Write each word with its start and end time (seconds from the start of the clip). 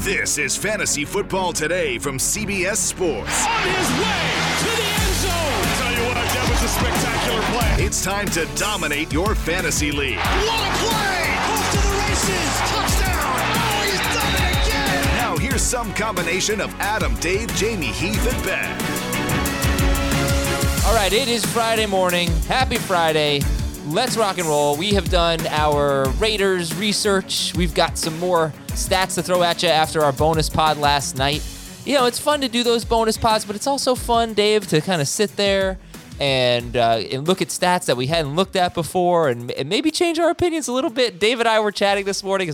This 0.00 0.38
is 0.38 0.56
Fantasy 0.56 1.04
Football 1.04 1.52
Today 1.52 1.98
from 1.98 2.18
CBS 2.18 2.76
Sports. 2.76 3.44
On 3.44 3.62
his 3.62 3.90
way 3.98 4.30
to 4.60 4.70
the 4.76 4.86
end 4.94 5.14
zone. 5.18 5.64
Tell 5.74 5.92
you 5.92 6.04
what, 6.06 6.14
that 6.14 6.46
was 6.48 6.62
a 6.62 6.68
spectacular 6.68 7.42
play. 7.58 7.84
It's 7.84 8.04
time 8.04 8.26
to 8.28 8.46
dominate 8.54 9.12
your 9.12 9.34
fantasy 9.34 9.90
league. 9.90 10.18
What 10.18 10.60
a 10.60 10.70
play! 10.78 11.18
Off 11.50 11.70
to 11.72 11.78
the 11.82 11.94
races. 11.98 12.50
Touchdown. 12.70 13.42
Oh, 13.58 13.82
he's 13.82 13.98
done 14.14 14.34
it 14.38 14.68
again. 14.68 15.16
Now 15.16 15.36
here's 15.36 15.62
some 15.62 15.92
combination 15.94 16.60
of 16.60 16.72
Adam, 16.78 17.16
Dave, 17.16 17.52
Jamie, 17.56 17.86
Heath, 17.86 18.24
and 18.32 18.44
Ben. 18.44 18.70
All 20.86 20.94
right, 20.94 21.12
it 21.12 21.26
is 21.26 21.44
Friday 21.44 21.86
morning. 21.86 22.28
Happy 22.46 22.76
Friday. 22.76 23.40
Let's 23.88 24.16
rock 24.16 24.38
and 24.38 24.46
roll. 24.46 24.76
We 24.76 24.92
have 24.92 25.10
done 25.10 25.44
our 25.48 26.08
Raiders 26.20 26.72
research. 26.76 27.52
We've 27.56 27.74
got 27.74 27.98
some 27.98 28.16
more 28.20 28.52
stats 28.78 29.14
to 29.14 29.22
throw 29.22 29.42
at 29.42 29.62
you 29.62 29.68
after 29.68 30.02
our 30.02 30.12
bonus 30.12 30.48
pod 30.48 30.78
last 30.78 31.16
night. 31.16 31.42
You 31.84 31.94
know, 31.94 32.06
it's 32.06 32.18
fun 32.18 32.40
to 32.42 32.48
do 32.48 32.62
those 32.62 32.84
bonus 32.84 33.16
pods, 33.16 33.44
but 33.44 33.56
it's 33.56 33.66
also 33.66 33.94
fun, 33.94 34.34
Dave, 34.34 34.66
to 34.68 34.80
kind 34.80 35.00
of 35.00 35.08
sit 35.08 35.36
there 35.36 35.78
and 36.20 36.76
uh, 36.76 37.02
and 37.12 37.26
look 37.26 37.40
at 37.40 37.48
stats 37.48 37.86
that 37.86 37.96
we 37.96 38.06
hadn't 38.06 38.34
looked 38.34 38.56
at 38.56 38.74
before 38.74 39.28
and, 39.28 39.50
and 39.52 39.68
maybe 39.68 39.90
change 39.90 40.18
our 40.18 40.30
opinions 40.30 40.68
a 40.68 40.72
little 40.72 40.90
bit. 40.90 41.18
Dave 41.18 41.40
and 41.40 41.48
I 41.48 41.60
were 41.60 41.72
chatting 41.72 42.04
this 42.04 42.22
morning. 42.22 42.50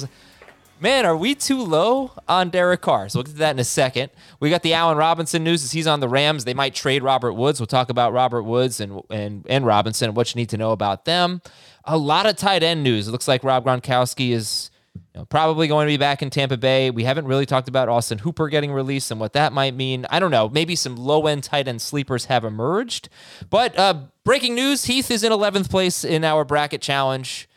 Man, 0.80 1.06
are 1.06 1.17
we 1.17 1.34
too 1.34 1.62
low 1.62 2.12
on 2.28 2.50
Derek 2.50 2.83
Carr? 2.83 3.08
So 3.08 3.19
we'll 3.19 3.25
get 3.25 3.33
to 3.33 3.39
that 3.39 3.52
in 3.52 3.58
a 3.58 3.64
second. 3.64 4.11
We 4.41 4.50
got 4.50 4.62
the 4.62 4.75
Allen 4.75 4.98
Robinson 4.98 5.42
news 5.42 5.64
as 5.64 5.72
he's 5.72 5.86
on 5.86 6.00
the 6.00 6.08
Rams. 6.08 6.45
They 6.45 6.52
might 6.52 6.75
trade 6.75 7.02
Robert 7.02 7.33
Woods. 7.33 7.61
We'll 7.61 7.69
talk 7.69 7.91
about 7.91 8.12
Robert 8.12 8.42
Woods 8.42 8.80
and 8.80 9.02
and, 9.08 9.47
and 9.48 9.64
Robinson 9.64 10.08
and 10.08 10.17
what 10.17 10.34
you 10.34 10.39
need 10.41 10.50
to 10.50 10.58
know 10.58 10.72
about 10.72 11.05
them. 11.05 11.41
A 11.84 11.97
lot 11.97 12.27
of 12.27 12.36
tight 12.36 12.62
end 12.62 12.83
news. 12.83 13.08
It 13.08 13.12
looks 13.12 13.28
like 13.28 13.45
Rob 13.45 13.64
Gronkowski 13.64 14.30
is 14.30 14.70
you 14.95 15.20
know, 15.20 15.25
probably 15.27 15.69
going 15.69 15.87
to 15.87 15.92
be 15.92 15.97
back 15.97 16.23
in 16.23 16.31
Tampa 16.31 16.56
Bay. 16.56 16.91
We 16.91 17.05
haven't 17.05 17.27
really 17.27 17.47
talked 17.47 17.69
about 17.69 17.89
Austin 17.89 18.19
Hooper 18.19 18.48
getting 18.48 18.73
released 18.73 19.11
and 19.11 19.20
what 19.20 19.33
that 19.34 19.53
might 19.53 19.75
mean. 19.75 20.06
I 20.11 20.19
don't 20.19 20.31
know. 20.31 20.48
Maybe 20.48 20.77
some 20.77 20.97
low 20.97 21.27
end 21.27 21.45
tight 21.45 21.69
end 21.69 21.83
sleepers 21.83 22.27
have 22.27 22.45
emerged. 22.45 23.09
But 23.51 23.79
uh, 23.79 23.95
breaking 24.24 24.55
news 24.55 24.85
Heath 24.85 25.11
is 25.11 25.23
in 25.24 25.33
11th 25.33 25.70
place 25.70 26.05
in 26.05 26.24
our 26.24 26.45
bracket 26.45 26.80
challenge. 26.80 27.48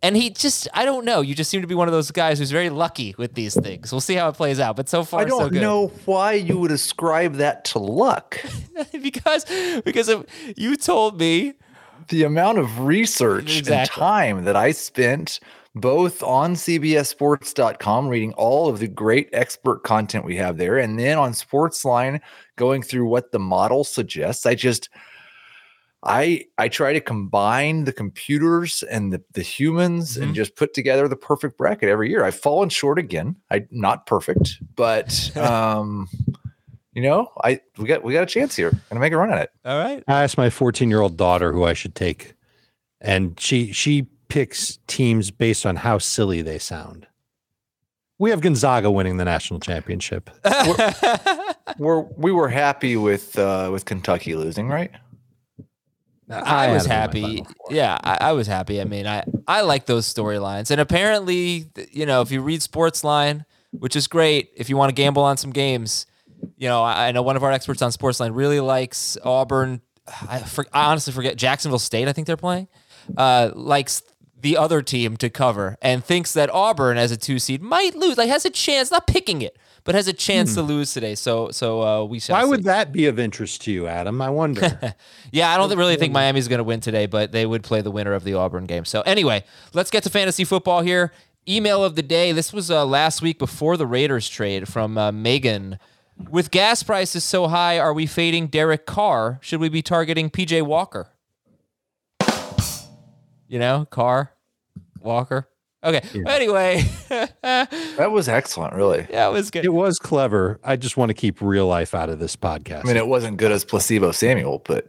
And 0.00 0.16
he 0.16 0.30
just, 0.30 0.68
I 0.74 0.84
don't 0.84 1.04
know. 1.04 1.20
You 1.22 1.34
just 1.34 1.50
seem 1.50 1.60
to 1.60 1.66
be 1.66 1.74
one 1.74 1.88
of 1.88 1.92
those 1.92 2.12
guys 2.12 2.38
who's 2.38 2.52
very 2.52 2.70
lucky 2.70 3.16
with 3.18 3.34
these 3.34 3.54
things. 3.60 3.90
We'll 3.90 4.00
see 4.00 4.14
how 4.14 4.28
it 4.28 4.34
plays 4.34 4.60
out. 4.60 4.76
But 4.76 4.88
so 4.88 5.02
far, 5.02 5.22
I 5.22 5.24
don't 5.24 5.52
so 5.52 5.60
know 5.60 5.88
why 6.04 6.34
you 6.34 6.58
would 6.58 6.70
ascribe 6.70 7.34
that 7.34 7.64
to 7.66 7.80
luck. 7.80 8.40
because 9.02 9.44
because 9.84 10.08
of, 10.08 10.24
you 10.56 10.76
told 10.76 11.18
me 11.18 11.54
the 12.08 12.22
amount 12.22 12.58
of 12.58 12.80
research 12.80 13.58
Exactly. 13.58 13.72
and 13.80 13.90
time 13.90 14.44
that 14.44 14.54
I 14.54 14.70
spent 14.70 15.40
both 15.80 16.22
on 16.22 16.54
CBSSports.com 16.54 18.08
reading 18.08 18.32
all 18.34 18.68
of 18.68 18.78
the 18.78 18.88
great 18.88 19.28
expert 19.32 19.82
content 19.84 20.24
we 20.24 20.36
have 20.36 20.56
there, 20.58 20.78
and 20.78 20.98
then 20.98 21.18
on 21.18 21.32
Sportsline 21.32 22.20
going 22.56 22.82
through 22.82 23.06
what 23.06 23.32
the 23.32 23.38
model 23.38 23.84
suggests. 23.84 24.46
I 24.46 24.54
just 24.54 24.88
I 26.04 26.44
I 26.58 26.68
try 26.68 26.92
to 26.92 27.00
combine 27.00 27.84
the 27.84 27.92
computers 27.92 28.82
and 28.84 29.12
the, 29.12 29.22
the 29.32 29.42
humans 29.42 30.16
Mhm. 30.16 30.22
and 30.22 30.34
just 30.34 30.54
put 30.54 30.72
together 30.72 31.08
the 31.08 31.16
perfect 31.16 31.58
bracket 31.58 31.88
every 31.88 32.08
year. 32.10 32.24
I've 32.24 32.38
fallen 32.38 32.68
short 32.68 32.98
again. 32.98 33.36
I 33.50 33.66
not 33.70 34.06
perfect, 34.06 34.58
but 34.76 35.36
um 35.36 36.08
you 36.94 37.02
know, 37.02 37.28
I 37.44 37.60
we 37.78 37.86
got 37.86 38.02
we 38.04 38.12
got 38.12 38.22
a 38.22 38.26
chance 38.26 38.54
here. 38.56 38.70
Gonna 38.90 39.00
make 39.00 39.12
a 39.12 39.16
run 39.16 39.32
at 39.32 39.42
it. 39.42 39.50
All 39.64 39.78
right. 39.78 40.02
I 40.08 40.22
asked 40.22 40.38
my 40.38 40.50
14 40.50 40.88
year 40.88 41.00
old 41.00 41.16
daughter 41.16 41.52
who 41.52 41.64
I 41.64 41.72
should 41.72 41.94
take, 41.96 42.34
and 43.00 43.38
she 43.38 43.72
she 43.72 44.06
picks 44.28 44.78
teams 44.86 45.30
based 45.30 45.64
on 45.66 45.76
how 45.76 45.98
silly 45.98 46.42
they 46.42 46.58
sound. 46.58 47.06
We 48.18 48.30
have 48.30 48.40
Gonzaga 48.40 48.90
winning 48.90 49.16
the 49.16 49.24
national 49.24 49.60
championship. 49.60 50.30
We're 51.78 52.00
we 52.00 52.32
were 52.32 52.48
happy 52.48 52.96
with 52.96 53.38
uh 53.38 53.70
with 53.72 53.84
Kentucky 53.84 54.34
losing, 54.34 54.68
right? 54.68 54.90
I, 56.30 56.64
had 56.66 56.72
was 56.72 56.84
them 56.84 56.92
in 56.92 57.22
my 57.22 57.28
happy. 57.28 57.46
Yeah, 57.70 57.98
I, 58.02 58.18
I 58.20 58.32
was 58.32 58.46
happy. 58.46 58.80
I 58.80 58.84
mean, 58.84 59.06
I 59.06 59.24
I 59.46 59.62
like 59.62 59.86
those 59.86 60.12
storylines, 60.12 60.70
and 60.70 60.80
apparently, 60.80 61.70
you 61.90 62.06
know, 62.06 62.20
if 62.20 62.30
you 62.30 62.42
read 62.42 62.60
Sportsline, 62.60 63.44
which 63.70 63.96
is 63.96 64.06
great, 64.06 64.50
if 64.56 64.68
you 64.68 64.76
want 64.76 64.90
to 64.90 64.94
gamble 64.94 65.22
on 65.22 65.36
some 65.36 65.52
games, 65.52 66.06
you 66.56 66.68
know, 66.68 66.82
I, 66.82 67.08
I 67.08 67.12
know 67.12 67.22
one 67.22 67.36
of 67.36 67.44
our 67.44 67.52
experts 67.52 67.82
on 67.82 67.90
Sportsline 67.90 68.34
really 68.34 68.60
likes 68.60 69.16
Auburn. 69.24 69.80
I, 70.28 70.40
for, 70.40 70.66
I 70.72 70.90
honestly 70.90 71.12
forget 71.12 71.36
Jacksonville 71.36 71.78
State. 71.78 72.08
I 72.08 72.12
think 72.12 72.26
they're 72.26 72.36
playing. 72.36 72.68
Uh, 73.16 73.50
likes 73.54 74.02
the 74.40 74.56
other 74.56 74.82
team 74.82 75.16
to 75.16 75.30
cover 75.30 75.76
and 75.82 76.04
thinks 76.04 76.32
that 76.32 76.50
Auburn 76.50 76.96
as 76.96 77.10
a 77.10 77.16
two 77.16 77.38
seed 77.38 77.62
might 77.62 77.94
lose. 77.94 78.16
Like 78.16 78.28
has 78.28 78.44
a 78.44 78.50
chance, 78.50 78.90
not 78.90 79.06
picking 79.06 79.42
it, 79.42 79.56
but 79.84 79.94
has 79.94 80.08
a 80.08 80.12
chance 80.12 80.54
to 80.54 80.62
lose 80.62 80.92
today. 80.92 81.14
So 81.14 81.50
so 81.50 81.82
uh, 81.82 82.04
we 82.04 82.20
shall. 82.20 82.36
Why 82.36 82.44
see. 82.44 82.50
would 82.50 82.64
that 82.64 82.92
be 82.92 83.06
of 83.06 83.18
interest 83.18 83.62
to 83.62 83.72
you, 83.72 83.86
Adam? 83.86 84.20
I 84.20 84.30
wonder. 84.30 84.94
Yeah, 85.30 85.52
I 85.52 85.58
don't 85.58 85.76
really 85.76 85.96
think 85.96 86.14
Miami's 86.14 86.48
going 86.48 86.58
to 86.58 86.64
win 86.64 86.80
today, 86.80 87.04
but 87.04 87.32
they 87.32 87.44
would 87.44 87.62
play 87.62 87.82
the 87.82 87.90
winner 87.90 88.14
of 88.14 88.24
the 88.24 88.32
Auburn 88.32 88.64
game. 88.64 88.86
So 88.86 89.02
anyway, 89.02 89.44
let's 89.74 89.90
get 89.90 90.02
to 90.04 90.10
fantasy 90.10 90.42
football 90.44 90.80
here. 90.80 91.12
Email 91.46 91.84
of 91.84 91.96
the 91.96 92.02
day. 92.02 92.32
This 92.32 92.50
was 92.50 92.70
uh, 92.70 92.86
last 92.86 93.20
week 93.20 93.38
before 93.38 93.76
the 93.76 93.86
Raiders 93.86 94.26
trade 94.26 94.68
from 94.68 94.96
uh, 94.96 95.12
Megan. 95.12 95.78
With 96.30 96.50
gas 96.50 96.82
prices 96.82 97.24
so 97.24 97.48
high, 97.48 97.78
are 97.78 97.92
we 97.92 98.06
fading 98.06 98.46
Derek 98.46 98.86
Carr? 98.86 99.38
Should 99.42 99.60
we 99.60 99.68
be 99.68 99.82
targeting 99.82 100.30
PJ 100.30 100.62
Walker? 100.62 101.10
You 103.48 103.58
know, 103.58 103.86
Carr, 103.90 104.32
Walker. 105.00 105.48
Okay. 105.82 106.02
Anyway, 106.26 106.82
That 107.42 108.10
was 108.10 108.28
excellent, 108.28 108.74
really. 108.74 109.06
yeah, 109.10 109.28
it 109.28 109.32
was 109.32 109.50
good. 109.50 109.64
it 109.64 109.72
was 109.72 109.98
clever. 109.98 110.58
I 110.64 110.76
just 110.76 110.96
want 110.96 111.10
to 111.10 111.14
keep 111.14 111.40
real 111.40 111.66
life 111.66 111.94
out 111.94 112.08
of 112.08 112.18
this 112.18 112.34
podcast. 112.36 112.80
I 112.84 112.88
mean, 112.88 112.96
it 112.96 113.06
wasn't 113.06 113.36
good 113.36 113.52
as 113.52 113.64
placebo 113.64 114.10
Samuel, 114.12 114.60
but 114.66 114.88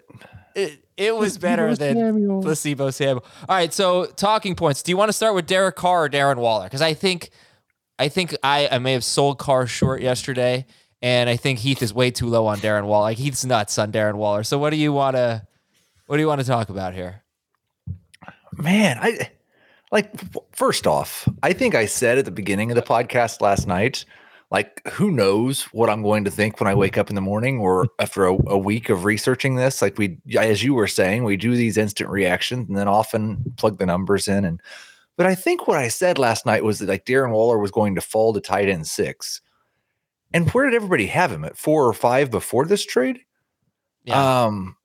it, 0.56 0.84
it 0.97 1.16
was 1.16 1.38
better 1.38 1.74
than 1.75 1.96
Samuel. 1.96 2.42
placebo 2.42 2.90
Samuel. 2.90 3.24
All 3.47 3.56
right, 3.56 3.72
so 3.72 4.06
talking 4.06 4.56
points. 4.56 4.81
Do 4.81 4.91
you 4.91 4.97
want 4.97 5.09
to 5.09 5.14
start 5.14 5.36
with 5.36 5.46
Derek 5.46 5.76
Carr 5.76 6.06
or 6.06 6.09
Darren 6.09 6.38
Waller? 6.38 6.64
Because 6.66 6.81
I 6.81 6.96
think, 6.96 7.30
I 8.00 8.09
think 8.09 8.36
I, 8.44 8.67
I 8.72 8.79
may 8.79 8.94
have 8.94 9.03
sold 9.03 9.38
Carr 9.38 9.67
short 9.67 10.02
yesterday, 10.02 10.66
and 11.03 11.29
I 11.29 11.35
think 11.38 11.59
Heath 11.59 11.84
is 11.84 11.94
way 11.94 12.09
too 12.09 12.26
low 12.28 12.47
on 12.47 12.58
Darren 12.58 12.85
Waller. 12.88 13.03
Like 13.03 13.20
Heath's 13.20 13.46
nuts 13.46 13.78
on 13.78 13.91
Darren 13.91 14.16
Waller. 14.16 14.44
So 14.44 14.58
what 14.58 14.72
do 14.72 14.76
you 14.76 14.91
want 14.91 15.16
to, 15.16 15.46
what 16.08 16.17
do 16.17 16.22
you 16.22 16.28
want 16.28 16.41
to 16.41 16.47
talk 16.47 16.70
about 16.70 16.96
here? 16.96 17.22
Man, 18.59 18.97
I 19.02 19.29
like 19.91 20.14
first 20.56 20.85
off, 20.85 21.28
I 21.44 21.53
think 21.53 21.76
I 21.76 21.85
said 21.85 22.17
at 22.17 22.26
the 22.26 22.32
beginning 22.32 22.72
of 22.72 22.76
the 22.76 22.82
podcast 22.82 23.41
last 23.41 23.67
night, 23.67 24.06
like 24.52 24.88
who 24.88 25.11
knows 25.11 25.64
what 25.66 25.90
I'm 25.90 26.02
going 26.02 26.23
to 26.26 26.32
think 26.32 26.59
when 26.59 26.67
I 26.67 26.76
wake 26.76 26.97
up 26.97 27.09
in 27.09 27.16
the 27.16 27.22
morning 27.22 27.59
or 27.59 27.88
after 28.00 28.26
a, 28.26 28.38
a 28.47 28.58
week 28.58 28.90
of 28.90 29.06
researching 29.06 29.56
this. 29.56 29.82
Like 29.82 29.97
we, 29.97 30.17
as 30.38 30.64
you 30.64 30.73
were 30.73 30.88
saying, 30.88 31.23
we 31.23 31.38
do 31.38 31.56
these 31.56 31.78
instant 31.78 32.09
reactions 32.09 32.67
and 32.67 32.78
then 32.78 32.88
often 32.88 33.53
plug 33.58 33.78
the 33.78 33.85
numbers 33.85 34.28
in. 34.28 34.46
And 34.46 34.61
but 35.17 35.26
I 35.26 35.35
think 35.35 35.67
what 35.67 35.78
I 35.78 35.88
said 35.88 36.17
last 36.17 36.46
night 36.46 36.64
was 36.64 36.79
that 36.79 36.90
like 36.90 37.06
Darren 37.06 37.32
Waller 37.32 37.59
was 37.59 37.72
going 37.72 37.96
to 37.96 38.02
fall 38.02 38.34
to 38.34 38.41
tight 38.41 38.70
end 38.70 38.88
six. 38.88 39.41
And 40.34 40.50
where 40.52 40.66
did 40.66 40.76
everybody 40.76 41.08
have 41.08 41.32
him 41.32 41.44
at 41.44 41.58
four 41.58 41.88
or 41.88 41.94
five 41.94 42.29
before 42.29 42.66
this 42.66 42.85
trade? 42.85 43.20
Yeah. 44.03 44.46
Um, 44.46 44.78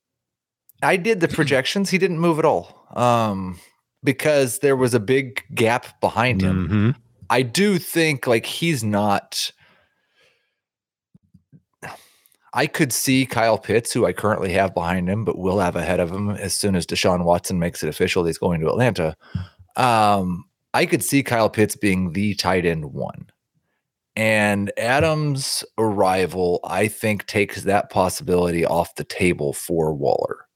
I 0.83 0.97
did 0.97 1.21
the 1.21 1.29
projections. 1.37 1.91
He 1.91 1.99
didn't 1.99 2.19
move 2.19 2.39
at 2.39 2.45
all. 2.45 2.84
Um, 2.95 3.59
because 4.03 4.59
there 4.61 4.77
was 4.77 4.95
a 4.95 5.01
big 5.01 5.43
gap 5.55 6.01
behind 6.01 6.43
him. 6.43 6.69
Mhm. 6.69 7.01
I 7.31 7.43
do 7.43 7.79
think 7.79 8.27
like 8.27 8.47
he's 8.47 8.85
not. 8.85 9.51
I 12.57 12.67
could 12.69 12.93
see 12.93 13.27
Kyle 13.27 13.59
Pitts, 13.59 13.93
who 13.93 14.07
I 14.07 14.13
currently 14.13 14.53
have 14.53 14.75
behind 14.75 15.09
him, 15.09 15.25
but 15.25 15.39
will 15.39 15.59
have 15.59 15.75
ahead 15.75 15.99
of 15.99 16.13
him 16.13 16.31
as 16.31 16.55
soon 16.55 16.77
as 16.77 16.87
Deshaun 16.87 17.25
Watson 17.25 17.59
makes 17.59 17.83
it 17.83 17.89
official 17.89 18.23
that 18.23 18.29
he's 18.29 18.39
going 18.39 18.61
to 18.61 18.69
Atlanta. 18.69 19.17
Um, 19.75 20.45
I 20.73 20.87
could 20.87 21.03
see 21.03 21.25
Kyle 21.25 21.51
Pitts 21.51 21.75
being 21.75 22.13
the 22.13 22.35
tight 22.35 22.65
end 22.65 22.93
one. 22.93 23.27
And 24.15 24.71
Adams' 24.79 25.65
arrival, 25.79 26.61
I 26.63 26.87
think, 26.87 27.27
takes 27.27 27.63
that 27.63 27.91
possibility 27.91 28.65
off 28.65 28.95
the 28.95 29.03
table 29.03 29.53
for 29.53 29.93
Waller. 29.93 30.47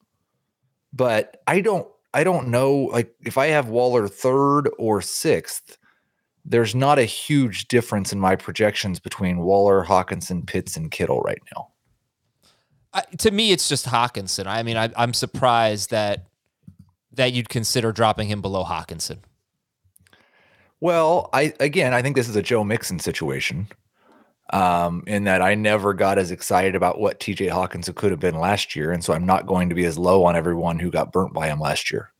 But 0.92 1.42
I 1.48 1.60
don't 1.60 1.88
I 2.14 2.24
don't 2.24 2.48
know 2.48 2.74
like 2.92 3.14
if 3.24 3.38
I 3.38 3.48
have 3.48 3.68
Waller 3.68 4.08
third 4.08 4.68
or 4.78 5.02
sixth, 5.02 5.76
there's 6.44 6.74
not 6.74 6.98
a 6.98 7.04
huge 7.04 7.68
difference 7.68 8.12
in 8.12 8.20
my 8.20 8.36
projections 8.36 8.98
between 8.98 9.38
Waller, 9.38 9.84
Hockenson, 9.84 10.46
Pitts, 10.46 10.76
and 10.76 10.90
Kittle 10.90 11.20
right 11.20 11.40
now. 11.54 11.68
I, 12.94 13.02
to 13.18 13.30
me, 13.30 13.52
it's 13.52 13.68
just 13.68 13.86
Hockenson. 13.86 14.46
I 14.46 14.62
mean, 14.62 14.76
I, 14.76 14.90
I'm 14.96 15.12
surprised 15.12 15.90
that 15.90 16.24
that 17.12 17.32
you'd 17.32 17.48
consider 17.48 17.92
dropping 17.92 18.28
him 18.28 18.40
below 18.40 18.64
Hockenson. 18.64 19.18
Well, 20.80 21.28
I 21.32 21.52
again, 21.60 21.92
I 21.92 22.02
think 22.02 22.16
this 22.16 22.28
is 22.28 22.36
a 22.36 22.42
Joe 22.42 22.64
Mixon 22.64 22.98
situation. 22.98 23.68
Um, 24.50 25.04
in 25.06 25.24
that 25.24 25.42
I 25.42 25.54
never 25.54 25.92
got 25.92 26.16
as 26.16 26.30
excited 26.30 26.74
about 26.74 26.98
what 26.98 27.20
TJ 27.20 27.50
Hawkins 27.50 27.90
could 27.94 28.10
have 28.10 28.20
been 28.20 28.38
last 28.38 28.74
year, 28.74 28.92
and 28.92 29.04
so 29.04 29.12
I'm 29.12 29.26
not 29.26 29.46
going 29.46 29.68
to 29.68 29.74
be 29.74 29.84
as 29.84 29.98
low 29.98 30.24
on 30.24 30.36
everyone 30.36 30.78
who 30.78 30.90
got 30.90 31.12
burnt 31.12 31.34
by 31.34 31.48
him 31.48 31.60
last 31.60 31.92
year. 31.92 32.12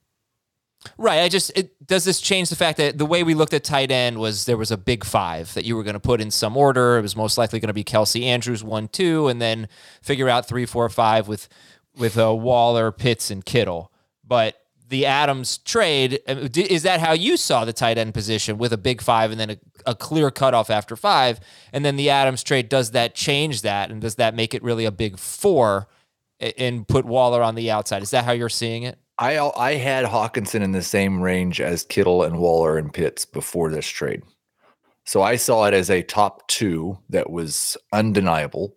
Right. 0.96 1.20
I 1.20 1.28
just 1.28 1.50
it, 1.56 1.86
does 1.86 2.04
this 2.04 2.20
change 2.20 2.50
the 2.50 2.56
fact 2.56 2.78
that 2.78 2.98
the 2.98 3.06
way 3.06 3.22
we 3.22 3.34
looked 3.34 3.52
at 3.52 3.64
tight 3.64 3.90
end 3.90 4.18
was 4.18 4.44
there 4.44 4.56
was 4.56 4.70
a 4.70 4.76
big 4.76 5.04
five 5.04 5.52
that 5.54 5.64
you 5.64 5.76
were 5.76 5.82
going 5.82 5.94
to 5.94 6.00
put 6.00 6.20
in 6.20 6.30
some 6.30 6.56
order. 6.56 6.98
It 6.98 7.02
was 7.02 7.16
most 7.16 7.36
likely 7.36 7.60
going 7.60 7.68
to 7.68 7.74
be 7.74 7.84
Kelce 7.84 8.22
Andrews 8.22 8.62
one 8.62 8.88
two, 8.88 9.28
and 9.28 9.42
then 9.42 9.68
figure 10.02 10.28
out 10.28 10.46
three 10.46 10.66
four 10.66 10.88
five 10.88 11.28
with 11.28 11.48
with 11.96 12.18
uh, 12.18 12.34
Waller, 12.34 12.92
Pitts, 12.92 13.30
and 13.30 13.44
Kittle. 13.44 13.92
But 14.24 14.56
the 14.88 15.06
Adams 15.06 15.58
trade 15.58 16.20
uh, 16.26 16.48
is 16.54 16.82
that 16.82 17.00
how 17.00 17.12
you 17.12 17.36
saw 17.36 17.64
the 17.64 17.72
tight 17.72 17.98
end 17.98 18.14
position 18.14 18.58
with 18.58 18.72
a 18.72 18.78
big 18.78 19.02
five 19.02 19.30
and 19.30 19.38
then 19.38 19.50
a, 19.50 19.58
a 19.86 19.94
clear 19.94 20.30
cutoff 20.30 20.70
after 20.70 20.96
five, 20.96 21.40
and 21.72 21.84
then 21.84 21.96
the 21.96 22.10
Adams 22.10 22.42
trade 22.42 22.68
does 22.68 22.92
that 22.92 23.14
change 23.14 23.62
that 23.62 23.90
and 23.90 24.00
does 24.00 24.16
that 24.16 24.34
make 24.34 24.54
it 24.54 24.62
really 24.62 24.84
a 24.84 24.92
big 24.92 25.18
four 25.18 25.88
and 26.40 26.86
put 26.88 27.04
Waller 27.04 27.42
on 27.42 27.54
the 27.54 27.70
outside? 27.70 28.02
Is 28.02 28.10
that 28.10 28.24
how 28.24 28.32
you're 28.32 28.48
seeing 28.48 28.82
it? 28.82 28.98
I 29.18 29.38
I 29.38 29.74
had 29.74 30.04
Hockenson 30.06 30.62
in 30.62 30.72
the 30.72 30.82
same 30.82 31.20
range 31.20 31.60
as 31.60 31.84
Kittle 31.84 32.22
and 32.22 32.38
Waller 32.38 32.78
and 32.78 32.92
Pitts 32.92 33.24
before 33.24 33.70
this 33.70 33.86
trade. 33.86 34.22
So 35.04 35.22
I 35.22 35.36
saw 35.36 35.64
it 35.64 35.74
as 35.74 35.90
a 35.90 36.02
top 36.02 36.46
two 36.48 36.98
that 37.08 37.30
was 37.30 37.76
undeniable, 37.92 38.76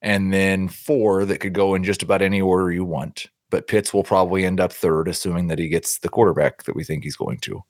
and 0.00 0.32
then 0.32 0.68
four 0.68 1.24
that 1.24 1.38
could 1.38 1.54
go 1.54 1.74
in 1.74 1.82
just 1.82 2.02
about 2.02 2.22
any 2.22 2.40
order 2.40 2.70
you 2.70 2.84
want. 2.84 3.26
But 3.52 3.68
Pitts 3.68 3.92
will 3.92 4.02
probably 4.02 4.46
end 4.46 4.60
up 4.60 4.72
third, 4.72 5.08
assuming 5.08 5.48
that 5.48 5.58
he 5.58 5.68
gets 5.68 5.98
the 5.98 6.08
quarterback 6.08 6.62
that 6.62 6.74
we 6.74 6.84
think 6.84 7.04
he's 7.04 7.16
going 7.16 7.38
to. 7.40 7.62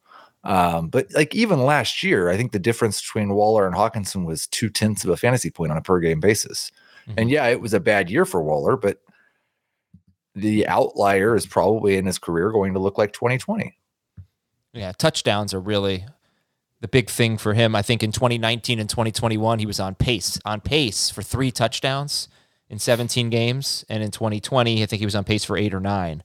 Um, 0.45 0.89
but 0.89 1.09
like 1.13 1.35
even 1.35 1.65
last 1.65 2.05
year, 2.05 2.31
I 2.31 2.37
think 2.37 2.53
the 2.53 2.61
difference 2.61 3.01
between 3.01 3.35
Waller 3.35 3.67
and 3.67 3.75
Hockenson 3.75 4.25
was 4.25 4.47
two 4.47 4.71
tenths 4.71 5.03
of 5.03 5.11
a 5.11 5.17
fantasy 5.17 5.51
point 5.51 5.73
on 5.73 5.79
a 5.79 5.83
per 5.83 5.99
game 5.99 6.21
basis. 6.21 6.71
Mm-hmm. 7.09 7.19
And 7.19 7.31
yeah, 7.31 7.49
it 7.49 7.61
was 7.61 7.75
a 7.75 7.81
bad 7.81 8.11
year 8.11 8.25
for 8.25 8.41
Waller, 8.41 8.77
but 8.77 8.99
the 10.37 10.69
outlier 10.69 11.35
is 11.35 11.47
probably 11.47 11.97
in 11.97 12.07
his 12.07 12.19
career 12.19 12.53
going 12.53 12.75
to 12.75 12.79
look 12.79 12.97
like 12.97 13.13
2020. 13.13 13.77
Yeah, 14.73 14.93
touchdowns 14.93 15.53
are 15.53 15.61
really 15.61 16.07
the 16.81 16.87
big 16.87 17.11
thing 17.11 17.39
for 17.39 17.55
him. 17.55 17.75
I 17.75 17.83
think 17.83 18.05
in 18.05 18.13
2019 18.13 18.79
and 18.79 18.89
2021 18.89 19.59
he 19.59 19.67
was 19.67 19.81
on 19.81 19.97
pace, 19.97 20.39
on 20.45 20.61
pace 20.61 21.11
for 21.11 21.25
3 21.25 21.51
touchdowns 21.51 22.29
in 22.73 22.79
17 22.79 23.31
games 23.31 23.85
and 23.89 24.03
in 24.03 24.11
2020 24.11 24.83
I 24.83 24.87
think 24.87 24.99
he 24.99 25.07
was 25.07 25.15
on 25.15 25.25
pace 25.25 25.45
for 25.45 25.57
8 25.57 25.75
or 25.75 25.81
9. 25.81 26.23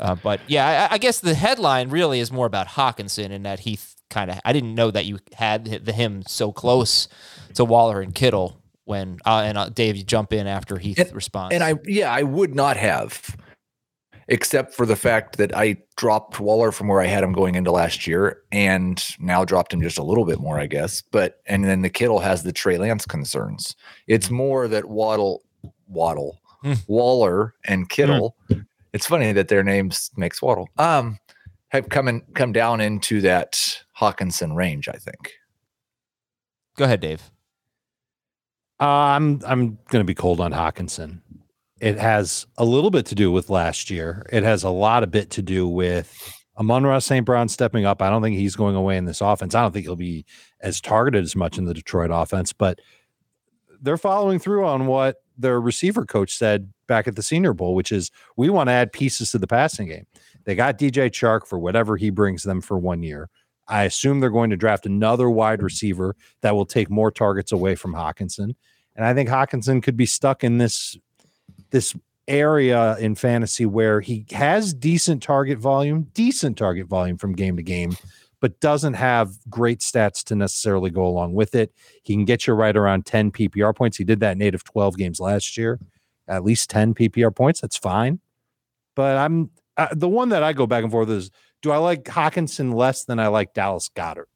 Uh, 0.00 0.16
but 0.16 0.40
yeah, 0.48 0.88
I, 0.90 0.94
I, 0.94 0.98
guess 0.98 1.20
the 1.20 1.34
headline 1.34 1.88
really 1.88 2.18
is 2.18 2.32
more 2.32 2.46
about 2.46 2.66
Hockenson 2.66 3.30
and 3.30 3.46
that 3.46 3.60
he 3.60 3.78
kind 4.10 4.28
of 4.28 4.40
I 4.44 4.52
didn't 4.52 4.74
know 4.74 4.90
that 4.90 5.06
you 5.06 5.20
had 5.34 5.64
the 5.64 5.92
him 5.92 6.22
so 6.26 6.50
close 6.50 7.08
to 7.54 7.64
Waller 7.64 8.00
and 8.00 8.12
Kittle 8.12 8.60
when 8.84 9.18
uh, 9.24 9.42
and 9.46 9.56
uh, 9.56 9.68
Dave, 9.68 9.96
you 9.96 10.02
jump 10.02 10.32
in 10.32 10.48
after 10.48 10.78
Heath 10.78 10.98
and, 10.98 11.12
responds. 11.14 11.54
And 11.54 11.62
I, 11.62 11.74
yeah, 11.84 12.12
I 12.12 12.24
would 12.24 12.56
not 12.56 12.76
have 12.76 13.36
except 14.28 14.74
for 14.74 14.86
the 14.86 14.96
fact 14.96 15.36
that 15.36 15.54
I 15.54 15.76
dropped 15.96 16.40
Waller 16.40 16.72
from 16.72 16.88
where 16.88 17.00
I 17.00 17.06
had 17.06 17.22
him 17.22 17.32
going 17.32 17.56
into 17.56 17.70
last 17.70 18.06
year 18.06 18.42
and 18.50 19.04
now 19.18 19.44
dropped 19.44 19.72
him 19.72 19.82
just 19.82 19.98
a 19.98 20.02
little 20.02 20.24
bit 20.24 20.40
more, 20.40 20.58
I 20.58 20.66
guess. 20.66 21.02
But 21.02 21.40
and 21.46 21.64
then 21.64 21.82
the 21.82 21.90
Kittle 21.90 22.20
has 22.20 22.42
the 22.42 22.52
Trey 22.52 22.78
Lance 22.78 23.06
concerns. 23.06 23.76
It's 24.06 24.28
hmm. 24.28 24.36
more 24.36 24.68
that 24.68 24.86
Waddle, 24.86 25.42
Waddle, 25.94 26.40
mm. 26.64 26.78
Waller, 26.86 27.54
and 27.64 27.88
Kittle. 27.88 28.36
Mm. 28.50 28.66
It's 28.92 29.06
funny 29.06 29.32
that 29.32 29.48
their 29.48 29.62
names 29.62 30.10
makes 30.16 30.40
Waddle. 30.40 30.68
Um, 30.78 31.18
have 31.68 31.88
come 31.88 32.06
and 32.06 32.22
come 32.34 32.52
down 32.52 32.80
into 32.80 33.20
that 33.22 33.82
Hockenson 33.98 34.54
range, 34.54 34.88
I 34.88 34.96
think. 34.96 35.32
Go 36.76 36.84
ahead, 36.84 37.00
Dave. 37.00 37.30
Uh, 38.80 38.84
I'm 38.84 39.40
I'm 39.46 39.78
going 39.88 40.00
to 40.00 40.04
be 40.04 40.14
cold 40.14 40.40
on 40.40 40.52
Hockenson. 40.52 41.20
It 41.80 41.98
has 41.98 42.46
a 42.56 42.64
little 42.64 42.90
bit 42.90 43.06
to 43.06 43.14
do 43.14 43.30
with 43.30 43.50
last 43.50 43.90
year. 43.90 44.26
It 44.32 44.42
has 44.42 44.62
a 44.62 44.70
lot 44.70 45.02
of 45.02 45.10
bit 45.10 45.30
to 45.30 45.42
do 45.42 45.68
with 45.68 46.16
Amon-Ra 46.58 47.00
St. 47.00 47.26
Brown 47.26 47.48
stepping 47.48 47.84
up. 47.84 48.00
I 48.00 48.10
don't 48.10 48.22
think 48.22 48.36
he's 48.36 48.56
going 48.56 48.76
away 48.76 48.96
in 48.96 49.04
this 49.04 49.20
offense. 49.20 49.54
I 49.54 49.62
don't 49.62 49.72
think 49.72 49.84
he'll 49.84 49.96
be 49.96 50.24
as 50.60 50.80
targeted 50.80 51.24
as 51.24 51.34
much 51.34 51.58
in 51.58 51.64
the 51.64 51.74
Detroit 51.74 52.10
offense, 52.12 52.52
but 52.52 52.80
they're 53.82 53.96
following 53.96 54.38
through 54.38 54.64
on 54.64 54.86
what 54.86 55.16
their 55.36 55.60
receiver 55.60 56.04
coach 56.04 56.36
said 56.36 56.72
back 56.86 57.08
at 57.08 57.16
the 57.16 57.22
Senior 57.22 57.52
Bowl, 57.52 57.74
which 57.74 57.92
is 57.92 58.10
we 58.36 58.50
want 58.50 58.68
to 58.68 58.72
add 58.72 58.92
pieces 58.92 59.30
to 59.32 59.38
the 59.38 59.46
passing 59.46 59.88
game. 59.88 60.06
They 60.44 60.54
got 60.54 60.78
DJ 60.78 61.10
Chark 61.10 61.46
for 61.46 61.58
whatever 61.58 61.96
he 61.96 62.10
brings 62.10 62.42
them 62.42 62.60
for 62.60 62.78
one 62.78 63.02
year. 63.02 63.28
I 63.66 63.84
assume 63.84 64.20
they're 64.20 64.30
going 64.30 64.50
to 64.50 64.56
draft 64.56 64.86
another 64.86 65.30
wide 65.30 65.62
receiver 65.62 66.16
that 66.42 66.54
will 66.54 66.66
take 66.66 66.90
more 66.90 67.10
targets 67.10 67.50
away 67.50 67.74
from 67.74 67.94
Hockenson. 67.94 68.54
And 68.94 69.04
I 69.04 69.14
think 69.14 69.28
Hockenson 69.28 69.82
could 69.82 69.96
be 69.96 70.06
stuck 70.06 70.44
in 70.44 70.58
this 70.58 70.96
this 71.70 71.94
area 72.28 72.96
in 72.98 73.14
fantasy 73.14 73.66
where 73.66 74.00
he 74.00 74.24
has 74.30 74.72
decent 74.72 75.22
target 75.22 75.58
volume, 75.58 76.08
decent 76.14 76.56
target 76.56 76.86
volume 76.86 77.18
from 77.18 77.34
game 77.34 77.56
to 77.56 77.62
game, 77.62 77.96
but 78.44 78.60
doesn't 78.60 78.92
have 78.92 79.38
great 79.48 79.78
stats 79.78 80.22
to 80.22 80.34
necessarily 80.34 80.90
go 80.90 81.06
along 81.06 81.32
with 81.32 81.54
it. 81.54 81.72
He 82.02 82.12
can 82.12 82.26
get 82.26 82.46
you 82.46 82.52
right 82.52 82.76
around 82.76 83.06
10 83.06 83.32
PPR 83.32 83.74
points. 83.74 83.96
He 83.96 84.04
did 84.04 84.20
that 84.20 84.36
native 84.36 84.62
12 84.64 84.98
games 84.98 85.18
last 85.18 85.56
year, 85.56 85.80
at 86.28 86.44
least 86.44 86.68
10 86.68 86.92
PPR 86.92 87.34
points. 87.34 87.62
That's 87.62 87.78
fine. 87.78 88.20
But 88.94 89.16
I'm 89.16 89.48
uh, 89.78 89.86
the 89.92 90.10
one 90.10 90.28
that 90.28 90.42
I 90.42 90.52
go 90.52 90.66
back 90.66 90.82
and 90.82 90.92
forth 90.92 91.08
is 91.08 91.30
do 91.62 91.70
I 91.70 91.78
like 91.78 92.04
Hockenson 92.04 92.74
less 92.74 93.06
than 93.06 93.18
I 93.18 93.28
like 93.28 93.54
Dallas 93.54 93.88
Goedert? 93.88 94.28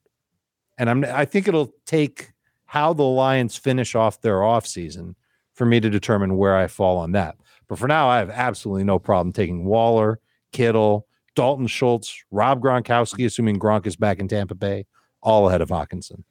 And 0.79 0.89
I'm 0.89 1.05
I 1.05 1.27
think 1.27 1.47
it'll 1.47 1.75
take 1.85 2.31
how 2.65 2.95
the 2.95 3.03
Lions 3.03 3.59
finish 3.59 3.95
off 3.95 4.23
their 4.23 4.39
offseason 4.39 5.17
for 5.53 5.67
me 5.67 5.81
to 5.81 5.91
determine 5.91 6.39
where 6.39 6.57
I 6.57 6.67
fall 6.67 6.97
on 6.97 7.13
that. 7.13 7.37
But 7.69 7.79
for 7.79 7.89
now, 7.89 8.09
I 8.09 8.21
have 8.21 8.31
absolutely 8.31 8.85
no 8.85 8.99
problem 8.99 9.35
taking 9.35 9.67
Waller, 9.67 10.19
Kittle, 10.53 11.08
Dalton 11.39 11.69
Schultz, 11.69 12.25
Rob 12.33 12.61
Gronkowski, 12.61 13.25
assuming 13.25 13.61
Gronk 13.61 13.87
is 13.87 13.95
back 13.95 14.19
in 14.19 14.27
Tampa 14.27 14.57
Bay, 14.57 14.87
all 15.23 15.49
ahead 15.49 15.61
of 15.61 15.69
Hockenson. 15.69 16.25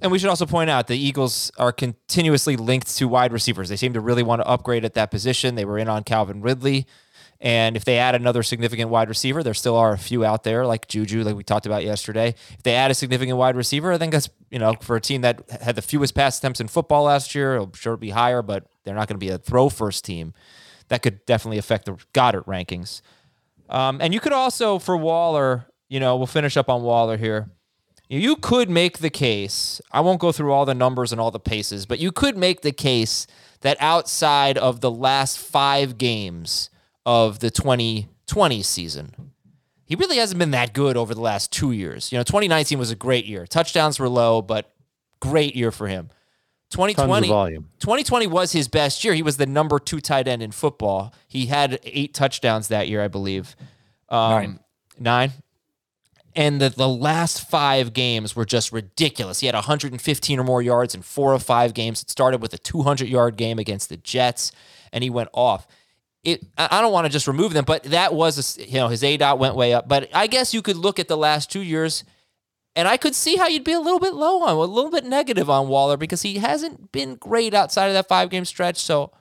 And 0.00 0.10
we 0.10 0.18
should 0.18 0.30
also 0.30 0.46
point 0.46 0.70
out 0.70 0.86
the 0.86 0.96
Eagles 0.96 1.52
are 1.58 1.70
continuously 1.70 2.56
linked 2.56 2.96
to 2.96 3.08
wide 3.08 3.30
receivers. 3.30 3.68
They 3.68 3.76
seem 3.76 3.92
to 3.92 4.00
really 4.00 4.22
want 4.22 4.40
to 4.40 4.48
upgrade 4.48 4.86
at 4.86 4.94
that 4.94 5.10
position. 5.10 5.54
They 5.54 5.66
were 5.66 5.76
in 5.76 5.86
on 5.86 6.02
Calvin 6.02 6.40
Ridley. 6.40 6.86
And 7.42 7.76
if 7.76 7.84
they 7.84 7.98
add 7.98 8.14
another 8.14 8.42
significant 8.42 8.88
wide 8.88 9.10
receiver, 9.10 9.42
there 9.42 9.52
still 9.52 9.76
are 9.76 9.92
a 9.92 9.98
few 9.98 10.24
out 10.24 10.44
there 10.44 10.64
like 10.64 10.88
Juju, 10.88 11.22
like 11.22 11.36
we 11.36 11.44
talked 11.44 11.66
about 11.66 11.84
yesterday. 11.84 12.34
If 12.52 12.62
they 12.62 12.74
add 12.74 12.90
a 12.90 12.94
significant 12.94 13.36
wide 13.36 13.54
receiver, 13.54 13.92
I 13.92 13.98
think 13.98 14.12
that's, 14.12 14.30
you 14.50 14.58
know, 14.58 14.76
for 14.80 14.96
a 14.96 15.00
team 15.02 15.20
that 15.20 15.42
had 15.60 15.76
the 15.76 15.82
fewest 15.82 16.14
pass 16.14 16.38
attempts 16.38 16.58
in 16.58 16.68
football 16.68 17.02
last 17.02 17.34
year, 17.34 17.56
it'll 17.56 17.74
sure 17.74 17.98
be 17.98 18.10
higher, 18.10 18.40
but 18.40 18.64
they're 18.84 18.94
not 18.94 19.08
going 19.08 19.20
to 19.20 19.26
be 19.26 19.28
a 19.28 19.36
throw 19.36 19.68
first 19.68 20.06
team. 20.06 20.32
That 20.88 21.02
could 21.02 21.26
definitely 21.26 21.58
affect 21.58 21.84
the 21.84 21.98
Goedert 22.14 22.46
rankings. 22.46 23.02
Um, 23.68 23.98
and 24.00 24.14
you 24.14 24.20
could 24.20 24.32
also, 24.32 24.78
for 24.78 24.96
Waller, 24.96 25.66
you 25.88 26.00
know, 26.00 26.16
we'll 26.16 26.26
finish 26.26 26.56
up 26.56 26.68
on 26.68 26.82
Waller 26.82 27.16
here. 27.16 27.50
You 28.08 28.36
could 28.36 28.70
make 28.70 28.98
the 28.98 29.10
case, 29.10 29.80
I 29.90 30.00
won't 30.00 30.20
go 30.20 30.30
through 30.30 30.52
all 30.52 30.64
the 30.64 30.74
numbers 30.74 31.10
and 31.10 31.20
all 31.20 31.32
the 31.32 31.40
paces, 31.40 31.86
but 31.86 31.98
you 31.98 32.12
could 32.12 32.36
make 32.36 32.60
the 32.60 32.70
case 32.70 33.26
that 33.62 33.76
outside 33.80 34.56
of 34.56 34.80
the 34.80 34.90
last 34.90 35.38
five 35.38 35.98
games, 35.98 36.70
of 37.06 37.38
the 37.38 37.50
2020 37.50 38.62
season. 38.62 39.32
He 39.86 39.94
really 39.94 40.16
hasn't 40.16 40.40
been 40.40 40.50
that 40.50 40.74
good 40.74 40.96
over 40.96 41.14
the 41.14 41.20
last 41.20 41.52
two 41.52 41.70
years. 41.70 42.10
You 42.10 42.18
know, 42.18 42.24
2019 42.24 42.78
was 42.78 42.90
a 42.90 42.96
great 42.96 43.24
year. 43.24 43.46
Touchdowns 43.46 44.00
were 44.00 44.08
low, 44.08 44.42
but 44.42 44.74
great 45.20 45.54
year 45.54 45.70
for 45.70 45.86
him. 45.86 46.10
2020, 46.70 47.28
2020 47.78 48.26
was 48.26 48.52
his 48.52 48.68
best 48.68 49.04
year. 49.04 49.14
He 49.14 49.22
was 49.22 49.36
the 49.36 49.46
number 49.46 49.78
two 49.78 50.00
tight 50.00 50.26
end 50.26 50.42
in 50.42 50.50
football. 50.50 51.14
He 51.28 51.46
had 51.46 51.78
eight 51.84 52.12
touchdowns 52.12 52.68
that 52.68 52.88
year, 52.88 53.02
I 53.02 53.08
believe. 53.08 53.54
Um, 54.08 54.30
nine. 54.30 54.60
Nine. 54.98 55.32
And 56.34 56.60
the, 56.60 56.68
the 56.68 56.88
last 56.88 57.48
five 57.48 57.94
games 57.94 58.36
were 58.36 58.44
just 58.44 58.70
ridiculous. 58.70 59.40
He 59.40 59.46
had 59.46 59.54
115 59.54 60.38
or 60.38 60.44
more 60.44 60.60
yards 60.60 60.94
in 60.94 61.00
four 61.00 61.32
or 61.32 61.38
five 61.38 61.72
games. 61.72 62.02
It 62.02 62.10
started 62.10 62.42
with 62.42 62.52
a 62.52 62.58
200 62.58 63.08
yard 63.08 63.36
game 63.36 63.58
against 63.58 63.88
the 63.88 63.96
Jets, 63.96 64.52
and 64.92 65.02
he 65.02 65.08
went 65.08 65.30
off. 65.32 65.66
It, 66.24 66.44
I 66.58 66.82
don't 66.82 66.92
want 66.92 67.06
to 67.06 67.12
just 67.12 67.28
remove 67.28 67.52
them, 67.54 67.64
but 67.64 67.84
that 67.84 68.12
was, 68.12 68.58
a, 68.58 68.66
you 68.68 68.74
know, 68.74 68.88
his 68.88 69.02
aDOT 69.02 69.38
went 69.38 69.54
way 69.54 69.72
up. 69.72 69.88
But 69.88 70.10
I 70.12 70.26
guess 70.26 70.52
you 70.52 70.60
could 70.60 70.76
look 70.76 70.98
at 70.98 71.08
the 71.08 71.16
last 71.16 71.50
two 71.50 71.60
years, 71.60 72.04
and 72.76 72.86
I 72.86 72.98
could 72.98 73.14
see 73.14 73.36
how 73.36 73.46
you'd 73.46 73.64
be 73.64 73.72
a 73.72 73.80
little 73.80 73.98
bit 73.98 74.12
low 74.12 74.42
on, 74.42 74.50
a 74.50 74.60
little 74.60 74.90
bit 74.90 75.04
negative 75.04 75.48
on 75.48 75.68
Waller 75.68 75.96
because 75.96 76.20
he 76.20 76.36
hasn't 76.36 76.92
been 76.92 77.14
great 77.14 77.54
outside 77.54 77.86
of 77.86 77.94
that 77.94 78.06
five 78.06 78.28
game 78.28 78.44
stretch. 78.44 78.76
So 78.76 79.12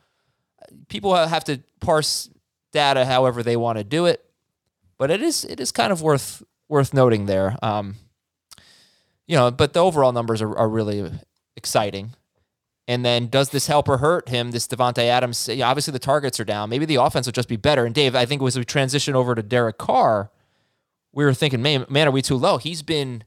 people 0.89 1.15
have 1.15 1.45
to 1.45 1.61
parse 1.79 2.29
data 2.73 3.05
however 3.05 3.41
they 3.41 3.55
want 3.55 3.77
to 3.77 3.85
do 3.85 4.05
it. 4.05 4.23
But 4.97 5.09
it 5.09 5.21
is 5.21 5.45
it 5.45 5.59
is 5.61 5.71
kind 5.71 5.93
of 5.93 6.01
worth 6.01 6.43
worth 6.67 6.93
noting 6.93 7.27
there. 7.27 7.55
Um, 7.61 7.95
you 9.25 9.37
know, 9.37 9.49
but 9.51 9.73
the 9.73 9.79
overall 9.79 10.11
numbers 10.11 10.41
are, 10.41 10.55
are 10.55 10.69
really 10.69 11.09
exciting. 11.55 12.11
And 12.87 13.03
then 13.03 13.27
does 13.27 13.49
this 13.49 13.67
help 13.67 13.89
or 13.89 13.97
hurt 13.97 14.29
him? 14.29 14.51
This 14.51 14.67
Davante 14.67 14.99
Adams, 14.99 15.49
obviously 15.49 15.91
the 15.91 15.99
targets 15.99 16.39
are 16.39 16.45
down. 16.45 16.69
Maybe 16.69 16.85
the 16.85 16.95
offense 16.95 17.25
will 17.25 17.31
just 17.31 17.49
be 17.49 17.55
better. 17.55 17.85
And 17.85 17.95
Dave, 17.95 18.15
I 18.15 18.25
think 18.25 18.43
as 18.43 18.57
we 18.57 18.63
transition 18.63 19.15
over 19.15 19.33
to 19.33 19.41
Derek 19.41 19.79
Carr, 19.79 20.29
we 21.11 21.25
were 21.25 21.33
thinking, 21.33 21.63
man, 21.63 21.85
man, 21.89 22.07
are 22.07 22.11
we 22.11 22.21
too 22.21 22.35
low? 22.35 22.57
He's 22.57 22.83
been 22.83 23.23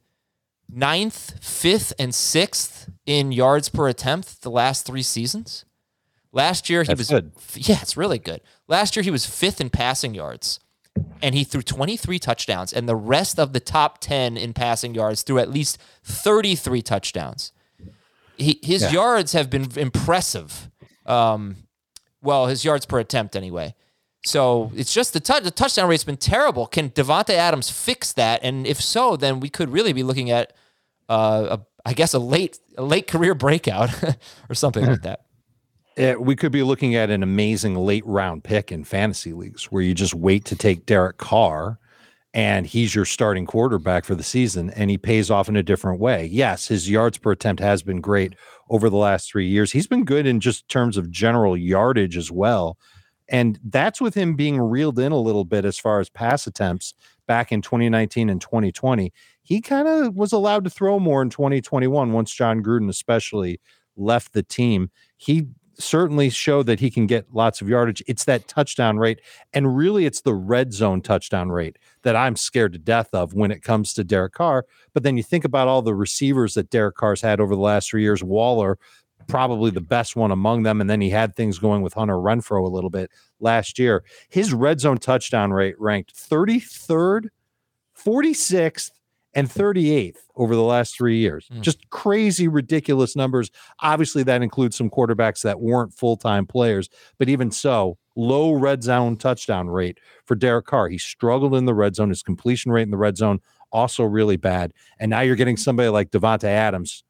ninth, 0.70 1.42
fifth, 1.44 1.92
and 1.98 2.14
sixth 2.14 2.90
in 3.06 3.32
yards 3.32 3.68
per 3.68 3.88
attempt 3.88 4.42
the 4.42 4.50
last 4.50 4.86
three 4.86 5.02
seasons. 5.02 5.64
Last 6.32 6.68
year 6.68 6.82
he 6.82 6.88
That's 6.88 6.98
was 6.98 7.08
good. 7.08 7.32
yeah, 7.54 7.78
it's 7.80 7.96
really 7.96 8.18
good. 8.18 8.40
Last 8.68 8.94
year 8.96 9.02
he 9.02 9.10
was 9.10 9.24
fifth 9.26 9.60
in 9.60 9.70
passing 9.70 10.14
yards 10.14 10.60
and 11.22 11.34
he 11.34 11.44
threw 11.44 11.62
23 11.62 12.18
touchdowns, 12.18 12.72
and 12.72 12.88
the 12.88 12.96
rest 12.96 13.38
of 13.38 13.52
the 13.52 13.60
top 13.60 13.98
10 14.00 14.36
in 14.36 14.52
passing 14.52 14.94
yards 14.96 15.22
threw 15.22 15.38
at 15.38 15.48
least 15.48 15.78
33 16.02 16.82
touchdowns. 16.82 17.52
He, 18.36 18.58
his 18.62 18.82
Yeah. 18.82 18.90
yards 18.90 19.32
have 19.32 19.48
been 19.48 19.68
impressive. 19.76 20.68
Um, 21.06 21.56
well, 22.20 22.46
his 22.48 22.64
yards 22.64 22.84
per 22.84 22.98
attempt, 22.98 23.36
anyway. 23.36 23.74
So 24.24 24.72
it's 24.74 24.92
just 24.92 25.12
the, 25.12 25.20
tou- 25.20 25.40
the 25.40 25.50
touchdown 25.50 25.88
rate's 25.88 26.04
been 26.04 26.16
terrible. 26.16 26.66
Can 26.66 26.90
Davante 26.90 27.30
Adams 27.30 27.70
fix 27.70 28.12
that? 28.14 28.40
And 28.42 28.66
if 28.66 28.80
so, 28.80 29.16
then 29.16 29.40
we 29.40 29.48
could 29.48 29.70
really 29.70 29.92
be 29.92 30.02
looking 30.02 30.30
at, 30.30 30.52
uh, 31.08 31.58
a, 31.58 31.66
I 31.86 31.92
guess, 31.94 32.14
a 32.14 32.18
late 32.18 32.58
a 32.76 32.82
late 32.82 33.06
career 33.06 33.34
breakout 33.34 33.90
or 34.50 34.54
something 34.54 34.84
like 34.84 35.02
that. 35.02 35.20
Uh, 35.98 36.14
we 36.16 36.36
could 36.36 36.52
be 36.52 36.62
looking 36.62 36.94
at 36.94 37.10
an 37.10 37.24
amazing 37.24 37.74
late 37.74 38.06
round 38.06 38.44
pick 38.44 38.70
in 38.70 38.84
fantasy 38.84 39.32
leagues 39.32 39.64
where 39.64 39.82
you 39.82 39.92
just 39.92 40.14
wait 40.14 40.44
to 40.44 40.54
take 40.54 40.86
Derek 40.86 41.18
Carr 41.18 41.80
and 42.32 42.68
he's 42.68 42.94
your 42.94 43.04
starting 43.04 43.46
quarterback 43.46 44.04
for 44.04 44.14
the 44.14 44.22
season 44.22 44.70
and 44.70 44.90
he 44.90 44.96
pays 44.96 45.28
off 45.28 45.48
in 45.48 45.56
a 45.56 45.62
different 45.62 45.98
way. 45.98 46.26
Yes, 46.26 46.68
his 46.68 46.88
yards 46.88 47.18
per 47.18 47.32
attempt 47.32 47.60
has 47.60 47.82
been 47.82 48.00
great 48.00 48.36
over 48.70 48.88
the 48.88 48.96
last 48.96 49.28
three 49.28 49.48
years. 49.48 49.72
He's 49.72 49.88
been 49.88 50.04
good 50.04 50.24
in 50.24 50.38
just 50.38 50.68
terms 50.68 50.96
of 50.96 51.10
general 51.10 51.56
yardage 51.56 52.16
as 52.16 52.30
well. 52.30 52.78
And 53.28 53.58
that's 53.62 54.00
with 54.00 54.14
him 54.14 54.34
being 54.34 54.58
reeled 54.58 54.98
in 54.98 55.12
a 55.12 55.20
little 55.20 55.44
bit 55.44 55.64
as 55.64 55.78
far 55.78 56.00
as 56.00 56.08
pass 56.08 56.46
attempts 56.46 56.94
back 57.26 57.52
in 57.52 57.60
2019 57.60 58.30
and 58.30 58.40
2020. 58.40 59.12
He 59.42 59.60
kind 59.60 59.86
of 59.86 60.14
was 60.16 60.32
allowed 60.32 60.64
to 60.64 60.70
throw 60.70 60.98
more 60.98 61.22
in 61.22 61.30
2021 61.30 62.12
once 62.12 62.32
Jon 62.32 62.62
Gruden, 62.62 62.88
especially, 62.88 63.60
left 63.96 64.32
the 64.32 64.42
team. 64.42 64.90
He 65.16 65.48
certainly 65.78 66.28
showed 66.28 66.66
that 66.66 66.80
he 66.80 66.90
can 66.90 67.06
get 67.06 67.32
lots 67.32 67.60
of 67.60 67.68
yardage. 67.68 68.02
It's 68.06 68.24
that 68.24 68.48
touchdown 68.48 68.98
rate. 68.98 69.20
And 69.52 69.76
really, 69.76 70.06
it's 70.06 70.20
the 70.20 70.34
red 70.34 70.72
zone 70.72 71.02
touchdown 71.02 71.50
rate 71.50 71.78
that 72.02 72.16
I'm 72.16 72.36
scared 72.36 72.72
to 72.72 72.78
death 72.78 73.10
of 73.12 73.34
when 73.34 73.50
it 73.50 73.62
comes 73.62 73.94
to 73.94 74.04
Derek 74.04 74.32
Carr. 74.32 74.66
But 74.92 75.02
then 75.02 75.16
you 75.16 75.22
think 75.22 75.44
about 75.44 75.68
all 75.68 75.82
the 75.82 75.94
receivers 75.94 76.54
that 76.54 76.70
Derek 76.70 76.96
Carr's 76.96 77.20
had 77.20 77.40
over 77.40 77.54
the 77.54 77.60
last 77.60 77.90
three 77.90 78.02
years. 78.02 78.24
Waller, 78.24 78.78
probably 79.26 79.70
the 79.70 79.80
best 79.80 80.16
one 80.16 80.30
among 80.30 80.62
them. 80.62 80.80
And 80.80 80.88
then 80.88 81.00
he 81.00 81.10
had 81.10 81.34
things 81.34 81.58
going 81.58 81.82
with 81.82 81.94
Hunter 81.94 82.14
Renfrow 82.14 82.64
a 82.64 82.72
little 82.72 82.90
bit 82.90 83.10
last 83.40 83.78
year. 83.78 84.04
His 84.28 84.52
red 84.52 84.80
zone 84.80 84.98
touchdown 84.98 85.52
rate 85.52 85.74
ranked 85.78 86.14
33rd, 86.14 87.28
46th, 87.96 88.90
and 89.34 89.48
38th 89.48 90.16
over 90.36 90.54
the 90.54 90.62
last 90.62 90.96
three 90.96 91.18
years. 91.18 91.48
Mm. 91.52 91.60
Just 91.60 91.88
crazy, 91.90 92.48
ridiculous 92.48 93.14
numbers. 93.14 93.50
Obviously, 93.80 94.22
that 94.24 94.42
includes 94.42 94.76
some 94.76 94.90
quarterbacks 94.90 95.42
that 95.42 95.60
weren't 95.60 95.92
full 95.94 96.16
time 96.16 96.46
players, 96.46 96.88
but 97.18 97.28
even 97.28 97.50
so, 97.50 97.98
low 98.16 98.52
red 98.52 98.82
zone 98.82 99.16
touchdown 99.16 99.68
rate 99.68 99.98
for 100.24 100.34
Derek 100.34 100.66
Carr. 100.66 100.88
He 100.88 100.98
struggled 100.98 101.54
in 101.54 101.66
the 101.66 101.74
red 101.74 101.94
zone. 101.94 102.08
His 102.08 102.22
completion 102.22 102.72
rate 102.72 102.82
in 102.82 102.90
the 102.90 102.96
red 102.96 103.16
zone 103.16 103.40
also 103.70 104.02
really 104.04 104.36
bad. 104.36 104.72
And 104.98 105.10
now 105.10 105.20
you're 105.20 105.36
getting 105.36 105.56
somebody 105.56 105.88
like 105.88 106.10
Davante 106.10 106.44
Adams. 106.44 107.04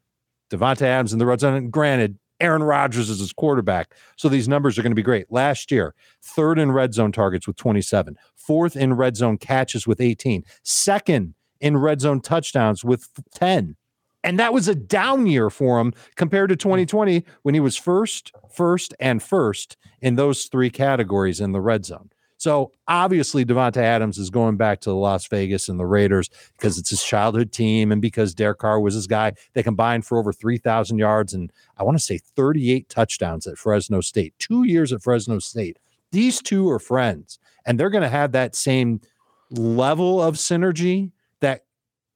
Davante 0.51 0.83
Adams 0.83 1.13
in 1.13 1.19
the 1.19 1.27
red 1.27 1.41
zone. 1.41 1.55
And 1.55 1.73
granted, 1.73 2.19
Aaron 2.41 2.63
Rodgers 2.63 3.11
is 3.11 3.19
his 3.19 3.33
quarterback. 3.33 3.95
So 4.17 4.29
these 4.29 4.49
numbers 4.49 4.79
are 4.79 4.83
going 4.83 4.93
to 4.93 4.97
be 4.97 5.03
great. 5.03 5.31
Last 5.31 5.71
year, 5.71 5.95
third 6.23 6.59
in 6.59 6.73
red 6.73 6.95
zone 6.95 7.13
targets 7.13 7.47
with 7.47 7.57
27, 7.57 8.17
fourth 8.37 8.77
in 8.77 8.95
red 8.95 9.17
zone 9.17 9.39
catches 9.39 9.87
with 9.87 10.01
18, 10.01 10.45
second 10.63 11.35
in 11.61 11.77
red 11.77 12.01
zone 12.01 12.21
touchdowns 12.21 12.85
with 12.85 13.09
10. 13.35 13.77
And 14.25 14.39
that 14.39 14.53
was 14.53 14.69
a 14.69 14.75
down 14.75 15.27
year 15.27 15.49
for 15.49 15.81
him 15.81 15.93
compared 16.17 16.51
to 16.51 16.57
2020 16.57 17.25
when 17.43 17.55
he 17.55 17.61
was 17.61 17.77
first, 17.77 18.33
first, 18.53 18.95
and 19.01 19.23
first 19.23 19.77
in 20.01 20.17
those 20.17 20.47
three 20.47 20.71
categories 20.71 21.41
in 21.41 21.53
the 21.53 21.61
red 21.61 21.85
zone. 21.85 22.11
So 22.49 22.73
obviously, 22.87 23.45
Davante 23.45 23.77
Adams 23.77 24.17
is 24.17 24.31
going 24.31 24.57
back 24.57 24.81
to 24.81 24.89
the 24.89 24.97
Las 24.97 25.27
Vegas 25.27 25.69
and 25.69 25.79
the 25.79 25.85
Raiders 25.85 26.31
because 26.57 26.79
it's 26.79 26.89
his 26.89 27.05
childhood 27.05 27.53
team 27.53 27.93
and 27.93 28.01
because 28.01 28.35
Derek 28.35 28.61
Carr 28.61 28.81
was 28.81 28.95
his 28.95 29.07
guy. 29.07 29.35
They 29.53 29.63
combined 29.63 30.07
for 30.07 30.19
over 30.19 30.33
3,000 30.33 30.97
yards 30.97 31.35
and 31.35 31.53
I 31.77 31.83
want 31.83 31.99
to 31.99 32.03
say 32.03 32.17
38 32.17 32.89
touchdowns 32.89 33.47
at 33.47 33.59
Fresno 33.59 34.01
State, 34.01 34.33
two 34.39 34.65
years 34.65 34.95
at 34.95 35.03
Fresno 35.03 35.41
State. 35.41 35.79
These 36.11 36.41
two 36.41 36.71
are 36.71 36.79
friends 36.79 37.39
and 37.67 37.79
they're 37.79 37.91
going 37.91 38.01
to 38.01 38.09
have 38.09 38.33
that 38.33 38.57
same 38.57 39.03
level 39.51 40.23
of 40.23 40.37
synergy 40.37 41.13
that 41.41 41.67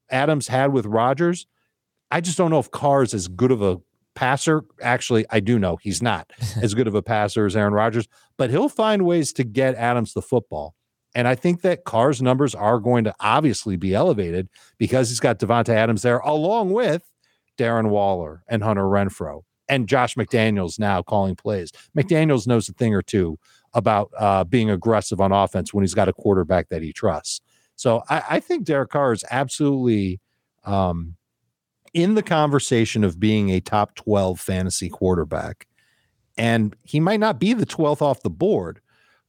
Adams 0.08 0.48
had 0.48 0.72
with 0.72 0.86
Rodgers. 0.86 1.46
I 2.10 2.22
just 2.22 2.38
don't 2.38 2.50
know 2.50 2.58
if 2.58 2.70
Carr 2.70 3.02
is 3.02 3.12
as 3.12 3.28
good 3.28 3.52
of 3.52 3.60
a 3.60 3.82
passer. 4.14 4.62
Actually, 4.80 5.26
I 5.30 5.40
do 5.40 5.58
know 5.58 5.76
he's 5.76 6.02
not 6.02 6.32
as 6.62 6.74
good 6.74 6.86
of 6.86 6.94
a 6.94 7.02
passer 7.02 7.46
as 7.46 7.56
Aaron 7.56 7.74
Rodgers, 7.74 8.08
but 8.36 8.50
he'll 8.50 8.68
find 8.68 9.04
ways 9.04 9.32
to 9.34 9.44
get 9.44 9.74
Adams 9.74 10.14
the 10.14 10.22
football. 10.22 10.74
And 11.14 11.28
I 11.28 11.34
think 11.34 11.60
that 11.62 11.84
Carr's 11.84 12.22
numbers 12.22 12.54
are 12.54 12.78
going 12.78 13.04
to 13.04 13.14
obviously 13.20 13.76
be 13.76 13.94
elevated 13.94 14.48
because 14.78 15.10
he's 15.10 15.20
got 15.20 15.38
Davante 15.38 15.68
Adams 15.68 16.02
there, 16.02 16.18
along 16.18 16.72
with 16.72 17.02
Darren 17.58 17.90
Waller 17.90 18.42
and 18.48 18.62
Hunter 18.62 18.84
Renfrow 18.84 19.42
and 19.68 19.88
Josh 19.88 20.14
McDaniels 20.14 20.78
now 20.78 21.02
calling 21.02 21.36
plays. 21.36 21.70
McDaniels 21.96 22.46
knows 22.46 22.68
a 22.68 22.72
thing 22.72 22.94
or 22.94 23.02
two 23.02 23.38
about 23.74 24.10
uh, 24.18 24.44
being 24.44 24.70
aggressive 24.70 25.20
on 25.20 25.32
offense 25.32 25.72
when 25.72 25.82
he's 25.82 25.94
got 25.94 26.08
a 26.08 26.12
quarterback 26.12 26.68
that 26.68 26.82
he 26.82 26.92
trusts. 26.92 27.40
So 27.76 28.02
I, 28.08 28.22
I 28.30 28.40
think 28.40 28.64
Derek 28.64 28.90
Carr 28.90 29.12
is 29.12 29.24
absolutely 29.30 30.20
um, 30.64 31.16
in 31.94 32.14
the 32.14 32.22
conversation 32.22 33.04
of 33.04 33.20
being 33.20 33.50
a 33.50 33.60
top 33.60 33.94
12 33.94 34.40
fantasy 34.40 34.88
quarterback. 34.88 35.66
And 36.38 36.74
he 36.82 37.00
might 37.00 37.20
not 37.20 37.38
be 37.38 37.52
the 37.52 37.66
12th 37.66 38.00
off 38.00 38.22
the 38.22 38.30
board, 38.30 38.80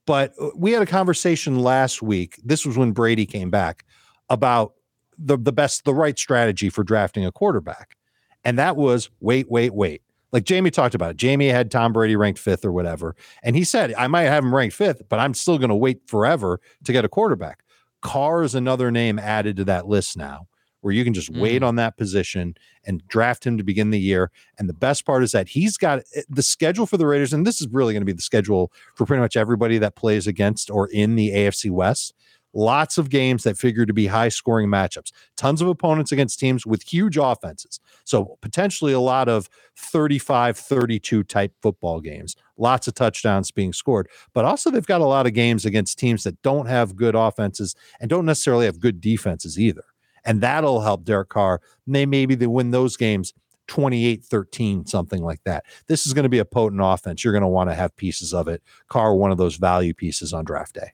but 0.05 0.33
uh, 0.39 0.49
we 0.55 0.71
had 0.71 0.81
a 0.81 0.87
conversation 0.87 1.59
last 1.59 2.01
week. 2.01 2.39
This 2.43 2.65
was 2.65 2.77
when 2.77 2.91
Brady 2.91 3.25
came 3.25 3.49
back 3.49 3.85
about 4.29 4.73
the, 5.17 5.37
the 5.37 5.51
best, 5.51 5.83
the 5.83 5.93
right 5.93 6.17
strategy 6.17 6.69
for 6.69 6.83
drafting 6.83 7.25
a 7.25 7.31
quarterback. 7.31 7.97
And 8.45 8.57
that 8.57 8.77
was 8.77 9.09
wait, 9.19 9.49
wait, 9.49 9.73
wait. 9.73 10.01
Like 10.31 10.45
Jamie 10.45 10.71
talked 10.71 10.95
about 10.95 11.11
it. 11.11 11.17
Jamie 11.17 11.49
had 11.49 11.69
Tom 11.69 11.93
Brady 11.93 12.15
ranked 12.15 12.39
fifth 12.39 12.65
or 12.65 12.71
whatever. 12.71 13.15
And 13.43 13.55
he 13.55 13.63
said, 13.63 13.93
I 13.95 14.07
might 14.07 14.23
have 14.23 14.43
him 14.43 14.55
ranked 14.55 14.75
fifth, 14.75 15.03
but 15.07 15.19
I'm 15.19 15.33
still 15.33 15.59
going 15.59 15.69
to 15.69 15.75
wait 15.75 16.01
forever 16.07 16.59
to 16.85 16.91
get 16.91 17.05
a 17.05 17.09
quarterback. 17.09 17.63
Carr 18.01 18.43
is 18.43 18.55
another 18.55 18.89
name 18.89 19.19
added 19.19 19.57
to 19.57 19.65
that 19.65 19.87
list 19.87 20.17
now 20.17 20.47
where 20.83 20.93
you 20.93 21.05
can 21.05 21.13
just 21.13 21.29
wait 21.29 21.63
on 21.63 21.77
that 21.77 21.95
position 21.95 22.53
and 22.85 23.07
draft 23.07 23.47
him 23.47 23.57
to 23.57 23.63
begin 23.63 23.89
the 23.89 23.99
year. 23.99 24.29
And 24.59 24.67
the 24.67 24.73
best 24.73 25.05
part 25.05 25.23
is 25.23 25.31
that 25.31 25.47
he's 25.47 25.77
got 25.77 25.99
eh, 26.13 26.23
the 26.29 26.43
schedule 26.43 26.85
for 26.85 26.97
the 26.97 27.07
Raiders, 27.07 27.31
and 27.31 27.47
this 27.47 27.61
is 27.61 27.69
really 27.71 27.93
going 27.93 28.01
to 28.01 28.05
be 28.05 28.11
the 28.11 28.21
schedule 28.21 28.69
for 28.93 29.05
pretty 29.05 29.21
much 29.21 29.37
everybody 29.37 29.77
that 29.77 29.95
plays 29.95 30.27
against 30.27 30.69
or 30.69 30.89
in 30.89 31.15
the 31.15 31.31
AFC 31.31 31.71
West. 31.71 32.13
Lots 32.53 32.97
of 32.97 33.09
games 33.09 33.43
that 33.43 33.57
figure 33.57 33.85
to 33.85 33.93
be 33.93 34.07
high 34.07 34.27
scoring 34.27 34.67
matchups, 34.67 35.11
tons 35.37 35.61
of 35.61 35.69
opponents 35.69 36.11
against 36.11 36.37
teams 36.37 36.65
with 36.65 36.83
huge 36.83 37.17
offenses. 37.17 37.79
So, 38.03 38.37
potentially 38.41 38.91
a 38.91 38.99
lot 38.99 39.29
of 39.29 39.49
35 39.77 40.57
32 40.57 41.23
type 41.23 41.53
football 41.61 42.01
games, 42.01 42.35
lots 42.57 42.89
of 42.89 42.93
touchdowns 42.93 43.51
being 43.51 43.71
scored. 43.71 44.09
But 44.33 44.43
also, 44.43 44.69
they've 44.69 44.85
got 44.85 45.01
a 45.01 45.05
lot 45.05 45.25
of 45.25 45.33
games 45.33 45.65
against 45.65 45.97
teams 45.97 46.23
that 46.25 46.41
don't 46.41 46.67
have 46.67 46.97
good 46.97 47.15
offenses 47.15 47.73
and 48.01 48.09
don't 48.09 48.25
necessarily 48.25 48.65
have 48.65 48.81
good 48.81 48.99
defenses 48.99 49.57
either 49.57 49.85
and 50.25 50.41
that'll 50.41 50.81
help 50.81 51.03
Derek 51.03 51.29
Carr. 51.29 51.61
They 51.87 52.05
maybe 52.05 52.35
they 52.35 52.47
win 52.47 52.71
those 52.71 52.97
games 52.97 53.33
28 53.67 54.23
13, 54.23 54.85
something 54.85 55.23
like 55.23 55.43
that. 55.43 55.65
This 55.87 56.05
is 56.05 56.13
going 56.13 56.23
to 56.23 56.29
be 56.29 56.39
a 56.39 56.45
potent 56.45 56.81
offense. 56.83 57.23
You're 57.23 57.33
going 57.33 57.41
to 57.41 57.47
want 57.47 57.69
to 57.69 57.75
have 57.75 57.95
pieces 57.95 58.33
of 58.33 58.47
it. 58.47 58.61
Carr, 58.87 59.15
one 59.15 59.31
of 59.31 59.37
those 59.37 59.55
value 59.55 59.93
pieces 59.93 60.33
on 60.33 60.45
draft 60.45 60.75
day. 60.75 60.91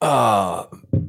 Uh 0.00 0.64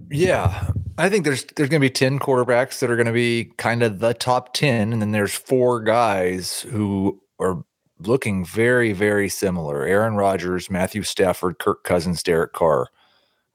yeah. 0.09 0.69
I 0.97 1.07
think 1.07 1.23
there's 1.23 1.45
there's 1.55 1.69
going 1.69 1.79
to 1.79 1.85
be 1.85 1.89
10 1.89 2.19
quarterbacks 2.19 2.79
that 2.79 2.91
are 2.91 2.97
going 2.97 3.05
to 3.07 3.13
be 3.13 3.53
kind 3.57 3.83
of 3.83 3.99
the 3.99 4.13
top 4.13 4.53
10 4.53 4.91
and 4.91 5.01
then 5.01 5.11
there's 5.11 5.33
four 5.33 5.81
guys 5.81 6.61
who 6.63 7.21
are 7.39 7.63
looking 7.99 8.43
very 8.43 8.91
very 8.91 9.29
similar. 9.29 9.85
Aaron 9.85 10.15
Rodgers, 10.15 10.69
Matthew 10.69 11.03
Stafford, 11.03 11.57
Kirk 11.57 11.85
Cousins, 11.85 12.21
Derek 12.21 12.51
Carr 12.51 12.89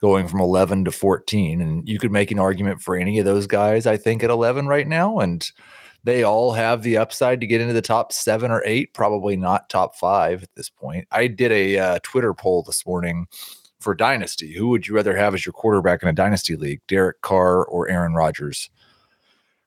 going 0.00 0.28
from 0.28 0.40
11 0.40 0.84
to 0.84 0.92
14 0.92 1.60
and 1.60 1.88
you 1.88 1.98
could 1.98 2.12
make 2.12 2.30
an 2.30 2.38
argument 2.38 2.80
for 2.80 2.96
any 2.96 3.18
of 3.18 3.24
those 3.24 3.46
guys 3.46 3.86
I 3.86 3.96
think 3.96 4.22
at 4.22 4.30
11 4.30 4.66
right 4.66 4.86
now 4.86 5.18
and 5.18 5.50
they 6.06 6.22
all 6.22 6.52
have 6.52 6.82
the 6.82 6.96
upside 6.96 7.40
to 7.40 7.48
get 7.48 7.60
into 7.60 7.74
the 7.74 7.82
top 7.82 8.12
7 8.12 8.48
or 8.52 8.62
8, 8.64 8.94
probably 8.94 9.36
not 9.36 9.68
top 9.68 9.96
5 9.96 10.44
at 10.44 10.54
this 10.54 10.70
point. 10.70 11.08
I 11.10 11.26
did 11.26 11.50
a 11.50 11.78
uh, 11.78 11.98
Twitter 12.04 12.32
poll 12.32 12.62
this 12.62 12.86
morning 12.86 13.26
for 13.80 13.92
dynasty. 13.92 14.54
Who 14.54 14.68
would 14.68 14.86
you 14.86 14.94
rather 14.94 15.16
have 15.16 15.34
as 15.34 15.44
your 15.44 15.52
quarterback 15.52 16.04
in 16.04 16.08
a 16.08 16.12
dynasty 16.12 16.54
league, 16.54 16.80
Derek 16.86 17.22
Carr 17.22 17.64
or 17.64 17.88
Aaron 17.88 18.14
Rodgers? 18.14 18.70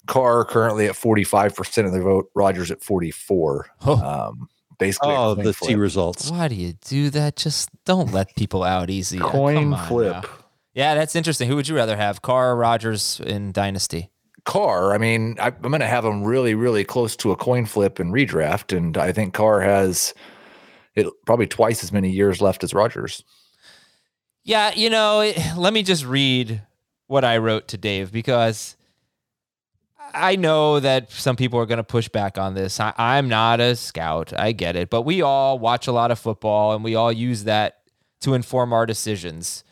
Carr 0.07 0.45
currently 0.45 0.85
at 0.85 0.95
45% 0.95 1.85
of 1.85 1.91
the 1.91 2.01
vote, 2.01 2.31
Rodgers 2.33 2.71
at 2.71 2.81
44. 2.81 3.67
Oh. 3.85 3.97
Um, 3.97 4.49
basically, 4.79 5.13
a 5.13 5.17
Oh, 5.19 5.35
the 5.35 5.53
flip. 5.53 5.69
T 5.69 5.75
results. 5.75 6.31
Why 6.31 6.47
do 6.47 6.55
you 6.55 6.73
do 6.87 7.09
that? 7.11 7.35
Just 7.35 7.69
don't 7.85 8.11
let 8.11 8.35
people 8.35 8.63
out 8.63 8.89
easy. 8.89 9.19
coin 9.19 9.55
Come 9.55 9.73
on 9.75 9.87
flip. 9.87 10.23
now. 10.23 10.29
Yeah, 10.73 10.95
that's 10.95 11.15
interesting. 11.15 11.47
Who 11.47 11.55
would 11.55 11.67
you 11.67 11.75
rather 11.75 11.97
have, 11.97 12.21
Carr 12.21 12.51
or 12.51 12.55
Rodgers 12.55 13.19
in 13.25 13.51
Dynasty? 13.51 14.09
Carr, 14.45 14.93
I 14.93 14.97
mean, 14.97 15.35
I, 15.39 15.47
I'm 15.47 15.61
going 15.61 15.81
to 15.81 15.85
have 15.87 16.05
him 16.05 16.23
really, 16.23 16.55
really 16.55 16.83
close 16.83 17.15
to 17.17 17.31
a 17.31 17.35
coin 17.35 17.65
flip 17.65 17.99
and 17.99 18.13
redraft, 18.13 18.75
and 18.75 18.97
I 18.97 19.11
think 19.11 19.33
Carr 19.33 19.61
has 19.61 20.13
it 20.95 21.07
probably 21.25 21.47
twice 21.47 21.83
as 21.83 21.91
many 21.91 22.09
years 22.09 22.41
left 22.41 22.63
as 22.63 22.73
Rodgers. 22.73 23.23
Yeah, 24.43 24.73
you 24.73 24.89
know, 24.89 25.19
it, 25.19 25.37
let 25.57 25.73
me 25.73 25.83
just 25.83 26.05
read 26.05 26.61
what 27.07 27.25
I 27.25 27.37
wrote 27.37 27.67
to 27.69 27.77
Dave 27.77 28.11
because 28.11 28.75
I 30.13 30.35
know 30.35 30.79
that 30.79 31.11
some 31.11 31.35
people 31.35 31.59
are 31.59 31.65
going 31.65 31.77
to 31.77 31.83
push 31.83 32.09
back 32.09 32.37
on 32.37 32.53
this. 32.53 32.79
I, 32.79 32.93
I'm 32.97 33.29
not 33.29 33.59
a 33.59 33.75
scout. 33.75 34.33
I 34.37 34.51
get 34.51 34.75
it. 34.75 34.89
But 34.89 35.03
we 35.03 35.21
all 35.21 35.59
watch 35.59 35.87
a 35.87 35.91
lot 35.91 36.11
of 36.11 36.19
football 36.19 36.73
and 36.73 36.83
we 36.83 36.95
all 36.95 37.11
use 37.11 37.43
that 37.45 37.79
to 38.21 38.33
inform 38.33 38.73
our 38.73 38.85
decisions. 38.85 39.63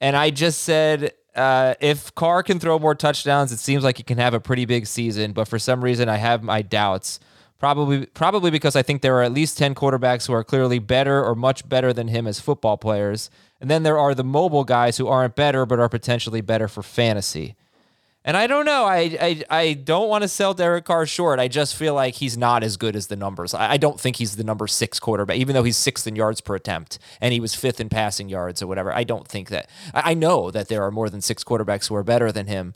And 0.00 0.16
I 0.16 0.30
just 0.30 0.62
said, 0.62 1.12
uh, 1.34 1.74
if 1.80 2.14
Carr 2.14 2.42
can 2.42 2.58
throw 2.58 2.78
more 2.78 2.94
touchdowns, 2.94 3.52
it 3.52 3.58
seems 3.58 3.84
like 3.84 3.96
he 3.96 4.02
can 4.02 4.18
have 4.18 4.34
a 4.34 4.40
pretty 4.40 4.64
big 4.64 4.86
season. 4.86 5.32
But 5.32 5.48
for 5.48 5.58
some 5.58 5.82
reason, 5.82 6.08
I 6.08 6.16
have 6.16 6.42
my 6.42 6.62
doubts. 6.62 7.20
Probably, 7.58 8.06
probably 8.06 8.50
because 8.50 8.74
I 8.74 8.82
think 8.82 9.02
there 9.02 9.16
are 9.18 9.22
at 9.22 9.34
least 9.34 9.58
ten 9.58 9.74
quarterbacks 9.74 10.26
who 10.26 10.32
are 10.32 10.42
clearly 10.42 10.78
better 10.78 11.22
or 11.22 11.34
much 11.34 11.68
better 11.68 11.92
than 11.92 12.08
him 12.08 12.26
as 12.26 12.40
football 12.40 12.78
players, 12.78 13.28
and 13.60 13.70
then 13.70 13.82
there 13.82 13.98
are 13.98 14.14
the 14.14 14.24
mobile 14.24 14.64
guys 14.64 14.96
who 14.96 15.08
aren't 15.08 15.36
better 15.36 15.66
but 15.66 15.78
are 15.78 15.90
potentially 15.90 16.40
better 16.40 16.68
for 16.68 16.82
fantasy. 16.82 17.56
And 18.22 18.36
I 18.36 18.46
don't 18.46 18.66
know. 18.66 18.84
I 18.84 19.16
I, 19.20 19.42
I 19.48 19.72
don't 19.72 20.08
want 20.08 20.22
to 20.22 20.28
sell 20.28 20.52
Derek 20.52 20.84
Carr 20.84 21.06
short. 21.06 21.38
I 21.38 21.48
just 21.48 21.74
feel 21.74 21.94
like 21.94 22.14
he's 22.16 22.36
not 22.36 22.62
as 22.62 22.76
good 22.76 22.94
as 22.94 23.06
the 23.06 23.16
numbers. 23.16 23.54
I, 23.54 23.72
I 23.72 23.76
don't 23.78 23.98
think 23.98 24.16
he's 24.16 24.36
the 24.36 24.44
number 24.44 24.66
six 24.66 25.00
quarterback, 25.00 25.36
even 25.36 25.54
though 25.54 25.62
he's 25.62 25.78
sixth 25.78 26.06
in 26.06 26.16
yards 26.16 26.40
per 26.40 26.54
attempt 26.54 26.98
and 27.20 27.32
he 27.32 27.40
was 27.40 27.54
fifth 27.54 27.80
in 27.80 27.88
passing 27.88 28.28
yards 28.28 28.60
or 28.60 28.66
whatever. 28.66 28.92
I 28.92 29.04
don't 29.04 29.26
think 29.26 29.48
that. 29.48 29.70
I, 29.94 30.10
I 30.10 30.14
know 30.14 30.50
that 30.50 30.68
there 30.68 30.82
are 30.82 30.90
more 30.90 31.08
than 31.08 31.22
six 31.22 31.42
quarterbacks 31.44 31.88
who 31.88 31.94
are 31.94 32.04
better 32.04 32.30
than 32.30 32.46
him. 32.46 32.74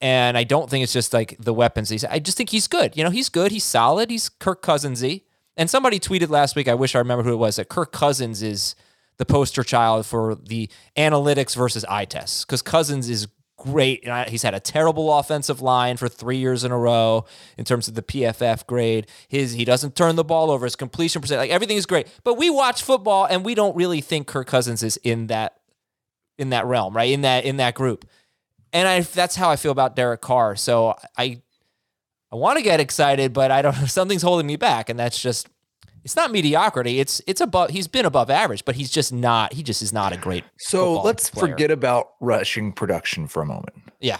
And 0.00 0.38
I 0.38 0.44
don't 0.44 0.70
think 0.70 0.82
it's 0.82 0.94
just 0.94 1.12
like 1.12 1.36
the 1.38 1.52
weapons. 1.52 1.90
He's, 1.90 2.04
I 2.04 2.18
just 2.18 2.38
think 2.38 2.48
he's 2.48 2.66
good. 2.66 2.96
You 2.96 3.04
know, 3.04 3.10
he's 3.10 3.28
good. 3.28 3.52
He's 3.52 3.64
solid. 3.64 4.08
He's 4.08 4.30
Kirk 4.30 4.62
Cousinsy. 4.62 5.24
And 5.58 5.68
somebody 5.68 6.00
tweeted 6.00 6.30
last 6.30 6.56
week. 6.56 6.68
I 6.68 6.74
wish 6.74 6.94
I 6.94 7.00
remember 7.00 7.22
who 7.22 7.34
it 7.34 7.36
was. 7.36 7.56
That 7.56 7.68
Kirk 7.68 7.92
Cousins 7.92 8.42
is 8.42 8.74
the 9.18 9.26
poster 9.26 9.62
child 9.62 10.06
for 10.06 10.34
the 10.36 10.70
analytics 10.96 11.54
versus 11.54 11.84
eye 11.84 12.06
tests 12.06 12.46
because 12.46 12.62
Cousins 12.62 13.10
is 13.10 13.28
great. 13.60 14.08
He's 14.28 14.42
had 14.42 14.54
a 14.54 14.60
terrible 14.60 15.12
offensive 15.12 15.60
line 15.60 15.98
for 15.98 16.08
three 16.08 16.38
years 16.38 16.64
in 16.64 16.72
a 16.72 16.78
row 16.78 17.26
in 17.58 17.64
terms 17.64 17.88
of 17.88 17.94
the 17.94 18.02
PFF 18.02 18.66
grade. 18.66 19.06
His 19.28 19.52
he 19.52 19.64
doesn't 19.64 19.94
turn 19.94 20.16
the 20.16 20.24
ball 20.24 20.50
over. 20.50 20.64
His 20.64 20.76
completion 20.76 21.20
percent, 21.20 21.38
like 21.38 21.50
everything 21.50 21.76
is 21.76 21.86
great. 21.86 22.08
But 22.24 22.34
we 22.34 22.48
watch 22.48 22.82
football 22.82 23.26
and 23.26 23.44
we 23.44 23.54
don't 23.54 23.76
really 23.76 24.00
think 24.00 24.26
Kirk 24.26 24.46
Cousins 24.46 24.82
is 24.82 24.96
in 24.98 25.26
that 25.26 25.58
in 26.38 26.50
that 26.50 26.64
realm, 26.64 26.96
right? 26.96 27.10
In 27.10 27.20
that 27.20 27.44
in 27.44 27.58
that 27.58 27.74
group. 27.74 28.08
And 28.72 28.88
I 28.88 29.00
that's 29.00 29.36
how 29.36 29.50
I 29.50 29.56
feel 29.56 29.72
about 29.72 29.94
Derek 29.94 30.22
Carr. 30.22 30.56
So 30.56 30.96
I 31.18 31.42
I 32.32 32.36
want 32.36 32.56
to 32.56 32.62
get 32.62 32.80
excited, 32.80 33.32
but 33.32 33.50
I 33.50 33.60
don't 33.60 33.74
something's 33.86 34.22
holding 34.22 34.46
me 34.46 34.56
back, 34.56 34.88
and 34.88 34.98
that's 34.98 35.20
just 35.20 35.48
it's 36.04 36.16
not 36.16 36.30
mediocrity. 36.30 37.00
It's 37.00 37.20
it's 37.26 37.40
above 37.40 37.70
he's 37.70 37.88
been 37.88 38.04
above 38.06 38.30
average, 38.30 38.64
but 38.64 38.74
he's 38.76 38.90
just 38.90 39.12
not 39.12 39.52
he 39.52 39.62
just 39.62 39.82
is 39.82 39.92
not 39.92 40.12
a 40.12 40.16
great 40.16 40.44
So 40.58 41.00
let's 41.02 41.30
player. 41.30 41.52
forget 41.52 41.70
about 41.70 42.10
rushing 42.20 42.72
production 42.72 43.26
for 43.26 43.42
a 43.42 43.46
moment. 43.46 43.74
Yeah. 44.00 44.18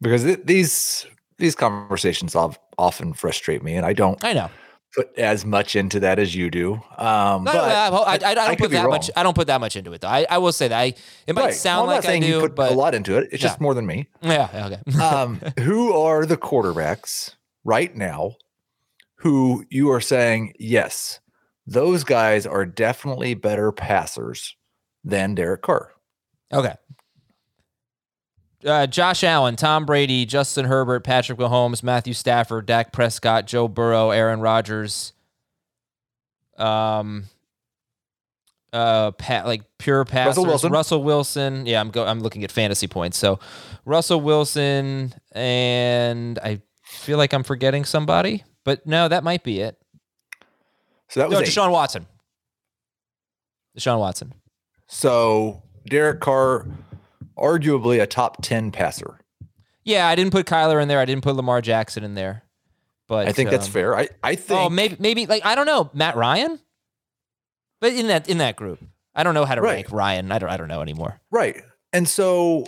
because 0.00 0.24
th- 0.24 0.40
these 0.44 1.06
these 1.38 1.54
conversations 1.54 2.36
often 2.78 3.12
frustrate 3.12 3.62
me, 3.62 3.74
and 3.74 3.84
I 3.86 3.92
don't 3.92 4.22
I 4.24 4.32
know. 4.32 4.50
put 4.94 5.16
as 5.18 5.44
much 5.44 5.74
into 5.74 5.98
that 6.00 6.18
as 6.20 6.34
you 6.34 6.48
do. 6.50 6.74
Um, 6.96 7.42
No, 7.44 7.52
but 7.52 7.56
I, 7.56 7.88
I, 7.88 8.12
I, 8.12 8.14
I 8.30 8.34
don't 8.34 8.48
could 8.50 8.58
put 8.58 8.70
that 8.70 8.82
wrong. 8.82 8.90
much. 8.90 9.10
I 9.16 9.22
don't 9.24 9.34
put 9.34 9.48
that 9.48 9.60
much 9.60 9.74
into 9.74 9.92
it, 9.92 10.00
though. 10.00 10.08
I, 10.08 10.26
I 10.30 10.38
will 10.38 10.52
say 10.52 10.68
that 10.68 10.78
I 10.80 10.94
it 11.26 11.34
might 11.34 11.42
Right. 11.46 11.54
sound 11.54 11.88
Well, 11.88 11.96
like 11.96 12.06
I 12.06 12.20
do, 12.20 12.26
you 12.26 12.40
put 12.40 12.54
but 12.54 12.70
a 12.70 12.74
lot 12.74 12.94
into 12.94 13.16
it. 13.18 13.24
It's 13.32 13.42
Yeah. 13.42 13.48
just 13.48 13.60
more 13.60 13.74
than 13.74 13.84
me. 13.86 14.06
yeah, 14.22 14.48
yeah, 14.54 14.66
okay. 14.66 14.98
Um, 15.04 15.40
who 15.60 15.92
are 15.92 16.24
the 16.24 16.36
quarterbacks 16.36 17.34
right 17.64 17.94
now 17.96 18.36
who 19.24 19.64
you 19.70 19.90
are 19.90 20.02
saying 20.02 20.52
yes, 20.60 21.18
those 21.66 22.04
guys 22.04 22.46
are 22.46 22.66
definitely 22.66 23.34
better 23.34 23.72
passers 23.72 24.54
than 25.02 25.34
Derek 25.34 25.62
Carr? 25.62 25.92
Okay. 26.52 26.74
Uh, 28.64 28.86
Josh 28.86 29.24
Allen, 29.24 29.56
Tom 29.56 29.86
Brady, 29.86 30.26
Justin 30.26 30.66
Herbert, 30.66 31.04
Patrick 31.04 31.38
Mahomes, 31.38 31.82
Matthew 31.82 32.12
Stafford, 32.12 32.66
Dak 32.66 32.92
Prescott, 32.92 33.46
Joe 33.46 33.66
Burrow, 33.66 34.10
Aaron 34.10 34.40
Rodgers. 34.40 35.12
Um. 36.56 37.24
Uh, 38.72 39.12
Pat, 39.12 39.46
like 39.46 39.62
pure 39.78 40.04
passers. 40.04 40.44
Wilson. 40.44 40.72
Russell 40.72 41.02
Wilson. 41.02 41.64
Yeah, 41.64 41.80
I'm 41.80 41.90
go. 41.90 42.04
I'm 42.04 42.20
looking 42.20 42.42
at 42.42 42.50
fantasy 42.50 42.88
points. 42.88 43.16
So, 43.16 43.38
Russell 43.84 44.20
Wilson, 44.20 45.14
and 45.30 46.38
I 46.40 46.60
feel 46.82 47.16
like 47.16 47.32
I'm 47.32 47.44
forgetting 47.44 47.84
somebody, 47.84 48.42
but 48.64 48.86
no, 48.86 49.08
that 49.08 49.22
might 49.24 49.44
be 49.44 49.60
it. 49.60 49.76
So 51.08 51.20
that 51.20 51.28
was 51.28 51.38
No, 51.38 51.40
eight. 51.42 51.48
Deshaun 51.48 51.70
Watson. 51.70 52.06
Deshaun 53.78 53.98
Watson. 53.98 54.34
So 54.86 55.62
Derek 55.86 56.20
Carr, 56.20 56.66
arguably 57.36 58.00
a 58.02 58.06
top 58.06 58.42
10 58.42 58.70
passer. 58.70 59.18
Yeah, 59.84 60.06
I 60.08 60.14
didn't 60.14 60.32
put 60.32 60.46
Kyler 60.46 60.80
in 60.80 60.88
there. 60.88 60.98
I 60.98 61.04
didn't 61.04 61.22
put 61.24 61.36
Lamar 61.36 61.60
Jackson 61.60 62.04
in 62.04 62.14
there. 62.14 62.42
But 63.06 63.28
I 63.28 63.32
think 63.32 63.50
that's 63.50 63.66
um, 63.66 63.72
fair. 63.72 63.94
I, 63.96 64.08
I 64.22 64.34
think 64.34 64.58
Oh, 64.58 64.70
maybe 64.70 64.96
maybe 64.98 65.26
like 65.26 65.44
I 65.44 65.54
don't 65.54 65.66
know, 65.66 65.90
Matt 65.92 66.16
Ryan? 66.16 66.58
But 67.80 67.92
in 67.92 68.06
that 68.06 68.30
in 68.30 68.38
that 68.38 68.56
group. 68.56 68.80
I 69.14 69.22
don't 69.22 69.34
know 69.34 69.44
how 69.44 69.54
to 69.54 69.60
Right. 69.60 69.74
rank 69.74 69.92
Ryan. 69.92 70.32
I 70.32 70.38
don't 70.38 70.48
I 70.48 70.56
don't 70.56 70.68
know 70.68 70.80
anymore. 70.80 71.20
right. 71.30 71.62
And 71.92 72.08
so 72.08 72.64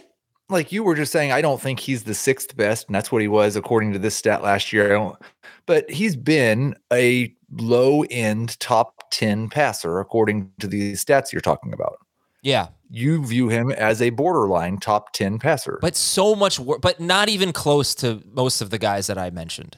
like 0.49 0.71
you 0.73 0.83
were 0.85 0.95
just 0.95 1.13
saying, 1.13 1.33
I 1.33 1.41
don't 1.41 1.61
think 1.61 1.81
he's 1.81 2.05
the 2.05 2.15
sixth 2.15 2.57
best, 2.57 2.87
and 2.87 2.95
that's 2.95 3.11
what 3.11 3.23
he 3.23 3.29
was 3.29 3.57
according 3.57 3.93
to 3.95 3.99
this 3.99 4.17
stat 4.17 4.43
last 4.43 4.73
year. 4.73 4.87
I 4.87 4.89
don't 4.91 5.17
but 5.67 5.91
he's 5.91 6.17
been 6.17 6.77
a 6.93 7.35
low 7.51 8.03
end 8.05 8.59
top 8.61 9.11
10 9.11 9.49
passer 9.49 9.99
according 9.99 10.51
to 10.61 10.67
these 10.67 11.05
stats 11.05 11.33
you're 11.33 11.41
talking 11.41 11.73
about. 11.73 11.99
Yeah. 12.43 12.69
You 12.89 13.25
view 13.27 13.49
him 13.49 13.73
as 13.73 14.01
a 14.01 14.11
borderline 14.11 14.79
top 14.79 15.13
10 15.13 15.41
passer. 15.41 15.79
But 15.83 15.97
so 15.97 16.35
much 16.37 16.61
work 16.61 16.81
but 16.81 17.01
not 17.01 17.29
even 17.29 17.53
close 17.53 17.95
to 17.97 18.23
most 18.33 18.61
of 18.61 18.71
the 18.71 18.79
guys 18.79 19.09
that 19.09 19.19
I 19.19 19.31
mentioned. 19.31 19.77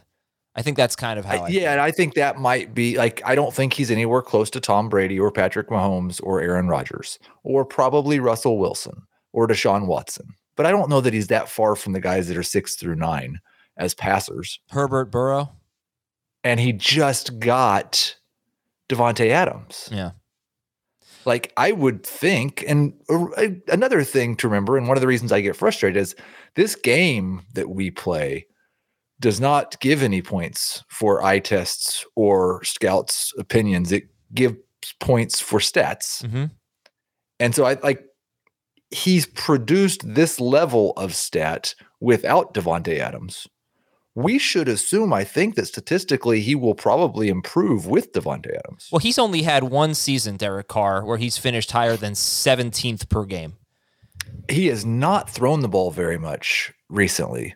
I 0.55 0.63
think 0.63 0.77
that's 0.77 0.97
kind 0.97 1.19
of 1.19 1.25
how 1.25 1.45
I, 1.45 1.47
I- 1.47 1.49
yeah, 1.49 1.73
and 1.73 1.81
I 1.81 1.91
think 1.91 2.15
that 2.15 2.39
might 2.39 2.75
be 2.75 2.97
like 2.99 3.23
I 3.25 3.35
don't 3.35 3.55
think 3.55 3.73
he's 3.73 3.91
anywhere 3.91 4.23
close 4.23 4.51
to 4.51 4.61
Tom 4.61 4.89
Brady 4.89 5.19
or 5.19 5.31
Patrick 5.31 5.69
Mahomes 5.69 6.21
or 6.23 6.41
Aaron 6.43 6.69
Rodgers 6.69 7.19
or 7.45 7.65
probably 7.65 8.21
Russell 8.21 8.59
Wilson 8.59 9.03
or 9.33 9.47
Deshaun 9.49 9.87
Watson. 9.87 10.35
But 10.59 10.67
I 10.67 10.73
don't 10.73 10.91
know 10.91 11.01
that 11.01 11.15
he's 11.15 11.29
that 11.29 11.49
far 11.49 11.77
from 11.77 11.93
the 11.93 12.01
guys 12.01 12.27
that 12.27 12.37
are 12.37 12.43
six 12.43 12.75
through 12.75 12.97
nine 12.97 13.41
as 13.77 13.95
passers. 13.95 14.59
Herbert 14.71 15.07
Burrow. 15.07 15.53
And 16.43 16.59
he 16.59 16.73
just 16.73 17.39
got 17.39 18.17
Davante 18.89 19.29
Adams. 19.31 19.89
Yeah. 19.93 20.11
Like 21.25 21.53
I 21.57 21.71
would 21.71 22.05
think, 22.05 22.65
and 22.67 22.93
another 23.69 24.03
thing 24.03 24.35
to 24.37 24.49
remember, 24.49 24.77
and 24.77 24.89
one 24.89 24.97
of 24.97 25.01
the 25.01 25.07
reasons 25.07 25.31
I 25.31 25.43
get 25.43 25.55
frustrated 25.55 25.97
is 25.97 26.17
this 26.57 26.75
game 26.75 27.43
that 27.55 27.71
we 27.71 27.93
play 27.93 28.45
does 29.21 29.41
not 29.41 29.79
give 29.79 30.03
any 30.03 30.23
points 30.23 30.83
for 30.89 31.23
eye 31.23 31.39
tests 31.39 32.05
or 32.17 32.65
scouts' 32.65 33.33
opinions. 33.39 33.93
It 33.93 34.09
gives 34.35 34.57
points 34.99 35.39
for 35.39 35.61
stats. 35.61 36.25
Mm-hmm. 36.25 36.47
And 37.39 37.55
so 37.55 37.65
I 37.65 37.75
like 37.85 38.05
he's 38.91 39.27
produced 39.27 40.03
this 40.15 40.41
level 40.41 40.93
of 40.97 41.15
stat 41.15 41.75
without 42.01 42.55
Davante 42.55 42.99
Adams. 42.99 43.47
We 44.15 44.39
should 44.39 44.69
assume, 44.69 45.13
I 45.13 45.23
think, 45.23 45.55
that 45.55 45.67
statistically 45.67 46.41
he 46.41 46.55
will 46.57 46.75
probably 46.75 47.29
improve 47.29 47.87
with 47.87 48.13
Davante 48.13 48.49
Adams. 48.65 48.89
Well, 48.91 48.99
he's 48.99 49.19
only 49.19 49.43
had 49.43 49.65
one 49.65 49.95
season, 49.95 50.37
Derek 50.37 50.67
Carr, 50.67 51.05
where 51.05 51.19
he's 51.19 51.39
finished 51.39 51.71
higher 51.71 51.97
than 51.97 52.15
17th 52.15 53.09
per 53.09 53.25
game. 53.25 53.55
he 54.51 54.67
has 54.67 54.85
not 54.85 55.31
thrown 55.31 55.61
the 55.61 55.69
ball 55.69 55.91
very 55.91 56.19
much 56.19 56.73
recently. 56.89 57.55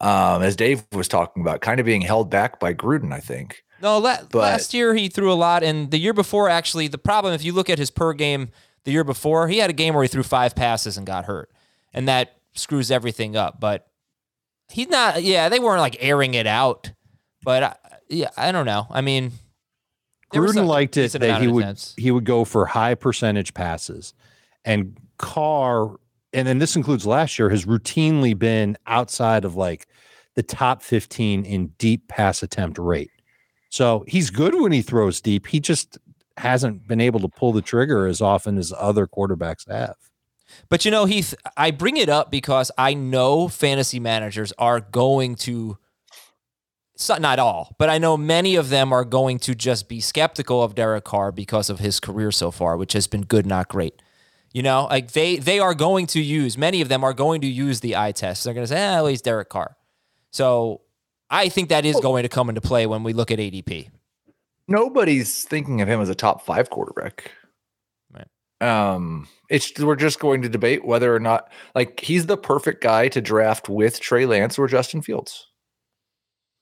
Um, 0.00 0.42
as 0.42 0.54
Dave 0.56 0.84
was 0.92 1.08
talking 1.08 1.42
about, 1.42 1.60
kind 1.62 1.80
of 1.80 1.86
being 1.86 2.02
held 2.02 2.30
back 2.30 2.60
by 2.60 2.72
Gruden, 2.74 3.12
I 3.12 3.20
think. 3.20 3.62
No, 3.82 3.98
la- 3.98 4.18
But- 4.30 4.34
last 4.38 4.74
year 4.74 4.94
he 4.94 5.08
threw 5.08 5.32
a 5.32 5.34
lot, 5.34 5.62
and 5.64 5.90
the 5.90 5.98
year 5.98 6.12
before, 6.12 6.48
actually, 6.48 6.86
the 6.88 6.98
problem 6.98 7.34
if 7.34 7.42
you 7.44 7.52
look 7.52 7.68
at 7.70 7.78
his 7.78 7.90
per 7.90 8.12
game 8.12 8.50
the 8.86 8.92
year 8.92 9.04
before, 9.04 9.48
he 9.48 9.58
had 9.58 9.68
a 9.68 9.74
game 9.74 9.94
where 9.94 10.04
he 10.04 10.08
threw 10.08 10.22
five 10.22 10.54
passes 10.54 10.96
and 10.96 11.04
got 11.04 11.24
hurt, 11.24 11.50
and 11.92 12.06
that 12.06 12.36
screws 12.54 12.90
everything 12.90 13.36
up. 13.36 13.58
But 13.60 13.86
he's 14.70 14.88
not. 14.88 15.22
Yeah, 15.24 15.48
they 15.48 15.58
weren't 15.58 15.80
like 15.80 15.96
airing 15.98 16.34
it 16.34 16.46
out, 16.46 16.92
but 17.42 17.62
I, 17.64 17.76
yeah, 18.08 18.30
I 18.36 18.52
don't 18.52 18.64
know. 18.64 18.86
I 18.88 19.00
mean, 19.00 19.32
Gruden 20.32 20.66
liked 20.66 20.96
it 20.96 21.12
that 21.12 21.42
he 21.42 21.48
would 21.48 21.82
he 21.96 22.12
would 22.12 22.24
go 22.24 22.44
for 22.44 22.64
high 22.64 22.94
percentage 22.94 23.54
passes, 23.54 24.14
and 24.64 24.96
Carr, 25.18 25.96
and 26.32 26.46
then 26.46 26.58
this 26.58 26.76
includes 26.76 27.04
last 27.04 27.40
year, 27.40 27.50
has 27.50 27.66
routinely 27.66 28.38
been 28.38 28.78
outside 28.86 29.44
of 29.44 29.56
like 29.56 29.88
the 30.36 30.44
top 30.44 30.80
fifteen 30.80 31.44
in 31.44 31.72
deep 31.78 32.06
pass 32.06 32.40
attempt 32.40 32.78
rate. 32.78 33.10
So 33.68 34.04
he's 34.06 34.30
good 34.30 34.54
when 34.54 34.70
he 34.70 34.80
throws 34.80 35.20
deep. 35.20 35.48
He 35.48 35.58
just 35.58 35.98
hasn't 36.36 36.86
been 36.86 37.00
able 37.00 37.20
to 37.20 37.28
pull 37.28 37.52
the 37.52 37.62
trigger 37.62 38.06
as 38.06 38.20
often 38.20 38.58
as 38.58 38.72
other 38.76 39.06
quarterbacks 39.06 39.68
have. 39.70 39.96
But 40.68 40.84
you 40.84 40.90
know, 40.90 41.04
Heath, 41.04 41.34
I 41.56 41.70
bring 41.70 41.96
it 41.96 42.08
up 42.08 42.30
because 42.30 42.70
I 42.78 42.94
know 42.94 43.48
fantasy 43.48 44.00
managers 44.00 44.52
are 44.58 44.80
going 44.80 45.34
to, 45.36 45.78
not 47.18 47.38
all, 47.38 47.74
but 47.78 47.88
I 47.88 47.98
know 47.98 48.16
many 48.16 48.56
of 48.56 48.68
them 48.68 48.92
are 48.92 49.04
going 49.04 49.38
to 49.40 49.54
just 49.54 49.88
be 49.88 50.00
skeptical 50.00 50.62
of 50.62 50.74
Derek 50.74 51.04
Carr 51.04 51.32
because 51.32 51.68
of 51.68 51.80
his 51.80 52.00
career 52.00 52.30
so 52.30 52.50
far, 52.50 52.76
which 52.76 52.92
has 52.92 53.06
been 53.06 53.22
good, 53.22 53.46
not 53.46 53.68
great. 53.68 54.00
You 54.52 54.62
know, 54.62 54.86
like 54.86 55.12
they 55.12 55.36
they 55.36 55.58
are 55.58 55.74
going 55.74 56.06
to 56.08 56.20
use 56.20 56.56
many 56.56 56.80
of 56.80 56.88
them 56.88 57.04
are 57.04 57.12
going 57.12 57.42
to 57.42 57.46
use 57.46 57.80
the 57.80 57.96
eye 57.96 58.12
test. 58.12 58.44
They're 58.44 58.54
going 58.54 58.64
to 58.64 58.68
say, 58.68 58.82
"Ah, 58.82 58.96
well, 58.96 59.08
he's 59.08 59.20
Derek 59.20 59.50
Carr." 59.50 59.76
So 60.30 60.80
I 61.28 61.50
think 61.50 61.68
that 61.68 61.84
is 61.84 61.96
going 62.00 62.22
to 62.22 62.30
come 62.30 62.48
into 62.48 62.62
play 62.62 62.86
when 62.86 63.02
we 63.02 63.12
look 63.12 63.30
at 63.30 63.38
ADP. 63.38 63.90
Nobody's 64.68 65.44
thinking 65.44 65.80
of 65.80 65.88
him 65.88 66.00
as 66.00 66.08
a 66.08 66.14
top 66.14 66.42
five 66.44 66.70
quarterback. 66.70 67.30
Right. 68.12 68.26
Um, 68.60 69.28
it's 69.48 69.78
we're 69.78 69.96
just 69.96 70.18
going 70.18 70.42
to 70.42 70.48
debate 70.48 70.84
whether 70.84 71.14
or 71.14 71.20
not 71.20 71.52
like 71.74 72.00
he's 72.00 72.26
the 72.26 72.36
perfect 72.36 72.82
guy 72.82 73.08
to 73.08 73.20
draft 73.20 73.68
with 73.68 74.00
Trey 74.00 74.26
Lance 74.26 74.58
or 74.58 74.66
Justin 74.66 75.02
Fields, 75.02 75.46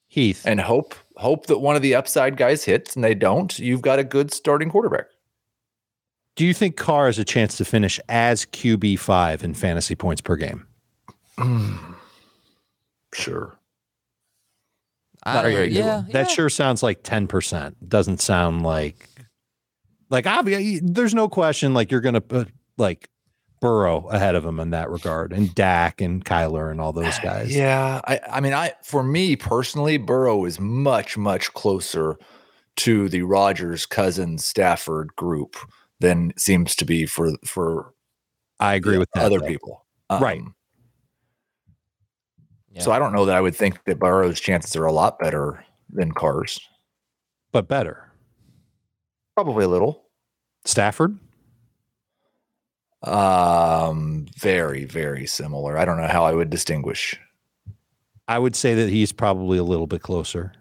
Heath, 0.09 0.45
and 0.47 0.61
hope 0.61 0.95
hope 1.17 1.47
that 1.47 1.61
one 1.61 1.77
of 1.77 1.83
the 1.83 1.95
upside 1.95 2.37
guys 2.37 2.65
hits, 2.65 2.95
and 2.95 3.05
they 3.05 3.15
don't. 3.15 3.59
You've 3.59 3.83
got 3.83 3.99
a 3.99 4.05
good 4.05 4.33
starting 4.35 4.69
quarterback. 4.71 5.07
do 6.37 6.45
you 6.45 6.53
think 6.53 6.77
Carr 6.77 7.07
has 7.07 7.19
a 7.19 7.25
chance 7.25 7.57
to 7.57 7.65
finish 7.65 7.99
as 8.09 8.45
QB 8.47 8.99
five 8.99 9.43
in 9.43 9.55
fantasy 9.55 9.95
points 9.95 10.21
per 10.21 10.37
game? 10.37 10.67
Sure. 13.15 13.57
I, 15.25 15.43
very 15.43 15.69
good 15.69 15.73
yeah. 15.73 16.03
That 16.13 16.29
yeah. 16.29 16.35
sure 16.35 16.51
sounds 16.51 16.83
like 16.83 17.03
10%. 17.03 17.75
Doesn't 17.87 18.21
sound 18.21 18.63
like 18.63 19.09
like 20.11 20.27
obviously 20.27 20.81
there's 20.81 21.15
no 21.15 21.29
question 21.29 21.75
like 21.75 21.91
you're 21.91 22.01
going 22.01 22.15
to 22.15 22.21
put 22.21 22.49
like 22.77 23.09
Burrow 23.61 24.09
ahead 24.09 24.35
of 24.35 24.45
him 24.45 24.61
in 24.61 24.71
that 24.71 24.91
regard 24.91 25.33
and 25.33 25.55
Dak 25.55 26.03
and 26.03 26.23
Kyler 26.23 26.71
and 26.71 26.81
all 26.81 26.93
those 26.93 27.19
uh, 27.19 27.23
guys. 27.23 27.57
Yeah, 27.57 28.03
I, 28.05 28.21
I 28.31 28.41
mean, 28.41 28.53
I 28.53 28.75
for 28.83 29.03
me 29.03 29.37
personally, 29.37 29.97
Burrow 29.97 30.45
is 30.45 30.61
much 30.61 31.17
much 31.17 31.51
closer 31.55 32.19
to 32.77 33.09
the 33.09 33.23
Rodgers 33.23 33.87
Cousins 33.87 34.45
Stafford 34.45 35.17
group 35.17 35.57
than 36.01 36.35
seems 36.37 36.77
to 36.77 36.85
be 36.85 37.07
for 37.07 37.33
for 37.45 37.95
I 38.61 38.75
agree 38.75 38.99
with 38.99 39.09
that. 39.15 39.25
other 39.25 39.41
though. 39.41 39.47
people. 39.47 39.87
Right. 40.11 40.41
Um, 40.41 40.55
So 42.81 42.93
I 42.93 42.99
don't 42.99 43.13
know 43.13 43.25
that 43.27 43.37
I 43.37 43.41
would 43.41 43.55
think 43.55 43.85
that 43.85 43.99
Burrow's 43.99 44.41
chances 44.41 44.75
are 44.77 44.85
a 44.85 44.93
lot 44.93 45.19
better 45.19 45.65
than 45.91 46.13
Carr's. 46.13 46.61
But 47.53 47.69
better. 47.69 48.11
Probably 49.37 49.65
a 49.65 49.69
little. 49.69 50.05
Stafford? 50.65 51.19
Um, 53.03 54.27
very 54.39 54.87
very 54.87 55.27
similar. 55.27 55.77
I 55.77 55.85
don't 55.85 55.99
know 55.99 56.09
how 56.09 56.25
I 56.25 56.33
would 56.33 56.49
distinguish. 56.49 57.21
I 58.27 58.39
would 58.39 58.57
say 58.57 58.75
that 58.75 58.89
he's 58.89 59.13
probably 59.13 59.59
a 59.59 59.63
little 59.63 59.87
bit 59.87 60.01
closer. 60.01 60.53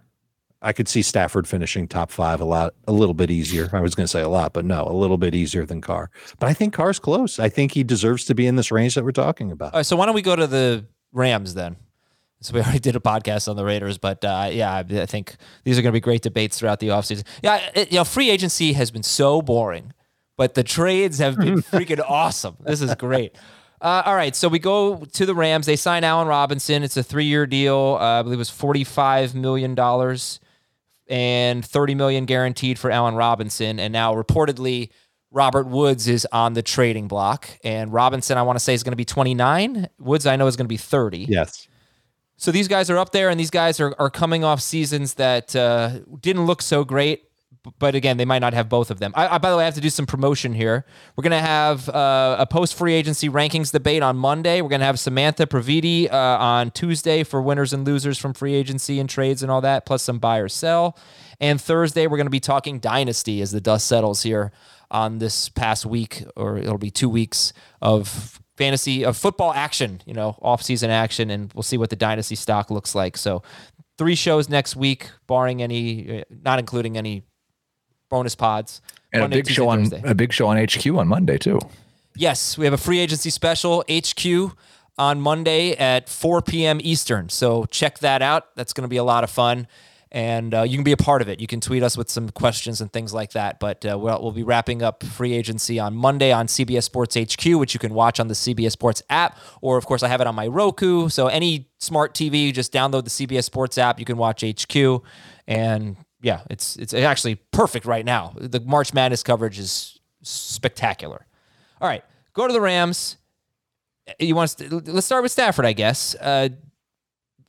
I 0.61 0.73
could 0.73 0.87
see 0.87 1.01
Stafford 1.01 1.47
finishing 1.47 1.87
top 1.87 2.09
five 2.09 2.39
a 2.39 2.45
lot, 2.45 2.73
a 2.87 2.91
little 2.91 3.13
bit 3.13 3.29
easier. 3.29 3.69
I 3.73 3.81
was 3.81 3.95
going 3.95 4.05
to 4.05 4.09
say 4.09 4.21
a 4.21 4.29
lot, 4.29 4.53
but 4.53 4.63
no, 4.63 4.85
a 4.85 4.93
little 4.93 5.17
bit 5.17 5.35
easier 5.35 5.65
than 5.65 5.81
Carr. 5.81 6.09
But 6.39 6.47
I 6.47 6.53
think 6.53 6.73
Carr's 6.73 6.99
close. 6.99 7.37
I 7.37 7.49
think 7.49 7.73
he 7.73 7.83
deserves 7.83 8.23
to 8.25 8.35
be 8.35 8.47
in 8.47 8.55
this 8.55 8.71
range 8.71 8.95
that 8.95 9.03
we're 9.03 9.11
talking 9.11 9.51
about. 9.51 9.73
All 9.73 9.79
right, 9.79 9.85
so 9.85 9.97
why 9.97 10.05
don't 10.05 10.15
we 10.15 10.21
go 10.21 10.37
to 10.37 10.47
the 10.47 10.85
Rams 11.11 11.53
then? 11.53 11.75
So 12.43 12.53
we 12.53 12.61
already 12.63 12.79
did 12.79 12.95
a 12.95 12.99
podcast 12.99 13.47
on 13.47 13.55
the 13.55 13.65
Raiders, 13.65 13.97
but 13.97 14.23
uh, 14.23 14.49
yeah, 14.51 14.75
I, 14.77 15.05
think 15.05 15.35
these 15.63 15.79
are 15.79 15.81
going 15.81 15.91
to 15.91 15.97
be 15.97 16.01
great 16.01 16.21
debates 16.21 16.59
throughout 16.59 16.79
the 16.79 16.89
offseason. 16.89 17.23
Yeah, 17.41 17.69
it, 17.73 17.91
you 17.91 17.97
know, 17.97 18.03
free 18.03 18.29
agency 18.29 18.73
has 18.73 18.91
been 18.91 19.03
so 19.03 19.41
boring, 19.41 19.93
but 20.37 20.53
the 20.53 20.63
trades 20.63 21.19
have 21.19 21.37
been 21.37 21.61
freaking 21.61 22.03
awesome. 22.07 22.57
This 22.59 22.81
is 22.81 22.93
great. 22.95 23.35
Uh, 23.81 24.01
all 24.05 24.15
right, 24.15 24.35
so 24.35 24.47
we 24.47 24.59
go 24.59 25.03
to 25.03 25.25
the 25.25 25.35
Rams. 25.35 25.65
They 25.65 25.75
sign 25.75 26.03
Allen 26.03 26.27
Robinson. 26.27 26.83
It's 26.83 26.95
a 26.95 27.03
three-year 27.03 27.45
deal. 27.45 27.97
Uh, 27.99 28.19
I 28.19 28.21
believe 28.21 28.37
it 28.37 28.39
was 28.39 28.49
forty-five 28.49 29.35
million 29.35 29.75
dollars 29.75 30.39
and 31.07 31.65
thirty 31.65 31.93
million 31.93 32.25
guaranteed 32.25 32.79
for 32.79 32.89
Allen 32.89 33.15
Robinson. 33.15 33.79
And 33.81 33.91
now 33.91 34.15
reportedly, 34.15 34.89
Robert 35.31 35.67
Woods 35.67 36.07
is 36.07 36.25
on 36.31 36.53
the 36.53 36.61
trading 36.61 37.09
block, 37.09 37.49
and 37.61 37.91
Robinson, 37.91 38.37
I 38.37 38.43
want 38.43 38.57
to 38.57 38.63
say, 38.63 38.73
is 38.73 38.83
going 38.83 38.93
to 38.93 38.97
be 38.97 39.03
twenty-nine. 39.03 39.89
Woods, 39.99 40.25
I 40.25 40.37
know, 40.37 40.47
is 40.47 40.55
going 40.55 40.65
to 40.65 40.69
be 40.69 40.77
thirty. 40.77 41.25
Yes. 41.27 41.67
So 42.37 42.51
these 42.51 42.67
guys 42.67 42.89
are 42.89 42.97
up 42.97 43.11
there, 43.11 43.29
and 43.29 43.39
these 43.39 43.51
guys 43.51 43.79
are, 43.79 43.95
are 43.99 44.09
coming 44.09 44.43
off 44.43 44.61
seasons 44.61 45.15
that 45.15 45.55
uh, 45.55 45.99
didn't 46.19 46.45
look 46.45 46.61
so 46.61 46.83
great. 46.83 47.29
But 47.79 47.95
again, 47.95 48.17
they 48.17 48.25
might 48.25 48.39
not 48.39 48.53
have 48.53 48.67
both 48.67 48.91
of 48.91 48.99
them. 48.99 49.13
I, 49.15 49.35
I, 49.35 49.37
by 49.37 49.49
the 49.49 49.55
way, 49.55 49.63
I 49.63 49.65
have 49.65 49.75
to 49.75 49.81
do 49.81 49.89
some 49.89 50.05
promotion 50.05 50.51
here. 50.51 50.85
We're 51.15 51.21
going 51.21 51.31
to 51.31 51.39
have 51.39 51.87
uh, 51.87 52.35
a 52.37 52.45
post 52.45 52.75
free 52.75 52.93
agency 52.93 53.29
rankings 53.29 53.71
debate 53.71 54.03
on 54.03 54.17
Monday. 54.17 54.61
We're 54.61 54.67
going 54.67 54.81
to 54.81 54.85
have 54.85 54.99
Samantha 54.99 55.47
Pravidi 55.47 56.11
uh, 56.11 56.17
on 56.17 56.71
Tuesday 56.71 57.23
for 57.23 57.41
winners 57.41 57.71
and 57.71 57.85
losers 57.87 58.17
from 58.17 58.33
free 58.33 58.53
agency 58.53 58.99
and 58.99 59.09
trades 59.09 59.43
and 59.43 59.49
all 59.49 59.61
that, 59.61 59.85
plus 59.85 60.03
some 60.03 60.19
buy 60.19 60.39
or 60.39 60.49
sell. 60.49 60.97
And 61.39 61.61
Thursday, 61.61 62.05
we're 62.05 62.17
going 62.17 62.27
to 62.27 62.31
be 62.31 62.41
talking 62.41 62.79
dynasty 62.79 63.41
as 63.41 63.51
the 63.51 63.61
dust 63.61 63.87
settles 63.87 64.23
here 64.23 64.51
on 64.91 65.19
this 65.19 65.47
past 65.47 65.85
week, 65.85 66.25
or 66.35 66.57
it'll 66.57 66.77
be 66.77 66.91
two 66.91 67.09
weeks 67.09 67.53
of 67.81 68.41
fantasy 68.63 69.03
of 69.03 69.17
football 69.17 69.53
action, 69.53 70.01
you 70.05 70.13
know, 70.13 70.37
off-season 70.41 70.89
action, 70.89 71.29
and 71.29 71.51
we'll 71.53 71.63
see 71.63 71.77
what 71.77 71.89
the 71.89 71.95
dynasty 71.95 72.35
stock 72.35 72.71
looks 72.71 72.95
like. 72.95 73.17
So, 73.17 73.43
three 73.97 74.15
shows 74.15 74.49
next 74.49 74.75
week, 74.75 75.09
barring 75.27 75.61
any, 75.61 76.21
uh, 76.21 76.23
not 76.29 76.59
including 76.59 76.97
any 76.97 77.23
bonus 78.09 78.35
pods. 78.35 78.81
And 79.11 79.21
Monday, 79.21 79.37
a 79.37 79.39
big 79.39 79.45
Tuesday, 79.45 79.61
show 79.61 79.69
on 79.69 79.79
Thursday. 79.85 80.01
a 80.09 80.15
big 80.15 80.33
show 80.33 80.47
on 80.47 80.57
HQ 80.57 80.85
on 80.87 81.07
Monday 81.07 81.37
too. 81.37 81.59
Yes, 82.15 82.57
we 82.57 82.65
have 82.65 82.73
a 82.73 82.77
free 82.77 82.99
agency 82.99 83.29
special 83.29 83.83
HQ 83.89 84.55
on 84.97 85.19
Monday 85.19 85.73
at 85.73 86.09
4 86.09 86.41
p.m. 86.41 86.79
Eastern. 86.81 87.29
So 87.29 87.65
check 87.65 87.99
that 87.99 88.21
out. 88.21 88.55
That's 88.55 88.73
going 88.73 88.83
to 88.83 88.87
be 88.87 88.97
a 88.97 89.03
lot 89.03 89.23
of 89.23 89.29
fun. 89.29 89.67
And 90.13 90.53
uh, 90.53 90.61
you 90.61 90.77
can 90.77 90.83
be 90.83 90.91
a 90.91 90.97
part 90.97 91.23
of 91.23 91.27
it. 91.27 91.39
You 91.39 91.47
can 91.47 91.59
tweet 91.59 91.81
us 91.81 91.97
with 91.97 92.07
some 92.07 92.29
questions 92.29 92.81
and 92.81 92.93
things 92.93 93.15
like 93.15 93.31
that. 93.31 93.59
But 93.59 93.83
uh, 93.83 93.97
we'll, 93.97 94.21
we'll 94.21 94.31
be 94.31 94.43
wrapping 94.43 94.83
up 94.83 95.03
free 95.03 95.33
agency 95.33 95.79
on 95.79 95.95
Monday 95.95 96.31
on 96.31 96.45
CBS 96.45 96.83
Sports 96.83 97.17
HQ, 97.17 97.43
which 97.57 97.73
you 97.73 97.79
can 97.79 97.95
watch 97.95 98.19
on 98.19 98.27
the 98.27 98.35
CBS 98.35 98.73
Sports 98.73 99.01
app. 99.09 99.39
Or, 99.61 99.75
of 99.75 99.87
course, 99.87 100.03
I 100.03 100.07
have 100.09 100.21
it 100.21 100.27
on 100.27 100.35
my 100.35 100.45
Roku. 100.45 101.09
So 101.09 101.27
any 101.27 101.71
smart 101.79 102.13
TV, 102.13 102.53
just 102.53 102.71
download 102.71 103.05
the 103.05 103.09
CBS 103.09 103.45
Sports 103.45 103.79
app. 103.79 103.97
You 103.97 104.05
can 104.05 104.17
watch 104.17 104.43
HQ. 104.43 105.03
And 105.47 105.97
yeah, 106.21 106.41
it's, 106.51 106.75
it's 106.75 106.93
actually 106.93 107.35
perfect 107.51 107.87
right 107.87 108.05
now. 108.05 108.35
The 108.39 108.59
March 108.59 108.93
Madness 108.93 109.23
coverage 109.23 109.57
is 109.57 109.99
spectacular. 110.21 111.25
All 111.81 111.87
right, 111.87 112.03
go 112.33 112.45
to 112.45 112.53
the 112.53 112.61
Rams. 112.61 113.17
You 114.19 114.35
want 114.35 114.51
to, 114.51 114.75
let's 114.85 115.07
start 115.07 115.23
with 115.23 115.31
Stafford, 115.31 115.65
I 115.65 115.73
guess. 115.73 116.13
Uh, 116.15 116.49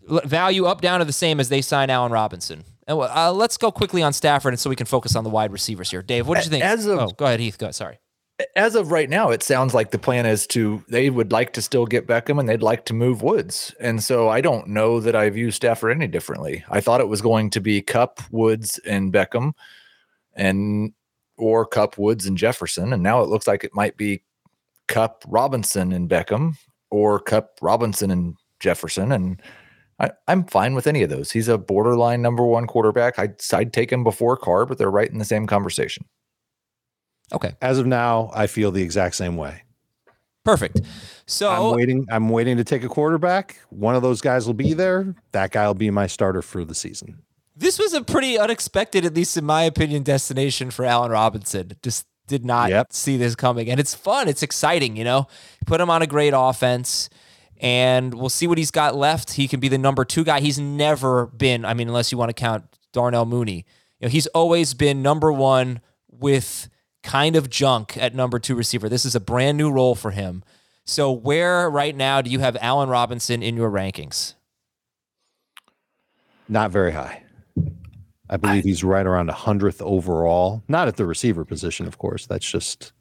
value 0.06 0.66
up 0.66 0.80
down 0.80 1.00
to 1.00 1.04
the 1.04 1.12
same 1.12 1.40
as 1.40 1.48
they 1.48 1.62
sign 1.62 1.90
Allen 1.90 2.12
Robinson. 2.12 2.64
And 2.86 2.98
uh, 2.98 3.32
let's 3.32 3.56
go 3.56 3.72
quickly 3.72 4.02
on 4.02 4.12
Stafford, 4.12 4.52
and 4.52 4.60
so 4.60 4.68
we 4.68 4.76
can 4.76 4.86
focus 4.86 5.16
on 5.16 5.24
the 5.24 5.30
wide 5.30 5.52
receivers 5.52 5.90
here. 5.90 6.02
Dave, 6.02 6.28
what 6.28 6.36
did 6.36 6.44
you 6.44 6.50
think? 6.50 6.64
As 6.64 6.86
of- 6.86 6.98
oh, 6.98 7.08
go 7.16 7.24
ahead, 7.24 7.40
Heath. 7.40 7.58
Go. 7.58 7.70
Sorry. 7.70 7.98
As 8.56 8.74
of 8.74 8.90
right 8.90 9.08
now, 9.08 9.30
it 9.30 9.44
sounds 9.44 9.74
like 9.74 9.92
the 9.92 9.98
plan 9.98 10.26
is 10.26 10.44
to 10.48 10.82
they 10.88 11.08
would 11.08 11.30
like 11.30 11.52
to 11.52 11.62
still 11.62 11.86
get 11.86 12.08
Beckham 12.08 12.40
and 12.40 12.48
they'd 12.48 12.64
like 12.64 12.84
to 12.86 12.94
move 12.94 13.22
Woods. 13.22 13.72
And 13.78 14.02
so 14.02 14.28
I 14.28 14.40
don't 14.40 14.66
know 14.66 14.98
that 14.98 15.14
I 15.14 15.30
view 15.30 15.52
Stafford 15.52 15.92
any 15.92 16.08
differently. 16.08 16.64
I 16.68 16.80
thought 16.80 17.00
it 17.00 17.06
was 17.06 17.22
going 17.22 17.50
to 17.50 17.60
be 17.60 17.80
Kupp, 17.80 18.20
Woods, 18.32 18.80
and 18.80 19.12
Beckham, 19.12 19.52
and 20.34 20.92
or 21.36 21.64
Kupp, 21.64 21.96
Woods, 21.96 22.26
and 22.26 22.36
Jefferson. 22.36 22.92
And 22.92 23.04
now 23.04 23.22
it 23.22 23.28
looks 23.28 23.46
like 23.46 23.62
it 23.62 23.74
might 23.74 23.96
be 23.96 24.24
Kupp, 24.88 25.22
Robinson, 25.28 25.92
and 25.92 26.10
Beckham, 26.10 26.56
or 26.90 27.20
Kupp, 27.20 27.58
Robinson, 27.62 28.10
and 28.10 28.34
Jefferson. 28.58 29.12
And 29.12 29.40
I, 30.00 30.10
I'm 30.26 30.44
fine 30.44 30.74
with 30.74 30.86
any 30.86 31.02
of 31.02 31.10
those. 31.10 31.30
He's 31.30 31.48
a 31.48 31.56
borderline 31.58 32.20
number 32.22 32.44
one 32.44 32.66
quarterback. 32.66 33.18
I'd, 33.18 33.36
I'd 33.52 33.72
take 33.72 33.92
him 33.92 34.02
before 34.04 34.36
Carr, 34.36 34.66
but 34.66 34.76
they're 34.78 34.90
right 34.90 35.08
in 35.10 35.18
the 35.18 35.24
same 35.24 35.46
conversation. 35.46 36.04
Okay. 37.32 37.52
As 37.62 37.78
of 37.78 37.86
now, 37.86 38.30
I 38.34 38.46
feel 38.46 38.70
the 38.70 38.82
exact 38.82 39.14
same 39.14 39.36
way. 39.36 39.62
Perfect. 40.44 40.82
So 41.26 41.48
I'm 41.48 41.74
waiting. 41.76 42.06
I'm 42.10 42.28
waiting 42.28 42.58
to 42.58 42.64
take 42.64 42.84
a 42.84 42.88
quarterback. 42.88 43.56
One 43.70 43.94
of 43.96 44.02
those 44.02 44.20
guys 44.20 44.46
will 44.46 44.52
be 44.54 44.74
there. 44.74 45.14
That 45.32 45.52
guy 45.52 45.66
will 45.66 45.72
be 45.74 45.90
my 45.90 46.06
starter 46.06 46.42
for 46.42 46.64
the 46.66 46.74
season. 46.74 47.22
this 47.56 47.78
was 47.78 47.94
a 47.94 48.02
pretty 48.02 48.36
unexpected, 48.38 49.06
at 49.06 49.14
least 49.14 49.36
in 49.38 49.44
my 49.44 49.62
opinion, 49.62 50.02
destination 50.02 50.70
for 50.70 50.84
Allen 50.84 51.10
Robinson. 51.12 51.72
Just 51.82 52.06
did 52.26 52.44
not 52.44 52.68
Yep. 52.70 52.92
see 52.92 53.16
this 53.16 53.34
coming. 53.36 53.70
And 53.70 53.78
it's 53.80 53.94
fun. 53.94 54.28
It's 54.28 54.42
exciting, 54.42 54.96
you 54.96 55.04
know? 55.04 55.28
Put 55.66 55.80
him 55.80 55.88
on 55.88 56.02
a 56.02 56.06
great 56.06 56.34
offense. 56.36 57.08
And 57.60 58.14
we'll 58.14 58.28
see 58.28 58.46
what 58.46 58.58
he's 58.58 58.70
got 58.70 58.96
left. 58.96 59.34
He 59.34 59.48
can 59.48 59.60
be 59.60 59.68
the 59.68 59.78
number 59.78 60.04
two 60.04 60.24
guy. 60.24 60.40
He's 60.40 60.58
never 60.58 61.26
been, 61.26 61.64
I 61.64 61.74
mean, 61.74 61.88
unless 61.88 62.12
you 62.12 62.18
want 62.18 62.30
to 62.30 62.34
count 62.34 62.64
Darnell 62.92 63.26
Mooney. 63.26 63.64
You 64.00 64.06
know, 64.06 64.08
he's 64.08 64.26
always 64.28 64.74
been 64.74 65.02
number 65.02 65.32
one 65.32 65.80
with 66.10 66.68
kind 67.02 67.36
of 67.36 67.50
junk 67.50 67.96
at 67.96 68.14
number 68.14 68.38
two 68.38 68.54
receiver. 68.54 68.88
This 68.88 69.04
is 69.04 69.14
a 69.14 69.20
brand 69.20 69.56
new 69.56 69.70
role 69.70 69.94
for 69.94 70.10
him. 70.10 70.42
So, 70.84 71.12
where 71.12 71.70
right 71.70 71.96
now 71.96 72.20
do 72.20 72.30
you 72.30 72.40
have 72.40 72.56
Allen 72.60 72.88
Robinson 72.88 73.42
in 73.42 73.56
your 73.56 73.70
rankings? 73.70 74.34
Not 76.48 76.70
very 76.70 76.92
high. 76.92 77.22
I 78.28 78.36
believe 78.36 78.64
he's 78.64 78.82
right 78.82 79.06
around 79.06 79.28
a 79.28 79.34
hundredth 79.34 79.80
overall. 79.80 80.62
Not 80.66 80.88
at 80.88 80.96
the 80.96 81.06
receiver 81.06 81.44
position, 81.44 81.86
of 81.86 81.98
course. 81.98 82.26
That's 82.26 82.50
just 82.50 82.92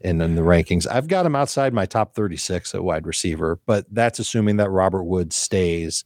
in, 0.00 0.20
in 0.20 0.34
the 0.34 0.42
rankings. 0.42 0.86
I've 0.90 1.08
got 1.08 1.26
him 1.26 1.36
outside 1.36 1.74
my 1.74 1.86
top 1.86 2.14
36 2.14 2.74
at 2.74 2.84
wide 2.84 3.06
receiver, 3.06 3.60
but 3.66 3.86
that's 3.90 4.18
assuming 4.18 4.56
that 4.56 4.70
Robert 4.70 5.04
Woods 5.04 5.36
stays. 5.36 6.04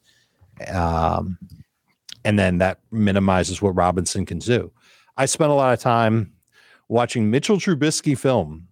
Um, 0.69 1.39
and 2.25 2.39
then 2.39 2.59
that 2.59 2.81
minimizes 2.91 3.61
what 3.61 3.77
Robinson 3.77 4.27
can 4.27 4.39
do. 4.39 4.73
I 5.17 5.27
spent 5.27 5.51
a 5.51 5.55
lot 5.55 5.73
of 5.73 5.81
time 5.81 6.33
watching 6.89 7.31
Mitchell 7.31 7.57
Trubisky 7.57 8.17
film 8.19 8.69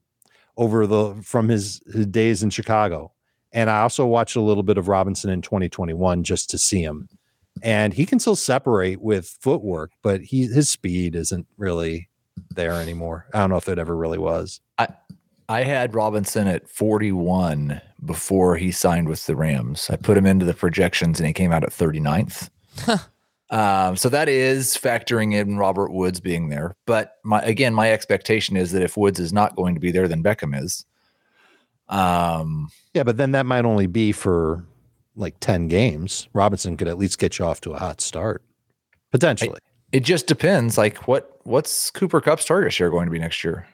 over 0.57 0.87
the 0.87 1.15
from 1.23 1.49
his, 1.49 1.81
his 1.93 2.07
days 2.07 2.43
in 2.43 2.51
Chicago. 2.51 3.13
And 3.53 3.69
I 3.69 3.83
also 3.83 4.07
watched 4.07 4.37
a 4.37 4.41
little 4.41 4.63
bit 4.63 4.79
of 4.79 4.89
Robinson 4.89 5.31
in 5.31 5.43
2021 5.43 6.25
just 6.25 6.51
to 6.51 6.59
see 6.59 6.83
him. 6.83 7.09
And 7.63 7.93
he 7.93 8.07
can 8.07 8.19
still 8.19 8.37
separate 8.37 9.01
with 9.03 9.37
footwork, 9.41 9.93
but 10.03 10.23
he 10.23 10.47
his 10.47 10.71
speed 10.71 11.15
isn't 11.15 11.47
really 11.59 12.09
there 12.55 12.73
anymore. 12.73 13.27
I 13.35 13.41
don't 13.41 13.51
know 13.51 13.57
if 13.57 13.69
it 13.69 13.79
ever 13.79 13.95
really 13.95 14.19
was. 14.19 14.61
I 15.49 15.65
had 15.65 15.95
Robinson 15.95 16.49
at 16.49 16.69
41 16.69 17.81
before 18.05 18.57
he 18.57 18.73
signed 18.73 19.09
with 19.09 19.27
the 19.27 19.37
Rams. 19.37 19.91
I 19.91 19.97
put 19.97 20.17
him 20.17 20.27
into 20.27 20.45
the 20.45 20.55
projections 20.55 21.21
and 21.21 21.27
he 21.27 21.33
came 21.33 21.53
out 21.53 21.65
at 21.65 21.71
39th. 21.71 22.49
um, 23.51 23.97
so 23.97 24.09
that 24.09 24.29
is 24.29 24.77
factoring 24.77 25.35
in 25.35 25.59
Robert 25.59 25.93
Woods 25.93 26.21
being 26.21 26.49
there. 26.49 26.75
But 26.87 27.17
my 27.25 27.43
again, 27.43 27.75
my 27.75 27.93
expectation 27.93 28.57
is 28.57 28.73
that 28.73 28.83
if 28.83 28.97
Woods 28.97 29.21
is 29.21 29.33
not 29.33 29.57
going 29.57 29.75
to 29.75 29.81
be 29.81 29.93
there, 29.93 30.09
then 30.09 30.23
Beckham 30.23 30.59
is. 30.59 30.85
Um, 31.89 32.71
Yeah, 32.95 33.03
but 33.03 33.17
then 33.19 33.33
that 33.33 33.45
might 33.45 33.65
only 33.65 33.87
be 33.87 34.13
for 34.13 34.65
like 35.15 35.39
10 35.41 35.69
games. 35.69 36.29
Robinson 36.33 36.77
could 36.77 36.89
at 36.89 36.97
least 36.99 37.19
get 37.19 37.39
you 37.39 37.45
off 37.45 37.61
to 37.63 37.73
a 37.73 37.79
hot 37.79 38.01
start. 38.01 38.43
Potentially. 39.11 39.59
it 39.93 40.01
just 40.01 40.27
depends. 40.27 40.79
Like 40.79 41.07
what 41.07 41.39
what's 41.45 41.91
Cooper 41.91 42.21
Kupp's 42.21 42.47
target 42.47 42.73
share 42.73 42.89
going 42.89 43.05
to 43.07 43.13
be 43.13 43.19
next 43.19 43.45
year? 43.45 43.67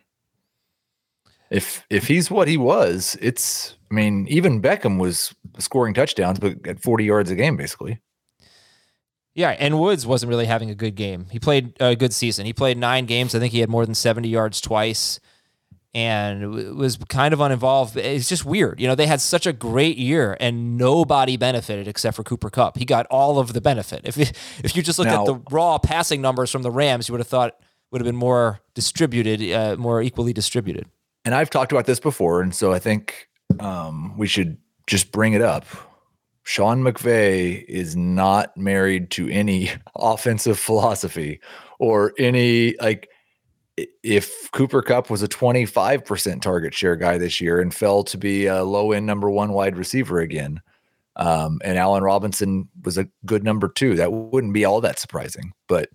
If 1.51 1.87
if 1.89 2.07
he's 2.07 2.31
what 2.31 2.49
he 2.49 2.57
was, 2.57 3.17
it's 3.21 3.77
I 3.91 3.95
mean, 3.95 4.27
even 4.29 4.61
Beckham 4.61 4.99
was 4.99 5.35
scoring 5.59 5.95
touchdowns, 5.95 6.39
but 6.39 6.67
at 6.67 6.83
40 6.83 7.05
yards 7.05 7.31
a 7.31 7.35
game, 7.35 7.57
basically. 7.57 8.01
Yeah, 9.35 9.51
and 9.51 9.79
Woods 9.79 10.07
wasn't 10.07 10.31
really 10.31 10.47
having 10.47 10.69
a 10.69 10.75
good 10.75 10.95
game. 10.95 11.27
He 11.31 11.39
played 11.39 11.77
a 11.81 11.95
good 11.95 12.13
season. 12.13 12.45
He 12.45 12.53
played 12.53 12.77
nine 12.77 13.07
games. 13.07 13.35
I 13.35 13.39
think 13.39 13.53
he 13.53 13.61
had 13.61 13.69
more 13.69 13.87
than 13.87 13.95
70 13.95 14.29
yards 14.29 14.61
twice 14.61 15.21
and 15.95 16.77
was 16.77 16.99
kind 17.09 17.33
of 17.33 17.41
uninvolved. 17.41 17.97
It's 17.97 18.29
just 18.29 18.45
weird. 18.45 18.81
You 18.81 18.89
know, 18.89 18.95
they 18.95 19.07
had 19.07 19.21
such 19.21 19.47
a 19.47 19.53
great 19.53 19.97
year 19.97 20.37
and 20.41 20.77
nobody 20.77 21.37
benefited 21.37 21.89
except 21.89 22.17
for 22.17 22.25
Cooper 22.25 22.51
Kupp. 22.51 22.77
He 22.79 22.85
got 22.85 23.07
all 23.07 23.39
of 23.39 23.53
the 23.53 23.61
benefit. 23.61 24.03
If 24.05 24.19
if 24.19 24.77
you 24.77 24.83
just 24.83 24.99
looked 24.99 25.11
Now- 25.11 25.21
at 25.21 25.27
the 25.27 25.41
raw 25.51 25.79
passing 25.79 26.21
numbers 26.21 26.51
from 26.51 26.63
the 26.63 26.71
Rams, 26.71 27.09
you 27.09 27.13
would 27.13 27.21
have 27.21 27.29
thought 27.29 27.59
would 27.91 28.01
have 28.01 28.07
been 28.07 28.17
more 28.17 28.61
distributed, 28.75 29.51
uh, 29.51 29.77
more 29.79 30.03
equally 30.03 30.33
distributed. 30.33 30.87
And 31.25 31.35
I've 31.35 31.51
talked 31.51 31.73
about 31.73 31.87
this 31.87 32.01
before, 32.01 32.41
and 32.41 32.55
so 32.55 32.73
I 32.73 32.79
think 32.79 33.29
um, 33.61 34.17
we 34.17 34.27
should 34.27 34.57
just 34.87 35.13
bring 35.13 35.33
it 35.33 35.43
up. 35.43 35.67
Sean 36.45 36.83
McVay 36.83 37.65
is 37.65 37.95
not 37.95 38.57
married 38.57 39.11
to 39.13 39.29
any 39.29 39.71
offensive 39.97 40.59
philosophy 40.59 41.41
or 41.79 42.15
any 42.19 42.75
like. 42.81 43.09
If 44.03 44.51
Cooper 44.51 44.83
Kupp 44.83 45.09
was 45.09 45.23
a 45.23 45.29
25% 45.29 46.43
target 46.43 46.75
share 46.75 46.97
guy 46.97 47.17
this 47.17 47.41
year 47.41 47.61
and 47.61 47.73
fell 47.73 48.03
to 48.05 48.19
be 48.19 48.47
a 48.47 48.65
low 48.65 48.91
end 48.91 49.07
number 49.07 49.31
one 49.31 49.53
wide 49.53 49.77
receiver 49.77 50.19
again, 50.19 50.61
um, 51.19 51.61
and 51.63 51.77
Allen 51.77 52.03
Robinson 52.03 52.69
was 52.85 52.97
a 52.97 53.09
good 53.27 53.45
number 53.45 53.69
two, 53.69 53.97
that 53.97 54.13
wouldn't 54.13 54.53
be 54.53 54.65
all 54.65 54.81
that 54.81 54.99
surprising, 54.99 55.53
but 55.69 55.91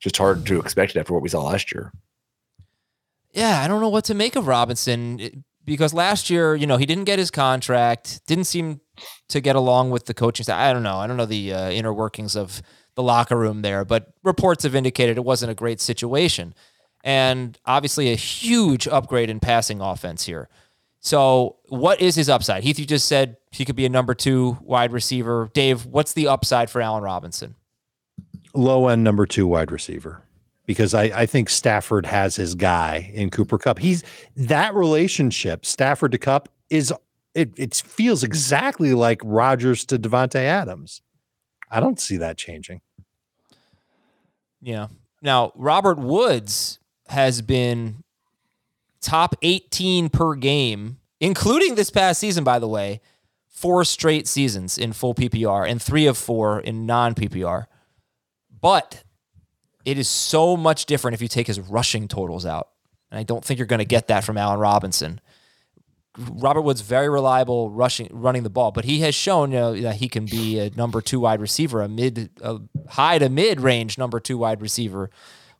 just 0.00 0.16
hard 0.16 0.46
to 0.46 0.60
expect 0.60 0.96
it 0.96 1.00
after 1.00 1.12
what 1.12 1.22
we 1.22 1.28
saw 1.28 1.42
last 1.42 1.72
year. 1.72 1.92
Yeah, 3.32 3.60
I 3.62 3.68
don't 3.68 3.80
know 3.80 3.88
what 3.88 4.04
to 4.06 4.14
make 4.14 4.36
of 4.36 4.46
Robinson 4.46 5.44
because 5.64 5.94
last 5.94 6.30
year, 6.30 6.54
you 6.54 6.66
know, 6.66 6.76
he 6.76 6.86
didn't 6.86 7.04
get 7.04 7.18
his 7.18 7.30
contract, 7.30 8.20
didn't 8.26 8.44
seem 8.44 8.80
to 9.28 9.40
get 9.40 9.56
along 9.56 9.90
with 9.90 10.06
the 10.06 10.14
coaching 10.14 10.44
staff. 10.44 10.58
I 10.58 10.72
don't 10.72 10.82
know. 10.82 10.98
I 10.98 11.06
don't 11.06 11.16
know 11.16 11.26
the 11.26 11.52
uh, 11.52 11.70
inner 11.70 11.92
workings 11.92 12.36
of 12.36 12.62
the 12.94 13.02
locker 13.02 13.36
room 13.36 13.62
there, 13.62 13.84
but 13.84 14.12
reports 14.24 14.64
have 14.64 14.74
indicated 14.74 15.16
it 15.16 15.24
wasn't 15.24 15.52
a 15.52 15.54
great 15.54 15.80
situation. 15.80 16.54
And 17.02 17.58
obviously, 17.64 18.12
a 18.12 18.16
huge 18.16 18.86
upgrade 18.86 19.30
in 19.30 19.40
passing 19.40 19.80
offense 19.80 20.26
here. 20.26 20.48
So, 21.00 21.56
what 21.68 22.00
is 22.00 22.14
his 22.14 22.28
upside? 22.28 22.62
Heath, 22.62 22.78
you 22.78 22.84
just 22.84 23.08
said 23.08 23.38
he 23.52 23.64
could 23.64 23.76
be 23.76 23.86
a 23.86 23.88
number 23.88 24.12
two 24.12 24.58
wide 24.60 24.92
receiver. 24.92 25.50
Dave, 25.54 25.86
what's 25.86 26.12
the 26.12 26.28
upside 26.28 26.68
for 26.68 26.82
Allen 26.82 27.02
Robinson? 27.02 27.54
Low 28.52 28.88
end 28.88 29.02
number 29.02 29.24
two 29.24 29.46
wide 29.46 29.72
receiver. 29.72 30.24
Because 30.70 30.94
I, 30.94 31.02
I 31.02 31.26
think 31.26 31.50
Stafford 31.50 32.06
has 32.06 32.36
his 32.36 32.54
guy 32.54 33.10
in 33.12 33.28
Cooper 33.30 33.58
Kupp. 33.58 33.80
He's 33.80 34.04
that 34.36 34.72
relationship, 34.72 35.66
Stafford 35.66 36.12
to 36.12 36.18
Kupp, 36.18 36.48
is 36.70 36.94
it 37.34 37.50
it 37.56 37.74
feels 37.74 38.22
exactly 38.22 38.94
like 38.94 39.20
Rodgers 39.24 39.84
to 39.86 39.98
Davante 39.98 40.36
Adams. 40.36 41.02
I 41.72 41.80
don't 41.80 41.98
see 41.98 42.16
that 42.18 42.38
changing. 42.38 42.82
Yeah. 44.60 44.86
Now, 45.20 45.50
Robert 45.56 45.98
Woods 45.98 46.78
has 47.08 47.42
been 47.42 48.04
top 49.00 49.34
18 49.42 50.08
per 50.08 50.36
game, 50.36 50.98
including 51.18 51.74
this 51.74 51.90
past 51.90 52.20
season, 52.20 52.44
by 52.44 52.60
the 52.60 52.68
way, 52.68 53.00
four 53.48 53.84
straight 53.84 54.28
seasons 54.28 54.78
in 54.78 54.92
full 54.92 55.16
PPR 55.16 55.68
and 55.68 55.82
three 55.82 56.06
of 56.06 56.16
four 56.16 56.60
in 56.60 56.86
non 56.86 57.16
PPR. 57.16 57.66
But 58.60 59.02
it 59.90 59.98
is 59.98 60.08
so 60.08 60.56
much 60.56 60.86
different 60.86 61.14
if 61.14 61.22
you 61.22 61.26
take 61.26 61.48
his 61.48 61.58
rushing 61.58 62.06
totals 62.06 62.46
out. 62.46 62.68
And 63.10 63.18
I 63.18 63.24
don't 63.24 63.44
think 63.44 63.58
you're 63.58 63.66
going 63.66 63.80
to 63.80 63.84
get 63.84 64.06
that 64.06 64.22
from 64.22 64.38
Allen 64.38 64.60
Robinson. 64.60 65.20
Robert 66.16 66.62
Woods 66.62 66.80
very 66.80 67.08
reliable 67.08 67.70
rushing 67.70 68.08
running 68.12 68.44
the 68.44 68.50
ball, 68.50 68.70
but 68.70 68.84
he 68.84 69.00
has 69.00 69.16
shown 69.16 69.50
you 69.50 69.58
know, 69.58 69.80
that 69.80 69.96
he 69.96 70.08
can 70.08 70.26
be 70.26 70.60
a 70.60 70.70
number 70.70 71.00
two 71.00 71.18
wide 71.18 71.40
receiver, 71.40 71.82
a 71.82 71.88
mid, 71.88 72.30
a 72.40 72.58
high 72.88 73.18
to 73.18 73.28
mid 73.28 73.60
range 73.60 73.98
number 73.98 74.20
two 74.20 74.38
wide 74.38 74.62
receiver. 74.62 75.10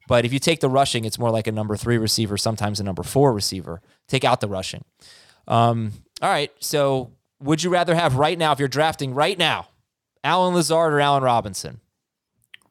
But 0.06 0.24
if 0.24 0.32
you 0.32 0.38
take 0.38 0.60
the 0.60 0.68
rushing, 0.68 1.04
it's 1.04 1.18
more 1.18 1.30
like 1.30 1.48
a 1.48 1.52
number 1.52 1.76
three 1.76 1.98
receiver, 1.98 2.36
sometimes 2.36 2.78
a 2.78 2.84
number 2.84 3.02
four 3.02 3.32
receiver. 3.32 3.80
Take 4.06 4.24
out 4.24 4.40
the 4.40 4.48
rushing. 4.48 4.84
Um, 5.48 5.92
all 6.22 6.30
right. 6.30 6.52
So 6.60 7.12
would 7.40 7.64
you 7.64 7.70
rather 7.70 7.96
have 7.96 8.14
right 8.14 8.38
now, 8.38 8.52
if 8.52 8.60
you're 8.60 8.68
drafting 8.68 9.12
right 9.12 9.38
now, 9.38 9.68
Allen 10.22 10.54
Lazard 10.54 10.92
or 10.92 11.00
Allen 11.00 11.22
Robinson? 11.24 11.80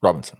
Robinson. 0.02 0.39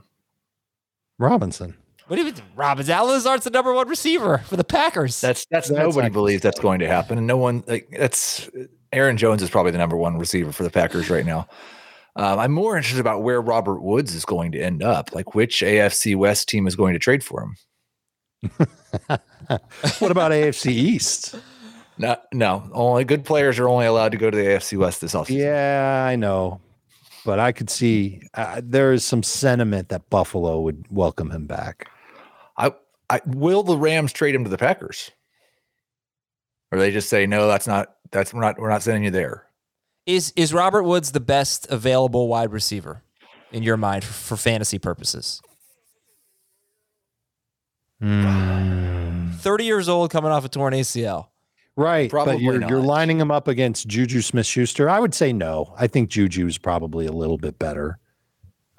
Robinson. 1.20 1.76
What 2.08 2.16
do 2.16 2.24
you 2.24 2.32
mean, 2.32 2.42
Robinson? 2.56 2.92
Allen 2.96 3.14
Lazard's 3.14 3.44
the 3.44 3.52
number 3.52 3.72
one 3.72 3.88
receiver 3.88 4.40
for 4.40 4.58
the 4.58 4.64
Packers. 4.64 5.22
That's 5.22 5.46
that's, 5.52 5.70
That's 5.70 5.80
nobody 5.80 6.08
not- 6.08 6.14
believes 6.14 6.42
that's 6.42 6.60
going 6.60 6.80
to 6.80 6.88
happen, 6.88 7.20
and 7.20 7.28
no 7.28 7.38
one 7.38 7.64
like 7.68 7.88
that's 7.96 8.50
Aaron 8.92 9.18
Jones 9.18 9.44
is 9.44 9.50
probably 9.52 9.72
the 9.72 9.78
number 9.78 9.96
one 9.96 10.18
receiver 10.18 10.52
for 10.52 10.64
the 10.64 10.72
Packers 10.72 11.12
right 11.12 11.26
now. 11.26 11.48
Um, 12.16 12.40
I'm 12.40 12.52
more 12.52 12.76
interested 12.76 13.00
about 13.00 13.22
where 13.22 13.40
Robert 13.40 13.82
Woods 13.82 14.16
is 14.16 14.26
going 14.26 14.52
to 14.54 14.60
end 14.60 14.82
up, 14.82 15.14
like 15.14 15.36
which 15.36 15.60
AFC 15.62 16.16
West 16.16 16.50
team 16.50 16.66
is 16.66 16.76
going 16.76 16.94
to 16.94 17.00
trade 17.00 17.24
for 17.24 17.44
him. 17.44 17.56
What 20.00 20.12
about 20.12 20.32
AFC 20.32 20.68
East? 20.72 21.36
No, 21.98 22.16
no, 22.32 22.70
only 22.74 23.04
good 23.04 23.26
players 23.26 23.58
are 23.60 23.68
only 23.68 23.86
allowed 23.88 24.12
to 24.14 24.18
go 24.18 24.30
to 24.30 24.38
the 24.38 24.44
AFC 24.44 24.78
West 24.78 25.02
this 25.02 25.14
offseason. 25.14 25.38
Yeah, 25.40 26.06
I 26.08 26.16
know. 26.16 26.62
But 27.30 27.38
I 27.38 27.52
could 27.52 27.70
see 27.70 28.24
uh, 28.34 28.60
there 28.64 28.92
is 28.92 29.06
some 29.06 29.22
sentiment 29.22 29.90
that 29.90 30.10
Buffalo 30.10 30.62
would 30.62 30.88
welcome 30.90 31.30
him 31.30 31.46
back. 31.46 31.88
I, 32.58 32.72
I 33.08 33.22
will 33.24 33.62
the 33.62 33.78
Rams 33.78 34.12
trade 34.12 34.34
him 34.34 34.44
to 34.46 34.50
the 34.50 34.58
Packers, 34.58 35.12
or 36.72 36.80
they 36.80 36.90
just 36.90 37.08
say 37.08 37.28
no, 37.28 37.48
that's 37.48 37.68
not 37.68 37.98
that's 38.10 38.34
we're 38.34 38.42
not 38.42 38.58
we're 38.58 38.72
not 38.72 38.82
sending 38.82 39.04
you 39.04 39.12
there. 39.12 39.46
Is 40.08 40.34
is 40.36 40.56
Robert 40.56 40.82
Woods 40.82 41.12
the 41.12 41.20
best 41.20 41.68
available 41.70 42.28
wide 42.28 42.52
receiver 42.52 43.04
in 43.52 43.62
your 43.62 43.78
mind 43.78 44.04
for, 44.04 44.14
for 44.14 44.36
fantasy 44.36 44.80
purposes? 44.80 45.40
Hmm. 48.02 49.34
Thirty 49.34 49.66
years 49.66 49.88
old, 49.88 50.10
coming 50.10 50.32
off 50.32 50.46
a 50.46 50.50
torn 50.50 50.74
ACL. 50.74 51.28
Right. 51.80 52.10
Probably 52.10 52.34
but 52.34 52.42
you're, 52.42 52.68
you're 52.68 52.82
lining 52.82 53.22
him 53.22 53.32
up 53.32 53.48
against 53.48 53.88
Juju 53.88 54.20
Smith 54.22 54.46
Schuster. 54.46 54.90
I 54.90 55.00
would 55.00 55.14
say 55.14 55.32
no. 55.32 55.74
I 55.78 55.88
think 55.88 56.10
Juju's 56.10 56.58
probably 56.58 57.06
a 57.06 57.12
little 57.14 57.38
bit 57.38 57.58
better. 57.58 58.00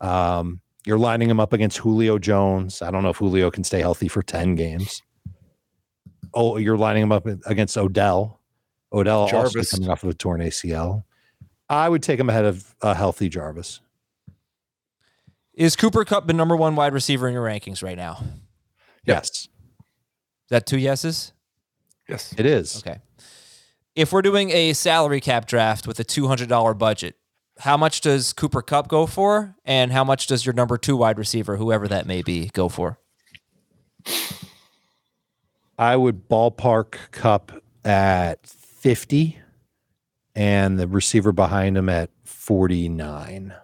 Um, 0.00 0.60
you're 0.84 0.98
lining 0.98 1.30
him 1.30 1.40
up 1.40 1.54
against 1.54 1.78
Julio 1.78 2.18
Jones. 2.18 2.82
I 2.82 2.90
don't 2.90 3.02
know 3.02 3.08
if 3.08 3.16
Julio 3.16 3.50
can 3.50 3.64
stay 3.64 3.80
healthy 3.80 4.06
for 4.06 4.22
10 4.22 4.54
games. 4.54 5.00
Oh, 6.34 6.58
you're 6.58 6.76
lining 6.76 7.02
him 7.02 7.10
up 7.10 7.26
against 7.46 7.78
Odell. 7.78 8.38
Odell 8.92 9.34
also 9.34 9.62
coming 9.62 9.88
off 9.88 10.02
of 10.02 10.10
a 10.10 10.14
torn 10.14 10.42
ACL. 10.42 11.04
I 11.70 11.88
would 11.88 12.02
take 12.02 12.20
him 12.20 12.28
ahead 12.28 12.44
of 12.44 12.74
a 12.82 12.94
healthy 12.94 13.30
Jarvis. 13.30 13.80
Is 15.54 15.74
Cooper 15.74 16.04
Kupp 16.04 16.26
the 16.26 16.34
number 16.34 16.54
one 16.54 16.76
wide 16.76 16.92
receiver 16.92 17.26
in 17.28 17.32
your 17.32 17.46
rankings 17.46 17.82
right 17.82 17.96
now? 17.96 18.18
Is 18.20 18.28
Yes, 19.06 19.48
that 20.50 20.66
two 20.66 20.78
yeses? 20.78 21.32
Yes. 22.10 22.34
it 22.36 22.44
is. 22.46 22.82
Okay. 22.84 22.98
If 23.94 24.12
we're 24.12 24.22
doing 24.22 24.50
a 24.50 24.72
salary 24.72 25.20
cap 25.20 25.46
draft 25.46 25.86
with 25.86 25.98
a 26.00 26.04
$200 26.04 26.76
budget, 26.78 27.16
how 27.58 27.76
much 27.76 28.00
does 28.00 28.32
Cooper 28.32 28.62
Kupp 28.62 28.88
go 28.88 29.06
for? 29.06 29.56
And 29.64 29.92
how 29.92 30.04
much 30.04 30.26
does 30.26 30.44
your 30.46 30.52
number 30.52 30.76
two 30.78 30.96
wide 30.96 31.18
receiver, 31.18 31.56
whoever 31.56 31.88
that 31.88 32.06
may 32.06 32.22
be, 32.22 32.50
go 32.52 32.68
for? 32.68 32.98
I 35.78 35.96
would 35.96 36.28
ballpark 36.28 36.96
Kupp 37.10 37.52
at 37.84 38.46
50 38.46 39.38
and 40.34 40.78
the 40.78 40.86
receiver 40.88 41.32
behind 41.32 41.76
him 41.76 41.88
at 41.88 42.10
49. 42.24 43.54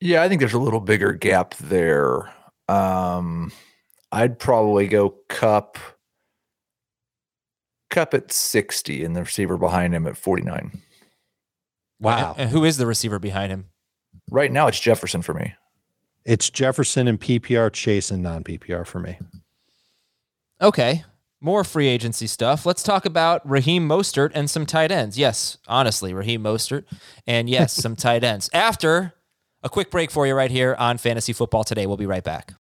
Yeah, 0.00 0.22
I 0.22 0.28
think 0.28 0.40
there's 0.40 0.54
a 0.54 0.58
little 0.58 0.80
bigger 0.80 1.12
gap 1.12 1.54
there. 1.56 2.32
Um, 2.68 3.50
I'd 4.12 4.38
probably 4.38 4.86
go 4.86 5.14
Kupp, 5.28 5.78
Kupp 7.98 8.14
at 8.14 8.30
60, 8.30 9.02
and 9.02 9.16
the 9.16 9.22
receiver 9.22 9.58
behind 9.58 9.92
him 9.92 10.06
at 10.06 10.16
49. 10.16 10.80
Wow. 11.98 12.30
And, 12.30 12.42
and 12.42 12.50
who 12.50 12.64
is 12.64 12.76
the 12.76 12.86
receiver 12.86 13.18
behind 13.18 13.50
him? 13.50 13.66
Right 14.30 14.52
now, 14.52 14.68
it's 14.68 14.78
Jefferson 14.78 15.20
for 15.20 15.34
me. 15.34 15.54
It's 16.24 16.48
Jefferson 16.48 17.08
and 17.08 17.20
PPR, 17.20 17.72
Chase 17.72 18.12
and 18.12 18.22
non 18.22 18.44
PPR 18.44 18.86
for 18.86 19.00
me. 19.00 19.18
Okay. 20.60 21.04
More 21.40 21.64
free 21.64 21.88
agency 21.88 22.28
stuff. 22.28 22.64
Let's 22.64 22.84
talk 22.84 23.04
about 23.04 23.48
Raheem 23.48 23.88
Mostert 23.88 24.30
and 24.32 24.48
some 24.48 24.64
tight 24.64 24.92
ends. 24.92 25.18
Yes, 25.18 25.58
honestly, 25.66 26.14
Raheem 26.14 26.44
Mostert. 26.44 26.84
And 27.26 27.50
yes, 27.50 27.72
some 27.72 27.96
tight 27.96 28.22
ends. 28.22 28.48
After 28.52 29.14
a 29.64 29.68
quick 29.68 29.90
break 29.90 30.12
for 30.12 30.24
you 30.24 30.34
right 30.34 30.52
here 30.52 30.76
on 30.78 30.98
Fantasy 30.98 31.32
Football 31.32 31.64
Today. 31.64 31.86
We'll 31.86 31.96
be 31.96 32.06
right 32.06 32.22
back. 32.22 32.54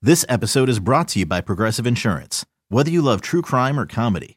This 0.00 0.24
episode 0.28 0.68
is 0.68 0.78
brought 0.78 1.08
to 1.08 1.18
you 1.18 1.26
by 1.26 1.40
Progressive 1.40 1.88
Insurance. 1.88 2.46
Whether 2.68 2.90
you 2.90 3.02
love 3.02 3.20
true 3.20 3.42
crime 3.42 3.80
or 3.80 3.84
comedy, 3.84 4.36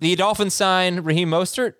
The 0.00 0.16
Dolphins 0.16 0.54
sign 0.54 1.00
Raheem 1.00 1.30
Mostert. 1.30 1.74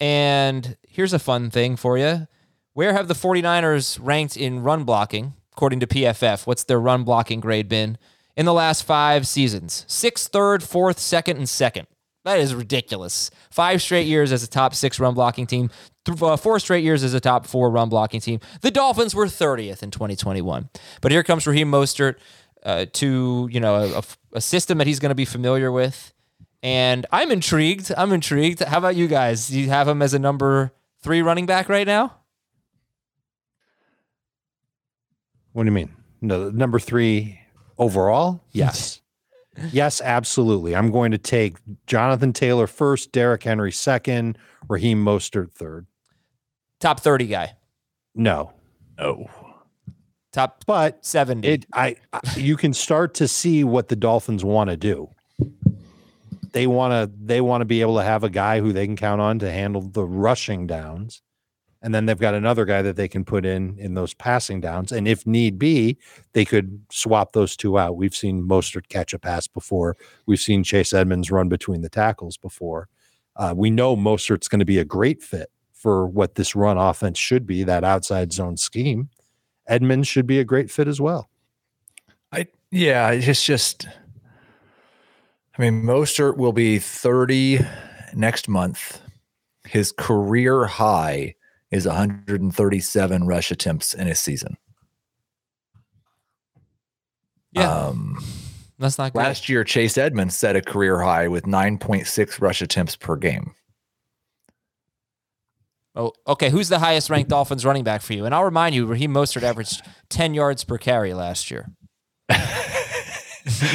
And 0.00 0.76
here's 0.86 1.12
a 1.12 1.18
fun 1.18 1.50
thing 1.50 1.76
for 1.76 1.96
you. 1.96 2.26
Where 2.72 2.92
have 2.92 3.08
the 3.08 3.14
49ers 3.14 3.98
ranked 4.02 4.36
in 4.36 4.62
run 4.62 4.84
blocking, 4.84 5.34
according 5.52 5.80
to 5.80 5.86
PFF? 5.86 6.46
What's 6.46 6.64
their 6.64 6.80
run 6.80 7.04
blocking 7.04 7.40
grade 7.40 7.68
been 7.68 7.98
in 8.36 8.46
the 8.46 8.52
last 8.52 8.82
five 8.82 9.26
seasons? 9.26 9.84
Sixth, 9.86 10.28
third, 10.32 10.62
fourth, 10.62 10.98
second, 10.98 11.36
and 11.36 11.48
second. 11.48 11.86
That 12.24 12.38
is 12.38 12.54
ridiculous. 12.54 13.30
Five 13.50 13.82
straight 13.82 14.06
years 14.06 14.32
as 14.32 14.42
a 14.42 14.48
top 14.48 14.74
six 14.74 14.98
run 14.98 15.14
blocking 15.14 15.46
team, 15.46 15.70
uh, 16.08 16.36
four 16.36 16.58
straight 16.58 16.82
years 16.82 17.04
as 17.04 17.14
a 17.14 17.20
top 17.20 17.46
four 17.46 17.70
run 17.70 17.88
blocking 17.88 18.20
team. 18.20 18.40
The 18.62 18.70
Dolphins 18.70 19.14
were 19.14 19.26
30th 19.26 19.82
in 19.82 19.90
2021. 19.90 20.70
But 21.00 21.12
here 21.12 21.22
comes 21.22 21.46
Raheem 21.46 21.70
Mostert 21.70 22.16
uh, 22.64 22.86
to 22.94 23.48
you 23.52 23.60
know 23.60 23.74
a, 23.76 24.02
a 24.32 24.40
system 24.40 24.78
that 24.78 24.86
he's 24.86 24.98
going 24.98 25.10
to 25.10 25.14
be 25.14 25.26
familiar 25.26 25.70
with. 25.70 26.12
And 26.64 27.04
I'm 27.12 27.30
intrigued. 27.30 27.92
I'm 27.94 28.10
intrigued. 28.12 28.60
How 28.60 28.78
about 28.78 28.96
you 28.96 29.06
guys? 29.06 29.48
Do 29.48 29.60
you 29.60 29.68
have 29.68 29.86
him 29.86 30.00
as 30.00 30.14
a 30.14 30.18
number 30.18 30.72
three 31.02 31.20
running 31.20 31.44
back 31.44 31.68
right 31.68 31.86
now? 31.86 32.16
What 35.52 35.64
do 35.64 35.66
you 35.66 35.72
mean? 35.72 35.94
No, 36.22 36.48
number 36.48 36.78
three 36.78 37.38
overall? 37.76 38.42
Yes. 38.50 39.02
yes, 39.72 40.00
absolutely. 40.00 40.74
I'm 40.74 40.90
going 40.90 41.10
to 41.12 41.18
take 41.18 41.58
Jonathan 41.86 42.32
Taylor 42.32 42.66
first, 42.66 43.12
Derrick 43.12 43.42
Henry 43.42 43.70
second, 43.70 44.38
Raheem 44.66 45.04
Mostert 45.04 45.52
third. 45.52 45.86
Top 46.80 46.98
30 46.98 47.26
guy. 47.26 47.56
No, 48.14 48.52
No. 48.98 49.28
Top 50.32 50.64
but 50.66 51.04
70. 51.04 51.46
it 51.46 51.66
I, 51.74 51.96
I 52.12 52.20
you 52.36 52.56
can 52.56 52.72
start 52.72 53.14
to 53.14 53.28
see 53.28 53.62
what 53.62 53.88
the 53.88 53.96
Dolphins 53.96 54.44
want 54.44 54.70
to 54.70 54.76
do. 54.76 55.13
They 56.54 56.68
want 56.68 56.92
to 56.92 57.18
they 57.20 57.40
want 57.40 57.62
to 57.62 57.66
be 57.66 57.80
able 57.80 57.96
to 57.96 58.04
have 58.04 58.22
a 58.22 58.30
guy 58.30 58.60
who 58.60 58.72
they 58.72 58.86
can 58.86 58.96
count 58.96 59.20
on 59.20 59.40
to 59.40 59.50
handle 59.50 59.82
the 59.82 60.04
rushing 60.04 60.68
downs. 60.68 61.20
And 61.82 61.92
then 61.92 62.06
they've 62.06 62.18
got 62.18 62.34
another 62.34 62.64
guy 62.64 62.80
that 62.80 62.96
they 62.96 63.08
can 63.08 63.24
put 63.24 63.44
in 63.44 63.76
in 63.78 63.94
those 63.94 64.14
passing 64.14 64.60
downs. 64.60 64.92
And 64.92 65.06
if 65.06 65.26
need 65.26 65.58
be, 65.58 65.98
they 66.32 66.44
could 66.46 66.80
swap 66.90 67.32
those 67.32 67.56
two 67.56 67.76
out. 67.76 67.96
We've 67.96 68.14
seen 68.14 68.48
Mostert 68.48 68.88
catch 68.88 69.12
a 69.12 69.18
pass 69.18 69.46
before. 69.48 69.96
We've 70.26 70.40
seen 70.40 70.62
Chase 70.64 70.94
Edmonds 70.94 71.30
run 71.30 71.50
between 71.50 71.82
the 71.82 71.90
tackles 71.90 72.38
before. 72.38 72.88
Uh, 73.36 73.52
we 73.54 73.68
know 73.68 73.96
Mostert's 73.96 74.48
going 74.48 74.60
to 74.60 74.64
be 74.64 74.78
a 74.78 74.84
great 74.84 75.22
fit 75.22 75.50
for 75.72 76.06
what 76.06 76.36
this 76.36 76.54
run 76.54 76.78
offense 76.78 77.18
should 77.18 77.46
be, 77.46 77.64
that 77.64 77.84
outside 77.84 78.32
zone 78.32 78.56
scheme. 78.56 79.10
Edmonds 79.66 80.08
should 80.08 80.26
be 80.26 80.38
a 80.38 80.44
great 80.44 80.70
fit 80.70 80.88
as 80.88 81.00
well. 81.00 81.28
I 82.32 82.46
yeah, 82.70 83.10
it's 83.10 83.44
just 83.44 83.86
I 85.56 85.62
mean, 85.62 85.82
Mostert 85.82 86.36
will 86.36 86.52
be 86.52 86.78
30 86.78 87.60
next 88.14 88.48
month. 88.48 89.00
His 89.66 89.92
career 89.92 90.66
high 90.66 91.36
is 91.70 91.86
137 91.86 93.26
rush 93.26 93.50
attempts 93.50 93.94
in 93.94 94.08
a 94.08 94.14
season. 94.14 94.56
yeah, 97.52 97.70
Um, 97.70 98.22
that's 98.78 98.98
not 98.98 99.12
good. 99.12 99.20
last 99.20 99.48
year, 99.48 99.62
Chase 99.64 99.96
Edmonds 99.96 100.36
set 100.36 100.56
a 100.56 100.60
career 100.60 101.00
high 101.00 101.28
with 101.28 101.44
9.6 101.44 102.40
rush 102.40 102.60
attempts 102.60 102.96
per 102.96 103.16
game. 103.16 103.54
oh, 105.94 106.12
okay. 106.26 106.50
Who's 106.50 106.68
the 106.68 106.80
highest 106.80 107.10
ranked 107.10 107.30
Dolphins 107.30 107.64
running 107.64 107.84
back 107.84 108.02
for 108.02 108.12
you? 108.14 108.24
And 108.24 108.34
I'll 108.34 108.44
remind 108.44 108.74
you, 108.74 108.86
Raheem 108.86 109.12
Mostert 109.14 109.44
averaged 109.44 109.82
10 110.08 110.34
yards 110.34 110.64
per 110.64 110.78
carry 110.78 111.14
last 111.14 111.50
year. 111.52 111.68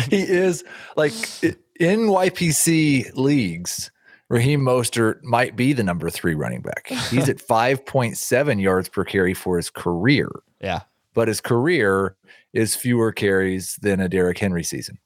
he 0.09 0.21
is 0.21 0.63
like 0.97 1.13
i- 1.43 1.55
in 1.79 2.01
YPC 2.01 3.15
leagues. 3.15 3.91
Raheem 4.29 4.61
Mostert 4.61 5.23
might 5.23 5.55
be 5.55 5.73
the 5.73 5.83
number 5.83 6.09
three 6.11 6.35
running 6.35 6.61
back. 6.61 6.87
He's 7.09 7.27
at 7.29 7.37
5.7 7.39 8.61
yards 8.61 8.87
per 8.89 9.03
carry 9.03 9.33
for 9.33 9.57
his 9.57 9.69
career, 9.71 10.29
Yeah. 10.61 10.81
but 11.15 11.27
his 11.27 11.41
career 11.41 12.15
is 12.53 12.75
fewer 12.75 13.11
carries 13.11 13.75
than 13.81 13.99
a 13.99 14.07
Derrick 14.07 14.37
Henry 14.37 14.63
season. 14.63 14.99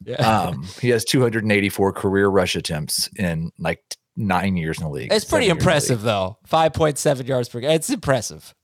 Yeah. 0.05 0.15
Um, 0.47 0.63
he 0.79 0.87
has 0.91 1.03
284 1.03 1.91
career 1.91 2.29
rush 2.29 2.55
attempts 2.55 3.09
in 3.17 3.51
like 3.59 3.83
nine 4.15 4.55
years 4.55 4.77
in 4.77 4.85
the 4.85 4.89
league. 4.89 5.11
it's 5.11 5.25
pretty 5.25 5.47
seven 5.47 5.47
years 5.47 5.51
in 5.51 5.57
the 5.57 5.61
impressive, 5.61 6.01
though. 6.03 6.37
5.7 6.49 7.27
yards 7.27 7.49
per 7.49 7.59
It's 7.59 7.89
impressive. 7.89 8.55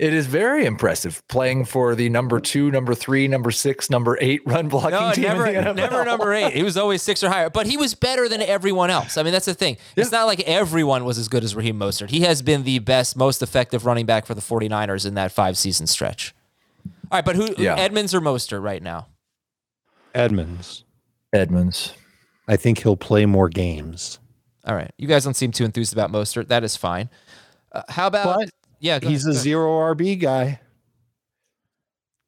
It 0.00 0.14
is 0.14 0.26
very 0.26 0.64
impressive 0.64 1.22
playing 1.28 1.66
for 1.66 1.94
the 1.94 2.08
number 2.08 2.40
two, 2.40 2.70
number 2.70 2.94
three, 2.94 3.28
number 3.28 3.50
six, 3.50 3.90
number 3.90 4.16
eight 4.18 4.40
run 4.46 4.68
blocking 4.68 4.92
No, 4.92 5.12
team. 5.12 5.24
in 5.26 5.36
the 5.36 5.44
never, 5.44 5.72
NFL. 5.72 5.74
never 5.76 6.04
number 6.06 6.32
eight. 6.32 6.54
He 6.54 6.62
was 6.62 6.78
always 6.78 7.02
six 7.02 7.22
or 7.22 7.28
higher, 7.28 7.50
but 7.50 7.66
he 7.66 7.76
was 7.76 7.94
better 7.94 8.26
than 8.26 8.40
everyone 8.40 8.88
else. 8.88 9.18
I 9.18 9.22
mean, 9.22 9.32
that's 9.34 9.44
the 9.44 9.52
thing. 9.52 9.76
It's 9.96 10.10
not 10.10 10.26
like 10.26 10.40
everyone 10.40 11.04
was 11.04 11.18
as 11.18 11.28
good 11.28 11.44
as 11.44 11.54
Raheem 11.54 11.78
Mostert. 11.78 12.08
He 12.08 12.20
has 12.22 12.40
been 12.40 12.62
the 12.64 12.78
best, 12.78 13.14
most 13.14 13.42
effective 13.42 13.84
running 13.84 14.06
back 14.06 14.24
for 14.24 14.34
the 14.34 14.40
49ers 14.40 15.04
in 15.04 15.14
that 15.16 15.32
five 15.32 15.58
season 15.58 15.86
stretch. 15.86 16.34
All 17.12 17.18
right, 17.18 17.24
but 17.24 17.36
who, 17.36 17.54
Yeah. 17.58 17.74
Edmonds 17.76 18.14
or 18.14 18.22
Mostert 18.22 18.62
right 18.62 18.82
now? 18.82 19.06
Edmonds. 20.14 20.84
Edmonds. 21.32 21.92
I 22.48 22.56
think 22.56 22.82
he'll 22.82 22.96
play 22.96 23.26
more 23.26 23.48
games. 23.48 24.18
All 24.64 24.74
right. 24.74 24.90
You 24.96 25.06
guys 25.08 25.24
don't 25.24 25.34
seem 25.34 25.52
too 25.52 25.64
enthused 25.64 25.92
about 25.92 26.10
Mostert. 26.10 26.48
That 26.48 26.64
is 26.64 26.76
fine. 26.76 27.08
Uh, 27.72 27.82
how 27.88 28.06
about, 28.08 28.38
But 28.38 28.50
yeah, 28.80 28.98
He's 29.00 29.24
ahead, 29.26 29.36
a 29.36 29.38
zero 29.38 29.70
RB 29.94 30.18
guy. 30.18 30.60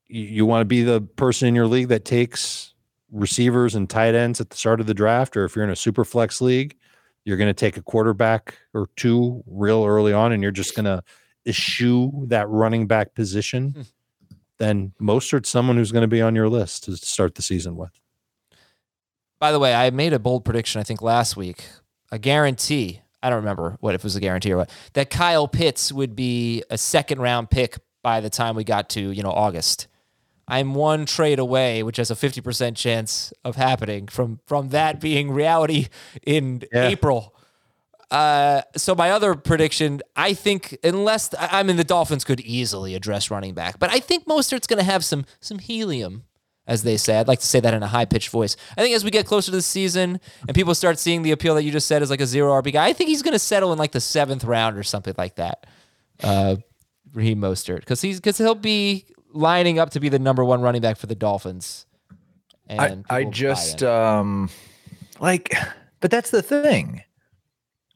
You, 0.08 0.22
you 0.22 0.46
want 0.46 0.60
to 0.62 0.66
be 0.66 0.82
the 0.82 1.00
person 1.00 1.48
in 1.48 1.54
your 1.54 1.66
league 1.66 1.88
that 1.88 2.04
takes 2.04 2.74
receivers 3.10 3.74
and 3.74 3.88
tight 3.90 4.14
ends 4.14 4.40
at 4.40 4.50
the 4.50 4.56
start 4.56 4.80
of 4.80 4.86
the 4.86 4.94
draft, 4.94 5.36
or 5.36 5.44
if 5.44 5.54
you're 5.56 5.64
in 5.64 5.70
a 5.70 5.76
super 5.76 6.04
flex 6.04 6.40
league, 6.40 6.76
you're 7.24 7.36
going 7.36 7.48
to 7.50 7.54
take 7.54 7.76
a 7.76 7.82
quarterback 7.82 8.56
or 8.74 8.88
two 8.96 9.42
real 9.46 9.84
early 9.84 10.12
on, 10.12 10.32
and 10.32 10.42
you're 10.42 10.50
just 10.52 10.74
going 10.74 10.84
to 10.86 11.02
eschew 11.46 12.24
that 12.28 12.48
running 12.48 12.86
back 12.86 13.08
Hmm. 13.08 13.14
position. 13.14 13.86
Then 14.58 14.92
Mostert's 15.00 15.48
someone 15.48 15.76
who's 15.76 15.90
going 15.92 16.02
to 16.02 16.08
be 16.08 16.22
on 16.22 16.34
your 16.36 16.48
list 16.48 16.84
to 16.84 16.96
start 16.96 17.34
the 17.34 17.42
season 17.42 17.76
with. 17.76 17.90
By 19.40 19.50
the 19.50 19.58
way, 19.58 19.74
I 19.74 19.90
made 19.90 20.12
a 20.12 20.20
bold 20.20 20.44
prediction, 20.44 20.80
I 20.80 20.84
think 20.84 21.02
last 21.02 21.36
week, 21.36 21.64
a 22.12 22.18
guarantee. 22.18 23.01
I 23.22 23.30
don't 23.30 23.38
remember 23.38 23.76
what 23.80 23.94
if 23.94 24.00
it 24.00 24.04
was 24.04 24.16
a 24.16 24.20
guarantee 24.20 24.52
or 24.52 24.56
what, 24.58 24.70
that 24.94 25.10
Kyle 25.10 25.46
Pitts 25.48 25.92
would 25.92 26.16
be 26.16 26.62
a 26.70 26.76
second 26.78 27.20
round 27.20 27.50
pick 27.50 27.78
by 28.02 28.20
the 28.20 28.30
time 28.30 28.56
we 28.56 28.64
got 28.64 28.88
to, 28.90 29.10
you 29.12 29.22
know, 29.22 29.30
August. 29.30 29.86
I'm 30.48 30.74
one 30.74 31.06
trade 31.06 31.38
away, 31.38 31.82
which 31.84 31.98
has 31.98 32.10
a 32.10 32.14
50% 32.14 32.74
chance 32.76 33.32
of 33.44 33.54
happening 33.56 34.08
from 34.08 34.40
from 34.46 34.70
that 34.70 35.00
being 35.00 35.30
reality 35.30 35.86
in 36.26 36.62
Yeah. 36.72 36.88
April. 36.88 37.34
Uh, 38.10 38.60
so 38.76 38.94
my 38.94 39.10
other 39.10 39.34
prediction, 39.34 40.02
I 40.16 40.34
think, 40.34 40.76
unless 40.84 41.32
I 41.34 41.60
I 41.60 41.62
mean 41.62 41.76
the 41.76 41.84
Dolphins 41.84 42.24
could 42.24 42.40
easily 42.40 42.94
address 42.94 43.30
running 43.30 43.54
back, 43.54 43.78
but 43.78 43.90
I 43.90 44.00
think 44.00 44.26
Mostert's 44.26 44.66
going 44.66 44.80
to 44.80 44.84
have 44.84 45.04
some 45.04 45.24
some 45.40 45.58
helium, 45.60 46.24
as 46.66 46.82
they 46.82 46.96
say. 46.96 47.18
I'd 47.18 47.28
like 47.28 47.40
to 47.40 47.46
say 47.46 47.60
that 47.60 47.74
in 47.74 47.82
a 47.82 47.88
high 47.88 48.04
pitched 48.04 48.30
voice. 48.30 48.56
I 48.76 48.82
think 48.82 48.94
as 48.94 49.04
we 49.04 49.10
get 49.10 49.26
closer 49.26 49.50
to 49.50 49.56
the 49.56 49.62
season 49.62 50.20
and 50.46 50.54
people 50.54 50.74
start 50.74 50.98
seeing 50.98 51.22
the 51.22 51.32
appeal 51.32 51.54
that 51.54 51.64
you 51.64 51.72
just 51.72 51.86
said 51.86 52.02
as 52.02 52.10
like 52.10 52.20
a 52.20 52.26
zero 52.26 52.52
RB 52.60 52.72
guy, 52.72 52.86
I 52.86 52.92
think 52.92 53.08
he's 53.08 53.22
going 53.22 53.32
to 53.32 53.38
settle 53.38 53.72
in 53.72 53.78
like 53.78 53.92
the 53.92 54.00
seventh 54.00 54.44
round 54.44 54.78
or 54.78 54.82
something 54.82 55.14
like 55.18 55.36
that. 55.36 55.66
Uh, 56.22 56.56
Raheem 57.12 57.40
Mostert, 57.40 57.80
because 57.80 58.00
he's 58.00 58.20
because 58.20 58.38
he'll 58.38 58.54
be 58.54 59.04
lining 59.32 59.78
up 59.78 59.90
to 59.90 60.00
be 60.00 60.08
the 60.08 60.18
number 60.18 60.44
one 60.44 60.62
running 60.62 60.80
back 60.82 60.96
for 60.96 61.06
the 61.06 61.14
Dolphins. 61.14 61.86
I, 62.68 62.88
And 62.88 63.04
I 63.10 63.24
buy 63.24 63.30
just 63.30 63.82
um 63.82 64.48
like 65.20 65.54
but 66.00 66.10
that's 66.10 66.30
the 66.30 66.42
thing. 66.42 67.02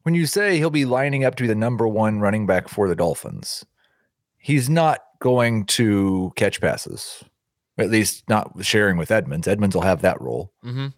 When 0.03 0.15
you 0.15 0.27
say 0.27 0.59
he'll 0.59 0.71
be 0.71 0.85
lining 0.85 1.25
up 1.25 1.35
to 1.37 1.43
be 1.43 1.49
the 1.49 1.55
number 1.55 1.89
one 1.89 2.21
running 2.21 2.47
back 2.47 2.69
for 2.69 2.89
the 2.89 2.95
Dolphins, 2.95 3.65
he's 4.39 4.71
not 4.71 5.01
going 5.21 5.65
to 5.67 6.33
catch 6.37 6.61
passes. 6.61 7.25
At 7.79 7.91
least 7.91 8.29
not 8.29 8.53
sharing 8.65 8.97
with 8.97 9.11
Edmonds. 9.11 9.47
Edmonds 9.47 9.75
will 9.75 9.83
have 9.83 10.03
that 10.03 10.21
role. 10.21 10.51
Mhm. 10.65 10.95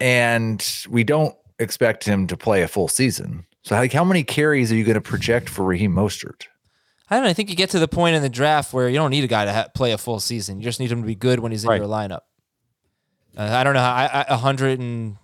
And 0.00 0.66
we 0.88 1.04
don't 1.04 1.34
expect 1.58 2.04
him 2.04 2.26
to 2.26 2.36
play 2.36 2.62
a 2.62 2.68
full 2.68 2.88
season. 2.88 3.46
So 3.62 3.76
like 3.76 3.92
how 3.92 4.04
many 4.04 4.24
carries 4.24 4.72
are 4.72 4.76
you 4.76 4.84
going 4.84 4.94
to 4.96 5.00
project 5.00 5.48
for 5.48 5.64
Raheem 5.64 5.94
Mostert? 5.94 6.46
I 7.08 7.16
don't 7.16 7.24
know. 7.24 7.30
I 7.30 7.32
think 7.32 7.48
you 7.50 7.56
get 7.56 7.70
to 7.70 7.78
the 7.78 7.88
point 7.88 8.16
in 8.16 8.22
the 8.22 8.28
draft 8.28 8.72
where 8.72 8.88
you 8.88 8.96
don't 8.96 9.10
need 9.10 9.24
a 9.24 9.28
guy 9.28 9.44
to 9.44 9.52
ha- 9.52 9.68
play 9.74 9.92
a 9.92 9.98
full 9.98 10.20
season. 10.20 10.58
You 10.58 10.64
just 10.64 10.80
need 10.80 10.90
him 10.90 11.02
to 11.02 11.06
be 11.06 11.14
good 11.14 11.38
when 11.38 11.52
he's 11.52 11.62
in 11.64 11.70
Right. 11.70 11.80
your 11.80 11.88
lineup. 11.88 12.20
Uh, 13.36 13.42
I 13.52 13.62
don't 13.64 13.74
know. 13.74 13.80
how- 13.80 13.92
I, 13.94 14.04
I, 14.06 14.24
a 14.28 14.36
hundred 14.36 14.80
and 14.80 15.12
I 15.12 15.12
don't 15.12 15.18
know. 15.18 15.23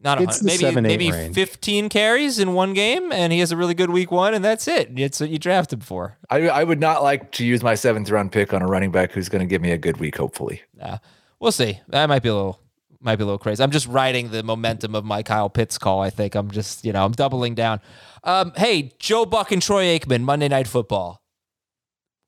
Not 0.00 0.20
a 0.20 0.22
It's 0.22 0.38
hundred. 0.38 0.46
Maybe 0.46 0.58
seven, 0.58 0.82
maybe 0.84 1.10
range. 1.10 1.34
fifteen 1.34 1.88
carries 1.88 2.38
in 2.38 2.54
one 2.54 2.72
game, 2.72 3.10
and 3.10 3.32
he 3.32 3.40
has 3.40 3.50
a 3.50 3.56
really 3.56 3.74
good 3.74 3.90
week 3.90 4.12
one, 4.12 4.32
and 4.32 4.44
that's 4.44 4.68
it. 4.68 4.90
It's 4.96 5.18
what 5.18 5.28
you 5.28 5.38
draft 5.38 5.72
him 5.72 5.80
for. 5.80 6.18
I, 6.30 6.48
I 6.48 6.62
would 6.62 6.78
not 6.78 7.02
like 7.02 7.32
to 7.32 7.44
use 7.44 7.64
my 7.64 7.74
seventh 7.74 8.08
round 8.08 8.30
pick 8.30 8.52
on 8.54 8.62
a 8.62 8.66
running 8.66 8.92
back 8.92 9.10
who's 9.10 9.28
going 9.28 9.40
to 9.40 9.46
give 9.46 9.60
me 9.60 9.72
a 9.72 9.78
good 9.78 9.96
week, 9.96 10.16
hopefully. 10.16 10.62
Yeah, 10.76 10.98
we'll 11.40 11.50
see. 11.50 11.80
That 11.88 12.06
might 12.08 12.22
be 12.22 12.28
a 12.28 12.34
little 12.34 12.60
might 13.00 13.16
be 13.16 13.22
a 13.22 13.26
little 13.26 13.38
crazy. 13.38 13.60
I'm 13.62 13.72
just 13.72 13.88
riding 13.88 14.30
the 14.30 14.42
momentum 14.44 14.94
of 14.94 15.04
my 15.04 15.22
Kyle 15.24 15.50
Pitts 15.50 15.78
call. 15.78 16.00
I 16.00 16.10
think 16.10 16.36
I'm 16.36 16.50
just 16.52 16.84
you 16.84 16.92
know 16.92 17.04
I'm 17.04 17.12
doubling 17.12 17.56
down. 17.56 17.80
Um, 18.22 18.52
hey, 18.56 18.92
Joe 19.00 19.26
Buck 19.26 19.50
and 19.50 19.60
Troy 19.60 19.98
Aikman 19.98 20.22
Monday 20.22 20.48
Night 20.48 20.68
Football. 20.68 21.20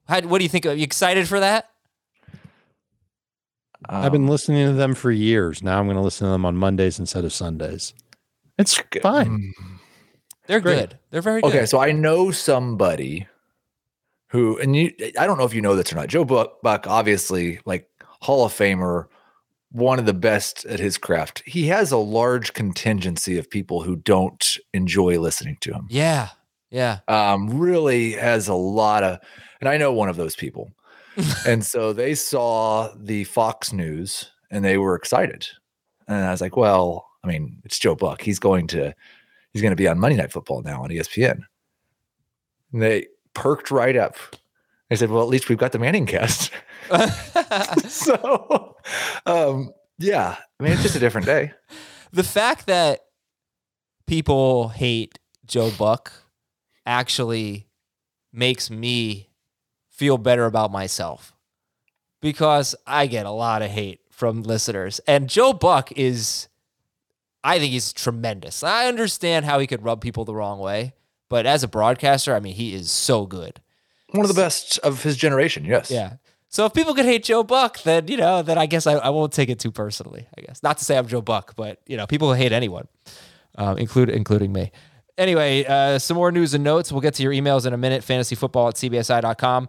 How, 0.08 0.20
what 0.22 0.38
do 0.38 0.44
you 0.44 0.48
think? 0.48 0.66
Are 0.66 0.72
you 0.72 0.82
excited 0.82 1.28
for 1.28 1.38
that? 1.38 1.68
I've 3.88 4.12
been 4.12 4.24
Um, 4.24 4.28
listening 4.28 4.66
to 4.66 4.72
them 4.74 4.94
for 4.94 5.10
years. 5.10 5.62
Now 5.62 5.78
I'm 5.78 5.86
going 5.86 5.96
to 5.96 6.02
listen 6.02 6.26
to 6.26 6.30
them 6.32 6.44
on 6.44 6.56
Mondays 6.56 6.98
instead 6.98 7.24
of 7.24 7.32
Sundays. 7.32 7.94
It's 8.58 8.80
fine. 9.02 9.52
They're 10.46 10.60
Great. 10.60 10.78
good. 10.90 10.98
They're 11.10 11.22
very 11.22 11.40
good. 11.40 11.48
Okay, 11.48 11.66
so 11.66 11.80
I 11.80 11.92
know 11.92 12.30
somebody 12.30 13.26
who, 14.28 14.58
and 14.58 14.76
you, 14.76 14.92
I 15.18 15.26
don't 15.26 15.38
know 15.38 15.44
if 15.44 15.54
you 15.54 15.62
know 15.62 15.76
this 15.76 15.92
or 15.92 15.96
not. 15.96 16.08
Joe 16.08 16.24
Buck, 16.24 16.60
Buck, 16.62 16.86
obviously, 16.86 17.60
like 17.64 17.88
Hall 18.20 18.44
of 18.44 18.52
Famer, 18.52 19.06
one 19.72 19.98
of 19.98 20.06
the 20.06 20.14
best 20.14 20.64
at 20.66 20.78
his 20.80 20.98
craft. 20.98 21.42
He 21.46 21.68
has 21.68 21.92
a 21.92 21.96
large 21.96 22.52
contingency 22.52 23.38
of 23.38 23.48
people 23.48 23.82
who 23.82 23.96
don't 23.96 24.56
enjoy 24.74 25.18
listening 25.20 25.56
to 25.60 25.72
him. 25.72 25.86
Yeah. 25.88 26.28
Yeah. 26.70 26.98
Um, 27.08 27.58
really 27.58 28.12
has 28.12 28.46
a 28.48 28.54
lot 28.54 29.02
of, 29.04 29.18
and 29.60 29.68
I 29.68 29.76
know 29.76 29.92
one 29.92 30.08
of 30.08 30.16
those 30.16 30.36
people. 30.36 30.70
And 31.46 31.64
so 31.64 31.92
they 31.92 32.14
saw 32.14 32.92
the 32.96 33.24
Fox 33.24 33.72
News 33.72 34.30
and 34.50 34.64
they 34.64 34.78
were 34.78 34.94
excited. 34.94 35.46
And 36.08 36.24
I 36.24 36.30
was 36.30 36.40
like, 36.40 36.56
well, 36.56 37.06
I 37.24 37.28
mean, 37.28 37.60
it's 37.64 37.78
Joe 37.78 37.94
Buck. 37.94 38.22
He's 38.22 38.38
going 38.38 38.66
to 38.68 38.94
he's 39.52 39.62
going 39.62 39.72
to 39.72 39.76
be 39.76 39.88
on 39.88 39.98
Monday 39.98 40.16
Night 40.16 40.32
Football 40.32 40.62
now 40.62 40.82
on 40.82 40.90
ESPN. 40.90 41.40
And 42.72 42.82
they 42.82 43.06
perked 43.34 43.70
right 43.70 43.96
up. 43.96 44.16
I 44.90 44.96
said, 44.96 45.10
well, 45.10 45.22
at 45.22 45.28
least 45.28 45.48
we've 45.48 45.58
got 45.58 45.72
the 45.72 45.78
Manning 45.78 46.06
cast. 46.06 46.50
so 47.88 48.76
um 49.26 49.70
yeah, 49.98 50.36
I 50.58 50.62
mean, 50.62 50.72
it's 50.72 50.82
just 50.82 50.96
a 50.96 51.00
different 51.00 51.26
day. 51.26 51.52
the 52.12 52.24
fact 52.24 52.66
that 52.66 53.00
people 54.06 54.68
hate 54.68 55.18
Joe 55.46 55.70
Buck 55.78 56.12
actually 56.86 57.68
makes 58.32 58.70
me 58.70 59.29
feel 60.00 60.16
better 60.16 60.46
about 60.46 60.72
myself 60.72 61.34
because 62.22 62.74
I 62.86 63.06
get 63.06 63.26
a 63.26 63.30
lot 63.30 63.60
of 63.60 63.70
hate 63.70 64.00
from 64.08 64.42
listeners. 64.42 64.98
And 65.06 65.28
Joe 65.28 65.52
Buck 65.52 65.92
is, 65.92 66.48
I 67.44 67.58
think 67.58 67.72
he's 67.72 67.92
tremendous. 67.92 68.64
I 68.64 68.86
understand 68.86 69.44
how 69.44 69.58
he 69.58 69.66
could 69.66 69.84
rub 69.84 70.00
people 70.00 70.24
the 70.24 70.34
wrong 70.34 70.58
way, 70.58 70.94
but 71.28 71.44
as 71.44 71.62
a 71.62 71.68
broadcaster, 71.68 72.34
I 72.34 72.40
mean, 72.40 72.54
he 72.54 72.74
is 72.74 72.90
so 72.90 73.26
good. 73.26 73.60
One 74.12 74.24
of 74.24 74.34
the 74.34 74.40
best 74.40 74.78
of 74.78 75.02
his 75.02 75.18
generation, 75.18 75.66
yes. 75.66 75.90
Yeah. 75.90 76.14
So 76.48 76.64
if 76.64 76.72
people 76.72 76.94
could 76.94 77.04
hate 77.04 77.22
Joe 77.22 77.42
Buck, 77.42 77.82
then 77.82 78.08
you 78.08 78.16
know, 78.16 78.40
then 78.40 78.56
I 78.56 78.64
guess 78.64 78.86
I, 78.86 78.94
I 78.94 79.10
won't 79.10 79.34
take 79.34 79.50
it 79.50 79.58
too 79.58 79.70
personally. 79.70 80.26
I 80.34 80.40
guess 80.40 80.62
not 80.62 80.78
to 80.78 80.84
say 80.86 80.96
I'm 80.96 81.08
Joe 81.08 81.20
Buck, 81.20 81.54
but 81.56 81.78
you 81.86 81.98
know, 81.98 82.06
people 82.06 82.32
hate 82.32 82.52
anyone, 82.52 82.88
um, 83.56 83.76
include 83.76 84.08
including 84.08 84.50
me. 84.50 84.72
Anyway, 85.18 85.64
uh, 85.64 85.98
some 85.98 86.16
more 86.16 86.32
news 86.32 86.54
and 86.54 86.64
notes. 86.64 86.90
We'll 86.90 87.00
get 87.00 87.14
to 87.14 87.22
your 87.22 87.32
emails 87.32 87.66
in 87.66 87.72
a 87.72 87.76
minute. 87.76 88.02
Fantasyfootball 88.02 88.68
at 88.68 88.74
cbsi.com. 88.76 89.68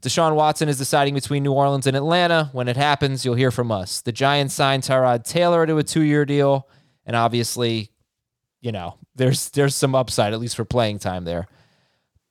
Deshaun 0.00 0.34
Watson 0.34 0.68
is 0.68 0.78
deciding 0.78 1.14
between 1.14 1.42
New 1.42 1.52
Orleans 1.52 1.86
and 1.86 1.96
Atlanta. 1.96 2.50
When 2.52 2.68
it 2.68 2.76
happens, 2.76 3.24
you'll 3.24 3.34
hear 3.34 3.50
from 3.50 3.70
us. 3.70 4.00
The 4.00 4.12
Giants 4.12 4.54
signed 4.54 4.82
Tyrod 4.82 5.24
Taylor 5.24 5.66
to 5.66 5.78
a 5.78 5.82
two-year 5.82 6.24
deal, 6.24 6.68
and 7.04 7.14
obviously, 7.14 7.90
you 8.60 8.72
know, 8.72 8.96
there's 9.14 9.50
there's 9.50 9.74
some 9.74 9.94
upside 9.94 10.32
at 10.32 10.40
least 10.40 10.56
for 10.56 10.64
playing 10.64 10.98
time 10.98 11.24
there. 11.24 11.46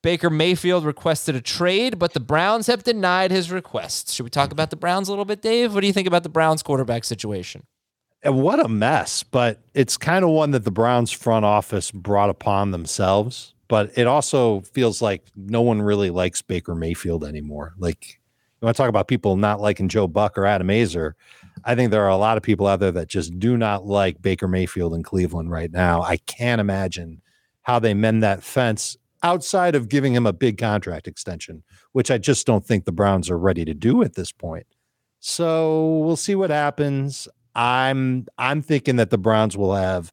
Baker 0.04 0.30
Mayfield 0.30 0.86
requested 0.86 1.36
a 1.36 1.42
trade, 1.42 1.98
but 1.98 2.14
the 2.14 2.20
Browns 2.20 2.68
have 2.68 2.84
denied 2.84 3.32
his 3.32 3.52
request. 3.52 4.12
Should 4.14 4.24
we 4.24 4.30
talk 4.30 4.52
about 4.52 4.70
the 4.70 4.76
Browns 4.76 5.08
a 5.08 5.12
little 5.12 5.26
bit, 5.26 5.42
Dave? 5.42 5.74
What 5.74 5.82
do 5.82 5.88
you 5.88 5.94
think 5.94 6.08
about 6.08 6.22
the 6.22 6.30
Browns 6.30 6.62
quarterback 6.62 7.04
situation? 7.04 7.66
What 8.26 8.60
a 8.60 8.68
mess, 8.68 9.24
but 9.24 9.62
it's 9.74 9.98
kind 9.98 10.26
of 10.26 10.32
one 10.32 10.52
that 10.52 10.64
the 10.64 10.72
Browns 10.72 11.12
front 11.12 11.46
office 11.46 11.92
brought 11.92 12.30
upon 12.30 12.72
themselves. 12.72 13.54
But 13.68 13.98
it 13.98 14.08
also 14.08 14.62
feels 14.62 15.02
like 15.02 15.24
no 15.36 15.62
one 15.62 15.82
really 15.82 16.10
likes 16.10 16.42
Baker 16.42 16.76
Mayfield 16.76 17.24
anymore. 17.24 17.74
Like, 17.78 18.20
you 18.62 18.66
want 18.66 18.76
to 18.76 18.82
talk 18.82 18.90
about 18.90 19.08
people 19.08 19.38
not 19.38 19.60
liking 19.60 19.90
Joe 19.90 20.08
Buck 20.08 20.38
or 20.38 20.46
Adam 20.46 20.68
Aizer? 20.68 21.14
I 21.64 21.76
think 21.76 21.90
there 21.92 22.04
are 22.04 22.10
a 22.10 22.18
lot 22.18 22.38
of 22.38 22.44
people 22.44 22.68
out 22.68 22.80
there 22.80 22.92
that 22.92 23.08
just 23.08 23.40
do 23.40 23.58
not 23.58 23.86
like 23.86 24.22
Baker 24.22 24.48
Mayfield 24.48 24.94
in 24.94 25.04
Cleveland 25.04 25.50
right 25.50 25.72
now. 25.72 26.02
I 26.02 26.18
can't 26.18 26.62
imagine 26.62 27.22
how 27.64 27.80
they 27.80 27.94
mend 27.94 28.22
that 28.22 28.44
fence 28.44 28.98
outside 29.24 29.74
of 29.74 29.90
giving 29.90 30.14
him 30.14 30.28
a 30.28 30.34
big 30.34 30.60
contract 30.60 31.08
extension, 31.08 31.64
which 31.94 32.12
I 32.12 32.20
just 32.20 32.46
don't 32.46 32.66
think 32.66 32.86
the 32.86 32.92
Browns 32.92 33.30
are 33.32 33.38
ready 33.38 33.66
to 33.66 33.74
do 33.74 34.04
at 34.04 34.14
this 34.14 34.32
point. 34.32 34.68
So 35.20 35.98
we'll 36.00 36.16
see 36.16 36.36
what 36.36 36.52
happens. 36.52 37.28
I'm 37.56 38.28
I'm 38.38 38.62
thinking 38.62 38.98
that 38.98 39.10
the 39.10 39.18
Browns 39.18 39.58
will 39.58 39.74
have 39.74 40.12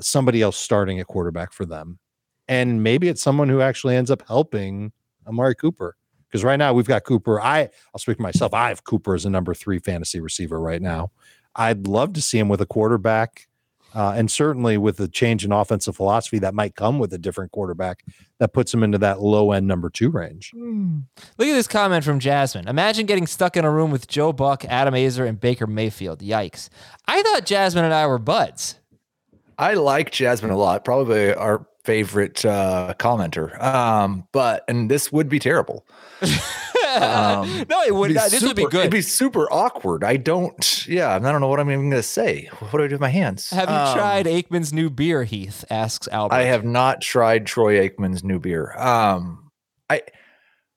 somebody 0.00 0.42
else 0.42 0.56
starting 0.56 1.00
at 1.00 1.06
quarterback 1.06 1.52
for 1.52 1.66
them. 1.66 1.98
And 2.46 2.82
maybe 2.82 3.08
it's 3.08 3.20
someone 3.20 3.48
who 3.48 3.60
actually 3.60 3.96
ends 3.96 4.10
up 4.10 4.22
helping 4.26 4.92
Amari 5.26 5.54
Cooper. 5.54 5.96
Because 6.28 6.44
right 6.44 6.56
now 6.56 6.72
we've 6.74 6.86
got 6.86 7.04
Cooper. 7.04 7.40
I 7.40 7.68
I'll 7.94 7.98
speak 7.98 8.18
for 8.18 8.22
myself. 8.22 8.54
I 8.54 8.68
have 8.68 8.84
Cooper 8.84 9.14
as 9.14 9.24
a 9.24 9.30
number 9.30 9.54
three 9.54 9.78
fantasy 9.78 10.20
receiver 10.20 10.60
right 10.60 10.82
now. 10.82 11.10
I'd 11.56 11.86
love 11.86 12.12
to 12.14 12.22
see 12.22 12.38
him 12.38 12.48
with 12.48 12.60
a 12.60 12.66
quarterback, 12.66 13.48
uh, 13.94 14.12
and 14.16 14.30
certainly 14.30 14.76
with 14.78 14.96
the 14.96 15.08
change 15.08 15.44
in 15.44 15.52
offensive 15.52 15.96
philosophy 15.96 16.38
that 16.38 16.54
might 16.54 16.74
come 16.74 16.98
with 16.98 17.12
a 17.12 17.18
different 17.18 17.52
quarterback 17.52 18.04
that 18.38 18.52
puts 18.52 18.72
him 18.72 18.82
into 18.82 18.98
that 18.98 19.20
low 19.20 19.52
end 19.52 19.66
number 19.66 19.90
two 19.90 20.10
range. 20.10 20.52
Look 20.54 21.48
at 21.48 21.54
this 21.54 21.68
comment 21.68 22.04
from 22.04 22.20
Jasmine. 22.20 22.68
Imagine 22.68 23.06
getting 23.06 23.26
stuck 23.26 23.56
in 23.56 23.64
a 23.64 23.70
room 23.70 23.90
with 23.90 24.06
Joe 24.06 24.32
Buck, 24.32 24.64
Adam 24.66 24.94
Aizer, 24.94 25.26
and 25.26 25.40
Baker 25.40 25.66
Mayfield. 25.66 26.20
Yikes. 26.20 26.68
I 27.06 27.22
thought 27.22 27.46
Jasmine 27.46 27.84
and 27.84 27.94
I 27.94 28.06
were 28.06 28.18
buds. 28.18 28.76
I 29.58 29.74
like 29.74 30.12
Jasmine 30.12 30.52
a 30.52 30.56
lot. 30.56 30.84
Probably 30.84 31.34
our 31.34 31.66
favorite 31.88 32.44
uh, 32.44 32.94
commenter. 32.98 33.60
Um, 33.62 34.28
but 34.32 34.62
and 34.68 34.90
this 34.90 35.10
would 35.10 35.28
be 35.28 35.38
terrible. 35.38 35.86
Um, 37.02 37.64
no, 37.70 37.82
it 37.82 37.94
would. 37.94 38.10
This 38.12 38.42
would 38.42 38.56
be 38.56 38.64
good. 38.64 38.80
It'd 38.80 38.90
be 38.90 39.02
super 39.02 39.50
awkward. 39.52 40.04
I 40.04 40.16
don't. 40.16 40.86
Yeah, 40.86 41.14
I 41.14 41.18
don't 41.18 41.40
know 41.40 41.48
what 41.48 41.60
I'm 41.60 41.70
even 41.70 41.90
going 41.90 42.00
to 42.02 42.08
say. 42.08 42.48
What 42.58 42.72
do 42.78 42.84
I 42.84 42.88
do 42.88 42.94
with 42.94 43.00
my 43.00 43.08
hands? 43.08 43.50
Have 43.50 43.68
you 43.68 43.74
Um, 43.76 43.96
tried 43.96 44.26
Aikman's 44.26 44.72
new 44.72 44.90
beer, 44.90 45.24
Heath? 45.24 45.64
Asks 45.70 46.08
Albert. 46.08 46.34
I 46.34 46.42
have 46.44 46.64
not 46.64 47.00
tried 47.00 47.46
Troy 47.46 47.88
Aikman's 47.88 48.22
new 48.24 48.38
beer. 48.38 48.72
Um, 48.78 49.50
I 49.90 50.02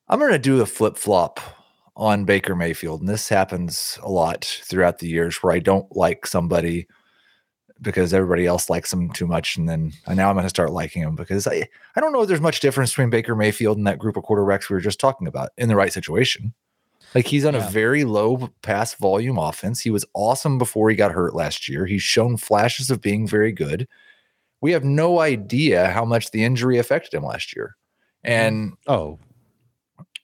I'm 0.08 0.20
going 0.20 0.32
to 0.32 0.40
do 0.40 0.58
the 0.58 0.66
flip 0.66 0.98
flop 0.98 1.40
on 1.96 2.26
Baker 2.26 2.56
Mayfield, 2.56 3.02
and 3.02 3.10
this 3.10 3.30
happens 3.30 4.00
a 4.02 4.10
lot 4.10 4.46
throughout 4.66 5.00
the 5.00 5.08
years 5.08 5.38
where 5.38 5.54
I 5.54 5.60
don't 5.60 5.94
like 5.96 6.26
somebody 6.26 6.88
because 7.82 8.14
everybody 8.14 8.46
else 8.46 8.70
likes 8.70 8.92
him 8.94 9.10
too 9.12 9.26
much, 9.28 9.58
and 9.58 9.68
then 9.68 9.94
and 10.08 10.18
now 10.18 10.30
I'm 10.30 10.36
going 10.36 10.44
to 10.46 10.50
start 10.50 10.72
liking 10.72 11.02
him 11.02 11.16
because 11.16 11.48
I 11.48 11.68
I 11.96 12.00
don't 12.02 12.14
know 12.14 12.22
if 12.22 12.28
there's 12.28 12.42
much 12.42 12.60
difference 12.60 12.92
between 12.92 13.10
Baker 13.10 13.36
Mayfield 13.36 13.78
and 13.78 13.88
that 13.88 14.00
group 14.00 14.18
of 14.18 14.24
quarterbacks 14.24 14.70
we 14.70 14.74
were 14.76 14.82
just 14.82 15.00
talking 15.00 15.28
about 15.28 15.50
in 15.58 15.68
the 15.70 15.76
right 15.76 15.92
situation. 15.94 16.54
Like 17.16 17.26
he's 17.28 17.44
on 17.46 17.56
Yeah. 17.56 17.68
a 17.68 17.70
very 17.70 18.04
low 18.06 18.50
pass 18.62 18.94
volume 18.96 19.38
offense. 19.38 19.82
He 19.82 19.90
was 19.92 20.06
awesome 20.14 20.58
before 20.58 20.90
he 20.90 20.96
got 20.96 21.12
hurt 21.12 21.36
last 21.36 21.68
year. 21.68 21.86
He's 21.86 22.02
shown 22.04 22.38
flashes 22.38 22.90
of 22.90 23.02
being 23.02 23.28
very 23.28 23.52
good. 23.52 23.88
We 24.62 24.72
have 24.72 24.84
no 24.86 25.20
idea 25.20 25.90
how 25.90 26.06
much 26.06 26.32
the 26.32 26.44
injury 26.44 26.78
affected 26.78 27.14
him 27.16 27.24
last 27.24 27.56
year, 27.56 27.76
mm-hmm. 28.26 28.32
and 28.32 28.74
Oh, 28.88 29.20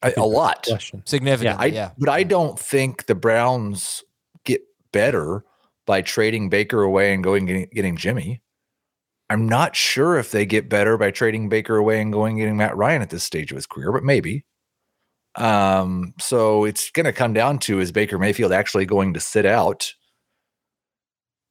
a, 0.03 0.13
a 0.17 0.25
lot. 0.25 0.65
Significant. 0.65 1.09
significantly. 1.09 1.63
I, 1.63 1.67
Yeah. 1.73 1.89
But 1.97 2.09
I 2.09 2.23
don't 2.23 2.57
think 2.59 3.07
the 3.07 3.15
Browns 3.15 4.03
get 4.45 4.61
better 4.91 5.43
by 5.87 6.03
trading 6.03 6.49
Baker 6.49 6.83
away 6.83 7.13
and 7.13 7.23
going 7.23 7.47
getting, 7.47 7.67
getting 7.73 7.97
Jimmy. 7.97 8.43
I'm 9.29 9.49
not 9.49 9.75
sure 9.75 10.19
if 10.19 10.31
they 10.31 10.45
get 10.45 10.69
better 10.69 10.97
by 10.97 11.09
trading 11.09 11.49
Baker 11.49 11.77
away 11.77 11.99
and 11.99 12.13
going 12.13 12.37
getting 12.37 12.57
Matt 12.57 12.77
Ryan 12.77 13.01
at 13.01 13.09
this 13.09 13.23
stage 13.23 13.51
of 13.51 13.55
his 13.55 13.65
career, 13.65 13.91
but 13.91 14.03
maybe. 14.03 14.45
Um, 15.35 16.13
so 16.19 16.65
it's 16.65 16.91
going 16.91 17.05
to 17.05 17.13
come 17.13 17.33
down 17.33 17.59
to 17.59 17.79
is 17.79 17.91
Baker 17.91 18.19
Mayfield 18.19 18.51
actually 18.51 18.85
going 18.85 19.13
to 19.15 19.19
sit 19.19 19.45
out 19.45 19.91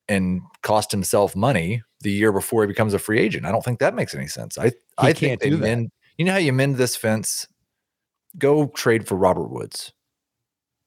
and 0.09 0.43
cost 0.63 0.93
himself 0.93 1.35
money 1.35 1.83
the 2.01 2.13
year 2.13 2.33
before 2.33 2.63
he 2.63 2.69
becomes 2.69 2.95
a 2.95 2.99
free 2.99 3.19
agent? 3.19 3.47
I 3.47 3.53
don't 3.53 3.65
think 3.65 3.81
that 3.81 3.95
makes 3.95 4.15
any 4.15 4.29
sense. 4.29 4.59
I 4.59 4.73
I 4.99 5.13
think 5.13 5.19
can't 5.19 5.41
they 5.41 5.51
do 5.51 5.57
that. 5.59 5.67
mend. 5.67 5.91
You 6.19 6.25
know 6.25 6.33
how 6.33 6.39
you 6.39 6.53
mend 6.53 6.77
this 6.77 6.97
fence? 6.97 7.47
Go 8.39 8.69
trade 8.69 9.09
for 9.09 9.17
Robert 9.17 9.51
Woods 9.51 9.93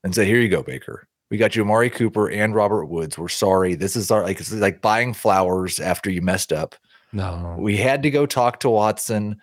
and 0.03 0.15
say, 0.15 0.25
"Here 0.25 0.39
you 0.39 0.49
go, 0.49 0.63
Baker. 0.63 1.08
We 1.29 1.37
got 1.37 1.55
you 1.55 1.61
Amari 1.63 1.89
Cooper 1.89 2.29
and 2.29 2.55
Robert 2.55 2.85
Woods. 2.87 3.17
We're 3.17 3.27
sorry. 3.27 3.75
This 3.75 3.95
is 3.95 4.09
our 4.11 4.23
like 4.23 4.39
it's 4.39 4.51
like 4.51 4.81
buying 4.81 5.13
flowers 5.13 5.79
after 5.79 6.09
you 6.09 6.21
messed 6.21 6.51
up. 6.51 6.75
No, 7.11 7.55
We 7.59 7.75
had 7.77 8.03
to 8.03 8.11
go 8.11 8.25
talk 8.27 8.59
to 8.61 8.69
Watson. 8.69 9.39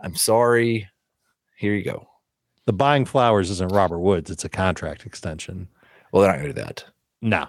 I'm 0.00 0.14
sorry. 0.14 0.88
Here 1.56 1.74
you 1.74 1.84
go. 1.84 2.06
the 2.66 2.72
buying 2.72 3.04
flowers 3.04 3.50
isn't 3.50 3.72
Robert 3.72 3.98
Woods. 4.00 4.30
It's 4.30 4.44
a 4.44 4.48
contract 4.48 5.04
extension. 5.06 5.68
Well, 6.12 6.22
they're 6.22 6.32
not 6.32 6.38
going 6.40 6.54
to 6.54 6.60
do 6.60 6.64
that. 6.64 6.84
No, 7.20 7.46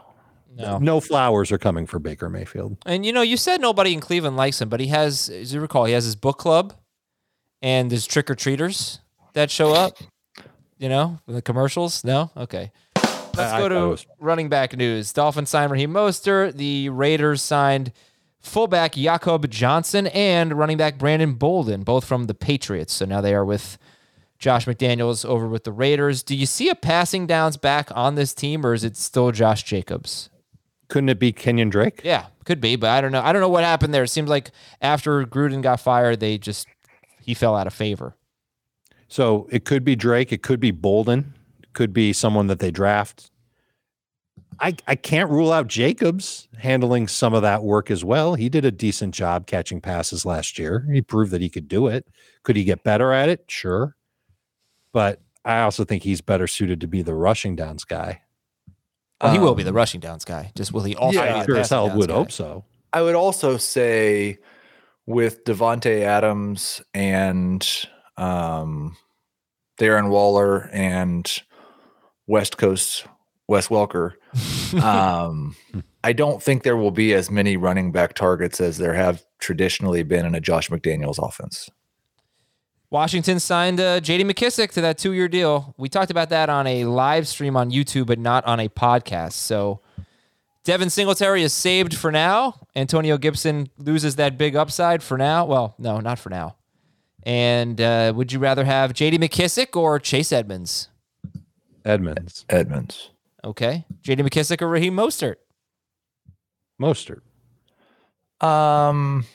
No. 0.53 0.78
no 0.80 0.99
flowers 0.99 1.51
are 1.53 1.57
coming 1.57 1.86
for 1.86 1.99
Baker 1.99 2.30
Mayfield. 2.30 2.78
And 2.86 3.05
you 3.05 3.13
know, 3.13 3.21
you 3.21 3.38
said 3.38 3.61
nobody 3.61 3.93
in 3.93 3.99
Cleveland 4.01 4.36
likes 4.38 4.59
him, 4.61 4.67
but 4.69 4.80
he 4.82 4.88
has, 4.88 5.30
as 5.30 5.53
you 5.53 5.61
recall, 5.61 5.86
he 5.86 5.93
has 5.93 6.03
his 6.05 6.15
book 6.17 6.38
club 6.38 6.73
and 7.61 7.89
his 7.91 8.05
trick 8.05 8.30
or 8.30 8.36
treaters 8.36 8.99
that 9.34 9.49
show 9.51 9.73
up. 9.73 9.97
You 10.78 10.89
know, 10.89 11.19
the 11.28 11.41
commercials. 11.41 12.03
No, 12.03 12.32
okay. 12.36 12.71
Let's 13.38 13.53
I- 13.53 13.59
go 13.59 13.69
to 13.69 13.88
was- 13.89 14.05
running 14.19 14.49
back 14.49 14.75
news. 14.75 15.11
Dolphins 15.13 15.49
signed 15.49 15.71
Raheem 15.71 15.91
Mostert. 15.91 16.53
The 16.57 16.89
Raiders 16.89 17.41
signed 17.41 17.91
fullback 18.41 18.93
Jakob 18.93 19.49
Johnson 19.49 20.07
and 20.07 20.53
running 20.53 20.77
back 20.77 20.97
Brandon 20.97 21.33
Bolden, 21.33 21.83
both 21.83 22.05
from 22.05 22.25
the 22.25 22.33
Patriots. 22.36 22.93
So 22.93 23.05
now 23.05 23.21
they 23.21 23.33
are 23.33 23.45
with 23.45 23.77
Josh 24.38 24.65
McDaniels 24.65 25.25
over 25.25 25.47
with 25.47 25.63
the 25.63 25.71
Raiders. 25.71 26.21
Do 26.23 26.36
you 26.36 26.45
see 26.45 26.69
a 26.69 26.75
passing 26.75 27.25
downs 27.25 27.57
back 27.57 27.89
on 27.95 28.15
this 28.15 28.33
team, 28.33 28.65
or 28.65 28.73
is 28.73 28.83
it 28.83 28.97
still 28.97 29.31
Josh 29.31 29.63
Jacobs? 29.63 30.29
Couldn't 30.88 31.09
it 31.09 31.19
be 31.19 31.33
Kenyan 31.33 31.71
Drake? 31.71 32.01
Yeah, 32.03 32.25
could 32.43 32.61
be, 32.61 32.75
but 32.75 32.89
I 32.91 33.01
don't 33.01 33.11
know. 33.11 33.21
I 33.23 33.31
don't 33.33 33.41
know 33.41 33.49
what 33.49 33.63
happened 33.63 33.93
there. 33.93 34.03
It 34.03 34.09
seems 34.09 34.29
like 34.29 34.51
after 34.81 35.23
Gruden 35.25 35.61
got 35.63 35.79
fired, 35.79 36.19
they 36.19 36.38
just 36.38 36.67
he 37.21 37.33
fell 37.33 37.55
out 37.55 37.65
of 37.65 37.73
favor. 37.73 38.15
So 39.07 39.47
it 39.51 39.65
could 39.65 39.83
be 39.83 39.95
Drake. 39.95 40.31
It 40.31 40.43
could 40.43 40.59
be 40.59 40.71
Bolden. 40.71 41.33
It 41.76 41.78
could 41.78 41.91
be 41.91 42.13
someone 42.13 42.47
that 42.47 42.59
they 42.59 42.71
draft. 42.71 43.32
I, 44.61 44.78
I 44.88 44.95
can't 44.95 45.30
rule 45.30 45.51
out 45.51 45.67
Jacobs 45.67 46.47
handling 46.57 47.09
some 47.09 47.34
of 47.34 47.41
that 47.41 47.63
work 47.65 47.91
as 47.91 48.01
well. 48.01 48.36
He 48.36 48.47
did 48.47 48.63
a 48.63 48.71
decent 48.71 49.13
job 49.13 49.45
catching 49.45 49.82
passes 49.82 50.26
last 50.26 50.57
year. 50.57 50.88
He 50.89 51.01
proved 51.01 51.32
that 51.32 51.41
he 51.41 51.49
could 51.49 51.67
do 51.67 51.88
it. 51.88 52.07
Could 52.43 52.55
he 52.55 52.63
get 52.63 52.86
better 52.86 53.11
at 53.11 53.28
it? 53.28 53.43
Sure. 53.49 53.97
But 54.93 55.19
I 55.43 55.63
also 55.63 55.84
think 55.84 56.03
he's 56.03 56.21
better 56.21 56.47
suited 56.47 56.80
to 56.80 56.88
be 56.88 57.01
the 57.01 57.13
rushing 57.13 57.57
downs 57.57 57.84
guy. 57.84 58.21
Well, 59.21 59.34
he 59.34 59.39
will 59.39 59.53
be 59.53 59.63
the 59.63 59.71
Um, 59.71 59.76
rushing 59.76 59.99
downs 59.99 60.23
guy. 60.23 60.53
Just 60.55 60.71
will 60.71 60.84
he 60.84 60.95
also 60.95 61.19
Yeah, 61.19 61.34
be 61.34 61.39
I 61.39 61.39
the 61.41 61.45
sure 61.45 61.57
as 61.57 61.69
hell 61.71 61.88
downs 61.88 61.99
would 61.99 62.09
guy? 62.09 62.15
hope 62.15 62.32
so. 62.32 62.63
I 62.93 63.01
would 63.01 63.15
also 63.15 63.57
say 63.57 64.38
with 65.05 65.43
Davante 65.43 66.03
Adams 66.03 66.82
and 66.93 67.67
um, 68.15 68.95
Darren 69.78 70.07
Waller 70.09 70.69
and 70.71 71.30
West 72.28 72.57
Coast 72.57 73.05
Wes 73.47 73.67
Welker, 73.67 74.13
um, 74.82 75.55
I 76.03 76.13
don't 76.13 76.41
think 76.41 76.63
there 76.63 76.78
will 76.78 76.91
be 76.91 77.13
as 77.13 77.30
many 77.30 77.57
running 77.57 77.91
back 77.91 78.13
targets 78.13 78.59
as 78.59 78.78
there 78.78 78.93
have 78.93 79.23
traditionally 79.39 80.03
been 80.03 80.26
in 80.26 80.36
a 80.36 80.41
Josh 80.41 80.69
McDaniels 80.69 81.19
offense. 81.19 81.69
Washington 82.89 83.39
signed 83.39 83.80
uh, 83.80 83.99
J.D. 83.99 84.23
McKissic 84.23 84.71
to 84.71 84.82
that 84.82 84.97
two-year 84.97 85.28
deal. 85.28 85.73
We 85.78 85.89
talked 85.89 86.11
about 86.11 86.30
that 86.30 86.49
on 86.49 86.65
a 86.65 86.86
live 86.86 87.28
stream 87.28 87.57
on 87.57 87.71
YouTube, 87.71 88.05
but 88.05 88.19
not 88.19 88.45
on 88.45 88.59
a 88.59 88.69
podcast. 88.69 89.34
So 89.34 89.82
Devin 90.63 90.89
Singletary 90.89 91.43
is 91.43 91.51
saved 91.51 91.95
for 91.95 92.11
now. 92.11 92.67
Antonio 92.76 93.17
Gibson 93.17 93.69
loses 93.78 94.15
that 94.15 94.38
big 94.38 94.55
upside 94.55 95.03
for 95.03 95.17
now. 95.17 95.45
Well, 95.45 95.76
no, 95.78 95.99
not 95.99 96.19
for 96.19 96.30
now. 96.30 96.55
And 97.23 97.82
uh, 97.82 98.13
would 98.15 98.32
you 98.32 98.39
rather 98.39 98.63
have 98.63 98.93
J.D. 98.93 99.17
McKissic 99.17 99.76
or 99.76 99.99
Chase 99.99 100.32
Edmonds? 100.32 100.89
Edmonds, 101.86 102.45
Edmonds. 102.49 103.11
Okay, 103.43 103.86
J.D. 104.01 104.23
McKissic 104.23 104.61
or 104.61 104.67
Raheem 104.67 104.95
Mostert? 104.95 105.36
Mostert. 106.81 107.21
Um, 108.45 109.25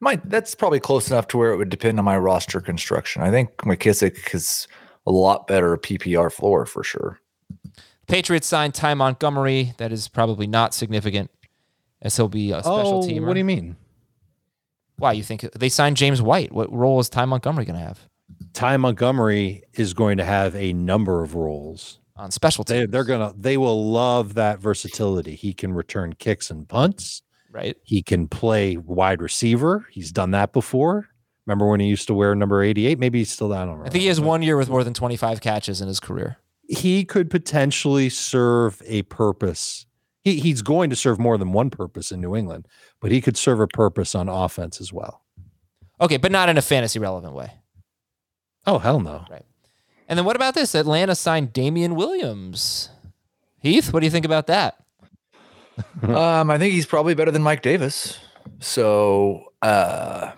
my 0.00 0.20
that's 0.24 0.54
probably 0.54 0.80
close 0.80 1.10
enough 1.10 1.26
to 1.28 1.38
where 1.38 1.52
it 1.52 1.56
would 1.56 1.70
depend 1.70 1.98
on 1.98 2.04
my 2.04 2.16
roster 2.16 2.60
construction. 2.60 3.22
I 3.22 3.30
think 3.30 3.56
McKissic 3.58 4.34
is 4.34 4.68
a 5.06 5.10
lot 5.10 5.46
better 5.46 5.76
PPR 5.76 6.32
floor 6.32 6.66
for 6.66 6.84
sure. 6.84 7.18
Patriots 8.06 8.46
signed 8.46 8.74
Ty 8.74 8.94
Montgomery. 8.94 9.74
That 9.78 9.92
is 9.92 10.08
probably 10.08 10.46
not 10.46 10.72
significant, 10.72 11.30
as 12.00 12.16
he'll 12.16 12.28
be 12.28 12.52
a 12.52 12.60
special 12.60 13.04
oh, 13.04 13.06
teamer. 13.06 13.26
what 13.26 13.34
do 13.34 13.40
you 13.40 13.44
mean? 13.44 13.76
Why 14.96 15.12
you 15.12 15.22
think 15.22 15.42
they 15.52 15.68
signed 15.68 15.96
James 15.96 16.22
White? 16.22 16.52
What 16.52 16.72
role 16.72 17.00
is 17.00 17.08
Ty 17.08 17.26
Montgomery 17.26 17.64
going 17.64 17.78
to 17.78 17.84
have 17.84 18.08
Ty 18.52 18.76
Montgomery 18.78 19.62
is 19.74 19.94
going 19.94 20.18
to 20.18 20.24
have 20.24 20.54
a 20.56 20.72
number 20.72 21.22
of 21.22 21.34
roles. 21.34 22.00
on 22.16 22.30
special 22.30 22.64
They, 22.64 22.80
teams? 22.80 22.90
they're 22.90 23.04
gonna 23.04 23.32
they 23.36 23.56
will 23.56 23.90
love 23.90 24.34
that 24.34 24.58
versatility. 24.60 25.34
He 25.34 25.52
can 25.52 25.72
return 25.72 26.14
kicks 26.14 26.50
and 26.50 26.68
punts. 26.68 27.22
right. 27.52 27.76
He 27.84 28.02
can 28.02 28.26
play 28.28 28.76
wide 28.76 29.20
receiver. 29.22 29.86
He's 29.90 30.12
done 30.12 30.32
that 30.32 30.52
before. 30.52 31.08
Remember 31.46 31.66
when 31.66 31.80
he 31.80 31.86
used 31.86 32.06
to 32.08 32.14
wear 32.14 32.34
number 32.34 32.62
88? 32.62 32.98
Maybe 32.98 33.18
he's 33.20 33.30
still 33.30 33.48
down 33.48 33.68
on 33.70 33.80
I 33.80 33.88
think 33.88 34.02
he 34.02 34.08
has 34.08 34.20
one 34.20 34.42
year 34.42 34.56
with 34.56 34.68
more 34.68 34.84
than 34.84 34.92
25 34.94 35.40
catches 35.40 35.80
in 35.80 35.88
his 35.88 35.98
career. 36.00 36.36
He 36.68 37.04
could 37.06 37.30
potentially 37.30 38.10
serve 38.10 38.82
a 38.84 39.00
purpose. 39.02 39.86
He, 40.24 40.40
he's 40.40 40.60
going 40.60 40.90
to 40.90 40.96
serve 40.96 41.18
more 41.18 41.38
than 41.38 41.52
one 41.52 41.70
purpose 41.70 42.12
in 42.12 42.20
New 42.20 42.36
England, 42.36 42.66
but 43.00 43.10
he 43.10 43.22
could 43.22 43.38
serve 43.38 43.60
a 43.60 43.66
purpose 43.66 44.14
on 44.14 44.28
offense 44.28 44.78
as 44.78 44.92
well. 44.92 45.22
Okay, 46.02 46.18
but 46.18 46.30
not 46.30 46.50
in 46.50 46.58
a 46.58 46.62
fantasy 46.62 46.98
relevant 46.98 47.32
way. 47.32 47.50
Oh, 48.68 48.78
hell 48.78 49.00
no. 49.00 49.24
Right. 49.30 49.46
And 50.08 50.18
then 50.18 50.26
what 50.26 50.36
about 50.36 50.52
this? 50.52 50.74
Atlanta 50.74 51.14
signed 51.14 51.54
Damien 51.54 51.94
Williams. 51.94 52.90
Heath, 53.60 53.94
what 53.94 54.00
do 54.00 54.06
you 54.06 54.10
think 54.10 54.26
about 54.26 54.46
that? 54.48 54.76
um, 56.02 56.50
I 56.50 56.58
think 56.58 56.74
he's 56.74 56.84
probably 56.84 57.14
better 57.14 57.30
than 57.30 57.42
Mike 57.42 57.62
Davis. 57.62 58.18
So 58.60 59.52
uh, 59.62 60.32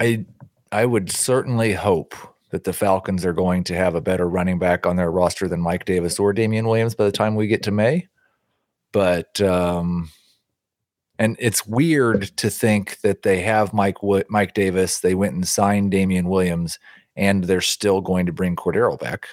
I 0.00 0.24
I 0.72 0.86
would 0.86 1.10
certainly 1.10 1.74
hope 1.74 2.14
that 2.50 2.64
the 2.64 2.72
Falcons 2.72 3.26
are 3.26 3.32
going 3.34 3.62
to 3.64 3.76
have 3.76 3.94
a 3.94 4.00
better 4.00 4.28
running 4.28 4.58
back 4.58 4.86
on 4.86 4.96
their 4.96 5.10
roster 5.10 5.46
than 5.46 5.60
Mike 5.60 5.84
Davis 5.84 6.18
or 6.18 6.32
Damien 6.32 6.66
Williams 6.66 6.94
by 6.94 7.04
the 7.04 7.12
time 7.12 7.34
we 7.34 7.46
get 7.46 7.62
to 7.64 7.70
May. 7.70 8.08
But 8.92 9.38
um, 9.42 10.10
and 11.18 11.36
it's 11.38 11.66
weird 11.66 12.34
to 12.38 12.48
think 12.48 13.00
that 13.02 13.22
they 13.22 13.42
have 13.42 13.74
Mike 13.74 13.98
Mike 14.30 14.54
Davis. 14.54 15.00
They 15.00 15.14
went 15.14 15.34
and 15.34 15.46
signed 15.46 15.90
Damien 15.90 16.28
Williams, 16.28 16.78
and 17.20 17.44
they're 17.44 17.60
still 17.60 18.00
going 18.00 18.26
to 18.26 18.32
bring 18.32 18.56
Cordarrelle 18.56 18.98
back. 18.98 19.28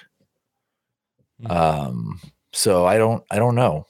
Mm-hmm. 1.42 1.50
Um, 1.50 2.20
so 2.52 2.84
I 2.86 2.98
don't 2.98 3.24
I 3.30 3.36
don't 3.36 3.54
know. 3.54 3.86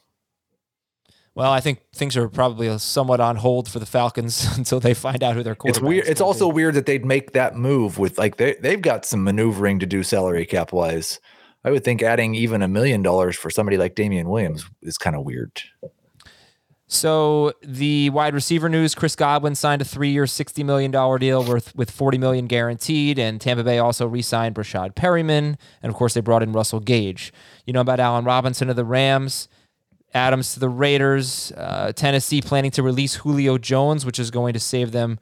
Well, 1.35 1.53
I 1.53 1.61
think 1.61 1.81
things 1.95 2.17
are 2.17 2.29
probably 2.29 2.77
somewhat 2.79 3.21
on 3.21 3.37
hold 3.37 3.69
for 3.69 3.79
the 3.79 3.87
Falcons 3.87 4.45
until 4.57 4.81
they 4.81 4.95
find 4.95 5.23
out 5.23 5.35
who 5.35 5.43
their 5.43 5.55
quarterback. 5.55 5.83
It's 5.83 5.89
weird. 5.89 6.09
It's 6.09 6.21
also 6.21 6.49
be. 6.49 6.55
weird 6.55 6.75
that 6.75 6.87
they'd 6.87 7.05
make 7.05 7.33
that 7.33 7.57
move 7.57 7.99
with 7.99 8.19
like 8.19 8.37
they 8.37 8.55
they've 8.61 8.81
got 8.81 9.05
some 9.05 9.25
maneuvering 9.25 9.81
to 9.81 9.87
do 9.87 10.03
salary 10.03 10.47
cap 10.47 10.73
wise. 10.73 11.21
I 11.65 11.73
would 11.73 11.83
think 11.83 12.03
adding 12.03 12.37
even 12.37 12.63
a 12.63 12.69
million 12.69 13.03
dollars 13.03 13.37
for 13.37 13.51
somebody 13.51 13.77
like 13.77 13.97
Damien 13.97 14.29
Williams 14.29 14.65
is 14.83 14.97
kind 14.97 15.17
of 15.17 15.25
weird. 15.25 15.61
So 16.91 17.53
the 17.63 18.09
wide 18.11 18.33
receiver 18.33 18.69
news: 18.69 18.95
Chris 18.95 19.15
Godwin 19.15 19.55
signed 19.55 19.83
a 19.83 19.85
three-year, 19.85 20.27
sixty 20.27 20.65
million 20.65 20.91
dollar 20.91 21.19
deal 21.19 21.45
worth 21.45 21.75
with 21.77 21.91
forty 21.91 22.17
million 22.17 22.47
guaranteed, 22.47 23.19
and 23.19 23.39
Tampa 23.41 23.63
Bay 23.63 23.79
also 23.79 24.07
re-signed 24.07 24.55
Breshad 24.55 24.95
Perriman, 24.95 25.57
and 25.83 25.91
of 25.91 25.95
course 25.95 26.15
they 26.15 26.23
brought 26.23 26.43
in 26.43 26.53
Russell 26.53 26.81
Gage. 26.81 27.33
You 27.67 27.75
know 27.75 27.83
about 27.83 28.01
Allen 28.01 28.25
Robinson 28.25 28.71
of 28.71 28.77
the 28.77 28.85
Rams. 28.85 29.49
Adams 30.15 30.55
to 30.55 30.61
the 30.61 30.71
Raiders. 30.71 31.53
Uh, 31.55 31.93
Tennessee 31.95 32.41
planning 32.41 32.71
to 32.71 32.83
release 32.83 33.17
Julio 33.17 33.59
Jones, 33.59 34.07
which 34.07 34.19
is 34.19 34.31
going 34.31 34.55
to 34.55 34.61
save 34.61 34.91
them 34.91 35.19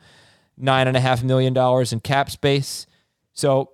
nine 0.56 0.86
and 0.86 0.96
a 0.96 1.00
half 1.00 1.24
million 1.24 1.52
dollars 1.52 1.92
in 1.92 1.98
cap 1.98 2.30
space. 2.30 2.86
So 3.32 3.72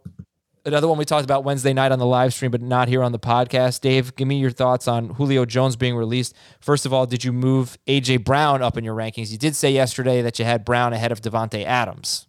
another 0.65 0.89
one 0.89 0.99
we 0.99 1.05
talked 1.05 1.25
about 1.25 1.45
Wednesday 1.45 1.73
night 1.73 1.93
on 1.93 1.99
the 1.99 2.07
live 2.07 2.33
stream, 2.35 2.51
but 2.51 2.63
not 2.63 2.89
here 2.89 3.03
on 3.03 3.13
the 3.13 3.19
podcast. 3.19 3.81
Dave, 3.81 4.15
give 4.17 4.29
me 4.29 4.39
your 4.39 4.51
thoughts 4.51 4.87
on 4.89 5.11
Julio 5.11 5.45
Jones 5.45 5.77
being 5.77 5.97
released. 5.97 6.35
First 6.61 6.87
of 6.87 6.93
all, 6.93 7.07
did 7.07 7.25
you 7.25 7.33
move 7.33 7.77
AJ 7.87 8.25
Brown 8.25 8.63
up 8.63 8.77
in 8.77 8.85
your 8.85 8.95
rankings? 8.95 9.31
You 9.31 9.39
did 9.39 9.57
say 9.57 9.71
yesterday 9.71 10.23
that 10.23 10.39
you 10.39 10.45
had 10.45 10.65
Brown 10.65 10.93
ahead 10.93 11.13
of 11.13 11.21
Davante 11.21 11.65
Adams. 11.65 12.27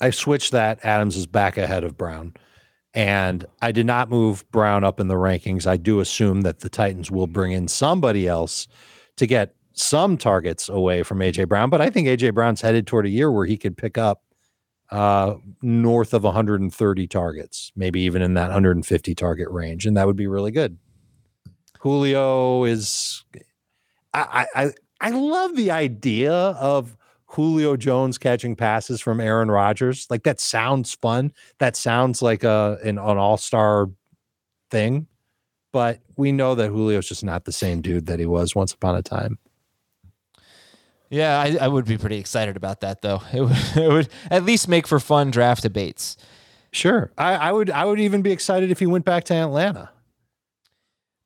I 0.00 0.10
switched 0.10 0.52
that. 0.52 0.84
Adams 0.84 1.16
is 1.16 1.26
back 1.26 1.56
ahead 1.56 1.84
of 1.84 1.96
Brown. 1.96 2.34
And 2.92 3.44
I 3.60 3.72
did 3.72 3.86
not 3.86 4.08
move 4.08 4.48
Brown 4.50 4.84
up 4.84 5.00
in 5.00 5.08
the 5.08 5.14
rankings. 5.14 5.66
I 5.66 5.76
do 5.76 6.00
assume 6.00 6.42
that 6.42 6.60
the 6.60 6.68
Titans 6.68 7.10
will 7.10 7.26
bring 7.26 7.52
in 7.52 7.68
somebody 7.68 8.28
else 8.28 8.68
to 9.16 9.26
get 9.26 9.54
some 9.72 10.16
targets 10.16 10.68
away 10.68 11.02
from 11.02 11.18
AJ 11.18 11.48
Brown. 11.48 11.70
But 11.70 11.80
I 11.80 11.90
think 11.90 12.06
AJ 12.06 12.34
Brown's 12.34 12.60
headed 12.60 12.86
toward 12.86 13.06
a 13.06 13.10
year 13.10 13.30
where 13.30 13.46
he 13.46 13.56
could 13.56 13.76
pick 13.76 13.98
up 13.98 14.22
uh, 14.94 15.34
north 15.60 16.14
of 16.14 16.22
130 16.22 17.06
targets, 17.08 17.72
maybe 17.74 18.00
even 18.02 18.22
in 18.22 18.34
that 18.34 18.44
150 18.44 19.14
target 19.16 19.50
range, 19.50 19.86
and 19.86 19.96
that 19.96 20.06
would 20.06 20.14
be 20.14 20.28
really 20.28 20.52
good. 20.52 20.78
Julio 21.80 22.62
is, 22.62 23.24
I 24.14 24.46
I 24.54 24.70
I 25.00 25.10
love 25.10 25.56
the 25.56 25.72
idea 25.72 26.32
of 26.32 26.96
Julio 27.26 27.76
Jones 27.76 28.18
catching 28.18 28.54
passes 28.54 29.00
from 29.00 29.20
Aaron 29.20 29.50
Rodgers. 29.50 30.06
Like 30.10 30.22
that 30.22 30.38
sounds 30.38 30.94
fun. 30.94 31.32
That 31.58 31.74
sounds 31.74 32.22
like 32.22 32.44
a 32.44 32.78
an, 32.84 32.98
an 32.98 33.18
all 33.18 33.36
star 33.36 33.90
thing, 34.70 35.08
but 35.72 35.98
we 36.16 36.30
know 36.30 36.54
that 36.54 36.70
Julio's 36.70 37.08
just 37.08 37.24
not 37.24 37.46
the 37.46 37.52
same 37.52 37.80
dude 37.80 38.06
that 38.06 38.20
he 38.20 38.26
was 38.26 38.54
once 38.54 38.72
upon 38.72 38.94
a 38.94 39.02
time. 39.02 39.40
Yeah, 41.14 41.38
I, 41.38 41.56
I 41.60 41.68
would 41.68 41.84
be 41.84 41.96
pretty 41.96 42.18
excited 42.18 42.56
about 42.56 42.80
that 42.80 43.02
though. 43.02 43.22
It 43.32 43.40
would, 43.40 43.56
it 43.76 43.92
would 43.92 44.08
at 44.30 44.44
least 44.44 44.68
make 44.68 44.86
for 44.86 44.98
fun 44.98 45.30
draft 45.30 45.62
debates. 45.62 46.16
Sure, 46.72 47.12
I, 47.16 47.34
I 47.34 47.52
would. 47.52 47.70
I 47.70 47.84
would 47.84 48.00
even 48.00 48.20
be 48.22 48.32
excited 48.32 48.72
if 48.72 48.80
he 48.80 48.86
went 48.86 49.04
back 49.04 49.24
to 49.24 49.34
Atlanta. 49.34 49.90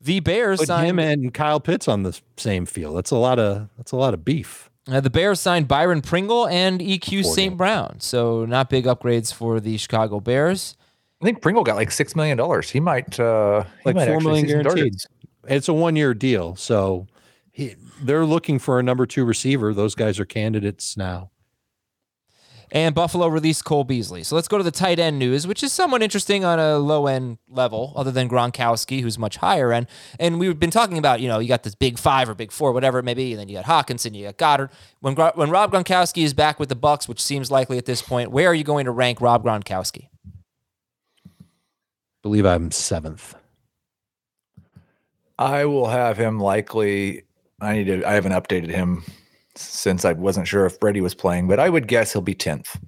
The 0.00 0.20
Bears 0.20 0.58
Put 0.58 0.68
signed 0.68 0.90
him 0.90 0.98
and 0.98 1.32
Kyle 1.32 1.58
Pitts 1.58 1.88
on 1.88 2.02
the 2.02 2.18
same 2.36 2.66
field. 2.66 2.98
That's 2.98 3.10
a 3.10 3.16
lot 3.16 3.38
of 3.38 3.68
that's 3.78 3.92
a 3.92 3.96
lot 3.96 4.12
of 4.12 4.26
beef. 4.26 4.68
Uh, 4.86 5.00
the 5.00 5.10
Bears 5.10 5.40
signed 5.40 5.66
Byron 5.66 6.02
Pringle 6.02 6.46
and 6.48 6.80
EQ 6.80 7.24
St. 7.24 7.56
Brown, 7.56 7.98
so 8.00 8.44
not 8.44 8.68
big 8.68 8.84
upgrades 8.84 9.32
for 9.32 9.58
the 9.58 9.78
Chicago 9.78 10.20
Bears. 10.20 10.76
I 11.22 11.24
think 11.24 11.40
Pringle 11.40 11.64
got 11.64 11.76
like 11.76 11.90
six 11.90 12.14
million 12.14 12.36
dollars. 12.36 12.68
He 12.68 12.80
might 12.80 13.18
uh, 13.18 13.62
he 13.62 13.68
like 13.86 13.96
might 13.96 14.06
four 14.06 14.20
million 14.20 14.46
guaranteed. 14.46 14.96
It's 15.48 15.68
a 15.68 15.72
one 15.72 15.96
year 15.96 16.12
deal, 16.12 16.56
so 16.56 17.06
he, 17.58 17.74
they're 18.00 18.24
looking 18.24 18.60
for 18.60 18.78
a 18.78 18.84
number 18.84 19.04
two 19.04 19.24
receiver. 19.24 19.74
Those 19.74 19.96
guys 19.96 20.20
are 20.20 20.24
candidates 20.24 20.96
now. 20.96 21.32
And 22.70 22.94
Buffalo 22.94 23.26
released 23.26 23.64
Cole 23.64 23.82
Beasley. 23.82 24.22
So 24.22 24.36
let's 24.36 24.46
go 24.46 24.58
to 24.58 24.62
the 24.62 24.70
tight 24.70 25.00
end 25.00 25.18
news, 25.18 25.44
which 25.44 25.64
is 25.64 25.72
somewhat 25.72 26.00
interesting 26.00 26.44
on 26.44 26.60
a 26.60 26.78
low 26.78 27.08
end 27.08 27.38
level, 27.48 27.92
other 27.96 28.12
than 28.12 28.28
Gronkowski, 28.28 29.00
who's 29.00 29.18
much 29.18 29.38
higher 29.38 29.72
end. 29.72 29.88
And 30.20 30.38
we've 30.38 30.56
been 30.60 30.70
talking 30.70 30.98
about, 30.98 31.20
you 31.20 31.26
know, 31.26 31.40
you 31.40 31.48
got 31.48 31.64
this 31.64 31.74
big 31.74 31.98
five 31.98 32.28
or 32.28 32.34
big 32.34 32.52
four, 32.52 32.70
whatever 32.70 33.00
it 33.00 33.04
may 33.04 33.14
be, 33.14 33.32
and 33.32 33.40
then 33.40 33.48
you 33.48 33.56
got 33.56 33.64
Hockenson, 33.64 34.14
you 34.14 34.30
got 34.30 34.38
Goedert. 34.38 34.70
When 35.00 35.16
when 35.16 35.50
Rob 35.50 35.72
Gronkowski 35.72 36.22
is 36.22 36.34
back 36.34 36.60
with 36.60 36.68
the 36.68 36.76
Bucs, 36.76 37.08
which 37.08 37.20
seems 37.20 37.50
likely 37.50 37.76
at 37.76 37.86
this 37.86 38.02
point, 38.02 38.30
where 38.30 38.46
are 38.48 38.54
you 38.54 38.64
going 38.64 38.84
to 38.84 38.92
rank 38.92 39.20
Rob 39.20 39.42
Gronkowski? 39.42 40.10
I 41.34 41.42
believe 42.22 42.46
I'm 42.46 42.70
seventh. 42.70 43.34
I 45.36 45.64
will 45.64 45.88
have 45.88 46.18
him 46.18 46.38
likely. 46.38 47.24
I 47.60 47.74
need 47.74 47.84
to. 47.84 48.08
I 48.08 48.12
haven't 48.12 48.32
updated 48.32 48.70
him 48.70 49.04
since 49.56 50.04
I 50.04 50.12
wasn't 50.12 50.46
sure 50.46 50.66
if 50.66 50.78
Brady 50.78 51.00
was 51.00 51.14
playing, 51.14 51.48
but 51.48 51.58
I 51.58 51.68
would 51.68 51.88
guess 51.88 52.12
he'll 52.12 52.22
be 52.22 52.34
10th. 52.34 52.78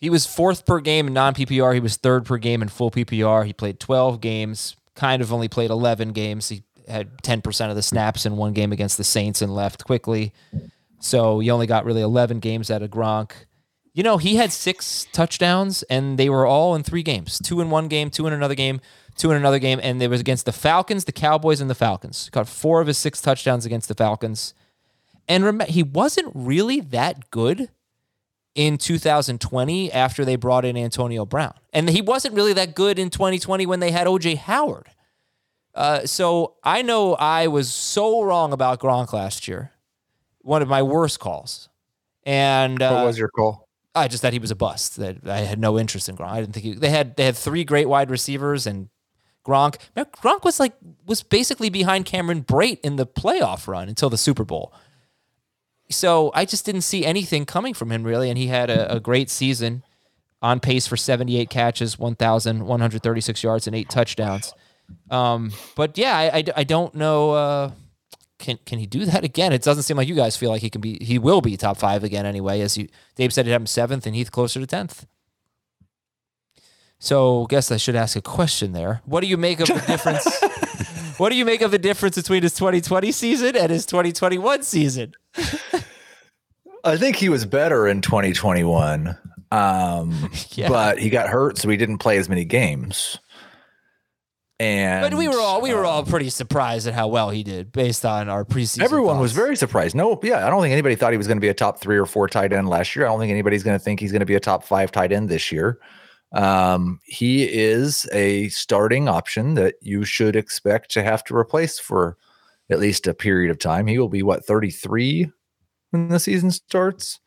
He 0.00 0.10
was 0.10 0.26
fourth 0.26 0.66
per 0.66 0.80
game 0.80 1.06
in 1.06 1.14
non 1.14 1.34
PPR. 1.34 1.72
He 1.72 1.80
was 1.80 1.96
third 1.96 2.26
per 2.26 2.36
game 2.36 2.60
in 2.60 2.68
full 2.68 2.90
PPR. 2.90 3.46
He 3.46 3.54
played 3.54 3.80
12 3.80 4.20
games, 4.20 4.76
kind 4.94 5.22
of 5.22 5.32
only 5.32 5.48
played 5.48 5.70
11 5.70 6.12
games. 6.12 6.50
He 6.50 6.62
had 6.86 7.16
10% 7.22 7.70
of 7.70 7.76
the 7.76 7.82
snaps 7.82 8.26
in 8.26 8.36
one 8.36 8.52
game 8.52 8.72
against 8.72 8.98
the 8.98 9.04
Saints 9.04 9.40
and 9.40 9.54
left 9.54 9.84
quickly. 9.84 10.34
So 11.00 11.38
he 11.38 11.50
only 11.50 11.66
got 11.66 11.86
really 11.86 12.02
11 12.02 12.40
games 12.40 12.70
out 12.70 12.82
of 12.82 12.90
Gronk. 12.90 13.32
You 13.94 14.02
know, 14.02 14.18
he 14.18 14.36
had 14.36 14.52
six 14.52 15.06
touchdowns 15.12 15.84
and 15.84 16.18
they 16.18 16.28
were 16.28 16.46
all 16.46 16.74
in 16.74 16.82
three 16.82 17.04
games 17.04 17.38
two 17.38 17.60
in 17.60 17.70
one 17.70 17.88
game, 17.88 18.10
two 18.10 18.26
in 18.26 18.32
another 18.32 18.56
game, 18.56 18.80
two 19.16 19.30
in 19.30 19.36
another 19.36 19.60
game. 19.60 19.80
And 19.82 20.02
it 20.02 20.08
was 20.08 20.20
against 20.20 20.46
the 20.46 20.52
Falcons, 20.52 21.04
the 21.04 21.12
Cowboys, 21.12 21.60
and 21.60 21.70
the 21.70 21.74
Falcons. 21.74 22.28
Got 22.30 22.48
four 22.48 22.80
of 22.80 22.88
his 22.88 22.98
six 22.98 23.20
touchdowns 23.20 23.64
against 23.64 23.88
the 23.88 23.94
Falcons. 23.94 24.52
And 25.28 25.44
remember, 25.44 25.72
he 25.72 25.82
wasn't 25.82 26.32
really 26.34 26.80
that 26.80 27.30
good 27.30 27.70
in 28.54 28.78
2020 28.78 29.92
after 29.92 30.24
they 30.24 30.36
brought 30.36 30.64
in 30.64 30.76
Antonio 30.76 31.24
Brown. 31.24 31.54
And 31.72 31.88
he 31.88 32.02
wasn't 32.02 32.34
really 32.34 32.52
that 32.54 32.74
good 32.74 32.98
in 32.98 33.10
2020 33.10 33.64
when 33.66 33.80
they 33.80 33.90
had 33.90 34.06
OJ 34.06 34.36
Howard. 34.38 34.90
Uh, 35.74 36.06
so 36.06 36.54
I 36.62 36.82
know 36.82 37.14
I 37.14 37.48
was 37.48 37.72
so 37.72 38.22
wrong 38.22 38.52
about 38.52 38.80
Gronk 38.80 39.12
last 39.12 39.48
year. 39.48 39.72
One 40.40 40.62
of 40.62 40.68
my 40.68 40.82
worst 40.82 41.20
calls. 41.20 41.68
And 42.24 42.80
uh, 42.80 42.92
what 42.92 43.06
was 43.06 43.18
your 43.18 43.28
call? 43.28 43.63
I 43.94 44.08
just 44.08 44.22
thought 44.22 44.32
he 44.32 44.38
was 44.38 44.50
a 44.50 44.56
bust. 44.56 44.96
That 44.96 45.26
I 45.26 45.40
had 45.40 45.58
no 45.58 45.78
interest 45.78 46.08
in 46.08 46.16
Gronk. 46.16 46.28
I 46.28 46.40
didn't 46.40 46.54
think 46.54 46.64
he, 46.64 46.74
they 46.74 46.90
had 46.90 47.16
they 47.16 47.24
had 47.24 47.36
three 47.36 47.64
great 47.64 47.88
wide 47.88 48.10
receivers 48.10 48.66
and 48.66 48.88
Gronk. 49.46 49.76
Gronk 49.96 50.44
was 50.44 50.58
like 50.58 50.74
was 51.06 51.22
basically 51.22 51.70
behind 51.70 52.04
Cameron 52.04 52.42
Brate 52.42 52.80
in 52.82 52.96
the 52.96 53.06
playoff 53.06 53.68
run 53.68 53.88
until 53.88 54.10
the 54.10 54.18
Super 54.18 54.44
Bowl. 54.44 54.72
So 55.90 56.32
I 56.34 56.44
just 56.44 56.64
didn't 56.64 56.80
see 56.80 57.04
anything 57.04 57.44
coming 57.44 57.74
from 57.74 57.92
him 57.92 58.04
really, 58.04 58.30
and 58.30 58.38
he 58.38 58.46
had 58.46 58.70
a, 58.70 58.94
a 58.94 59.00
great 59.00 59.30
season, 59.30 59.82
on 60.44 60.60
pace 60.60 60.86
for 60.86 60.96
78 60.96 61.48
catches, 61.48 61.98
1,136 61.98 63.42
yards, 63.42 63.66
and 63.66 63.74
eight 63.74 63.88
touchdowns. 63.88 64.52
Um, 65.10 65.52
but 65.74 65.96
yeah, 65.96 66.16
I, 66.16 66.38
I, 66.38 66.44
I 66.56 66.64
don't 66.64 66.94
know. 66.94 67.30
Uh, 67.30 67.70
can 68.38 68.58
can 68.66 68.78
he 68.78 68.86
do 68.86 69.04
that 69.04 69.24
again? 69.24 69.52
It 69.52 69.62
doesn't 69.62 69.84
seem 69.84 69.96
like 69.96 70.08
you 70.08 70.14
guys 70.14 70.36
feel 70.36 70.50
like 70.50 70.62
he 70.62 70.70
can 70.70 70.80
be. 70.80 70.98
He 71.02 71.18
will 71.18 71.40
be 71.40 71.56
top 71.56 71.76
five 71.76 72.04
again 72.04 72.26
anyway. 72.26 72.60
As 72.60 72.76
you, 72.76 72.88
Dave 73.16 73.32
said, 73.32 73.46
it 73.46 73.50
him 73.50 73.66
seventh, 73.66 74.06
and 74.06 74.14
Heath 74.14 74.32
closer 74.32 74.60
to 74.60 74.66
tenth. 74.66 75.06
So, 76.98 77.44
I 77.44 77.46
guess 77.50 77.70
I 77.70 77.76
should 77.76 77.96
ask 77.96 78.16
a 78.16 78.22
question 78.22 78.72
there. 78.72 79.02
What 79.04 79.20
do 79.20 79.26
you 79.26 79.36
make 79.36 79.60
of 79.60 79.68
the 79.68 79.74
difference? 79.86 80.26
what 81.18 81.28
do 81.30 81.36
you 81.36 81.44
make 81.44 81.60
of 81.60 81.70
the 81.70 81.78
difference 81.78 82.16
between 82.16 82.42
his 82.42 82.54
2020 82.54 83.12
season 83.12 83.56
and 83.56 83.70
his 83.70 83.86
2021 83.86 84.62
season? 84.62 85.12
I 86.84 86.96
think 86.96 87.16
he 87.16 87.28
was 87.28 87.44
better 87.46 87.86
in 87.86 88.00
2021. 88.00 89.16
Um, 89.50 90.30
yeah. 90.50 90.68
but 90.68 90.98
he 90.98 91.10
got 91.10 91.28
hurt, 91.28 91.58
so 91.58 91.68
he 91.68 91.76
didn't 91.76 91.98
play 91.98 92.18
as 92.18 92.28
many 92.28 92.44
games. 92.44 93.18
And 94.60 95.02
but 95.02 95.18
we 95.18 95.26
were 95.26 95.40
all 95.40 95.60
we 95.60 95.74
were 95.74 95.84
all 95.84 96.00
um, 96.00 96.06
pretty 96.06 96.30
surprised 96.30 96.86
at 96.86 96.94
how 96.94 97.08
well 97.08 97.30
he 97.30 97.42
did 97.42 97.72
based 97.72 98.04
on 98.04 98.28
our 98.28 98.44
preseason. 98.44 98.82
Everyone 98.82 99.16
thoughts. 99.16 99.22
was 99.22 99.32
very 99.32 99.56
surprised. 99.56 99.96
No, 99.96 100.18
yeah, 100.22 100.46
I 100.46 100.50
don't 100.50 100.62
think 100.62 100.70
anybody 100.70 100.94
thought 100.94 101.12
he 101.12 101.18
was 101.18 101.26
going 101.26 101.38
to 101.38 101.42
be 101.42 101.48
a 101.48 101.54
top 101.54 101.80
three 101.80 101.98
or 101.98 102.06
four 102.06 102.28
tight 102.28 102.52
end 102.52 102.68
last 102.68 102.94
year. 102.94 103.04
I 103.04 103.08
don't 103.08 103.18
think 103.18 103.32
anybody's 103.32 103.64
going 103.64 103.76
to 103.76 103.84
think 103.84 103.98
he's 103.98 104.12
going 104.12 104.20
to 104.20 104.26
be 104.26 104.36
a 104.36 104.40
top 104.40 104.62
five 104.62 104.92
tight 104.92 105.10
end 105.10 105.28
this 105.28 105.50
year. 105.50 105.80
Um, 106.34 107.00
he 107.04 107.44
is 107.44 108.08
a 108.12 108.48
starting 108.48 109.08
option 109.08 109.54
that 109.54 109.74
you 109.80 110.04
should 110.04 110.36
expect 110.36 110.90
to 110.92 111.02
have 111.02 111.24
to 111.24 111.36
replace 111.36 111.80
for 111.80 112.16
at 112.70 112.78
least 112.78 113.06
a 113.08 113.14
period 113.14 113.50
of 113.50 113.58
time. 113.58 113.88
He 113.88 113.98
will 113.98 114.08
be 114.08 114.22
what 114.22 114.44
33 114.44 115.30
when 115.90 116.08
the 116.08 116.20
season 116.20 116.50
starts. 116.50 117.18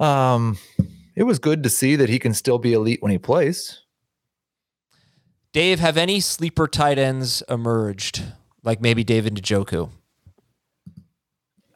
Um, 0.00 0.58
it 1.16 1.24
was 1.24 1.38
good 1.38 1.62
to 1.62 1.70
see 1.70 1.96
that 1.96 2.08
he 2.08 2.18
can 2.18 2.34
still 2.34 2.58
be 2.58 2.72
elite 2.72 3.02
when 3.02 3.12
he 3.12 3.18
plays. 3.18 3.82
Dave, 5.52 5.80
have 5.80 5.96
any 5.96 6.20
sleeper 6.20 6.66
tight 6.66 6.98
ends 6.98 7.42
emerged? 7.48 8.22
Like 8.64 8.80
maybe 8.80 9.04
David 9.04 9.34
Njoku? 9.36 9.90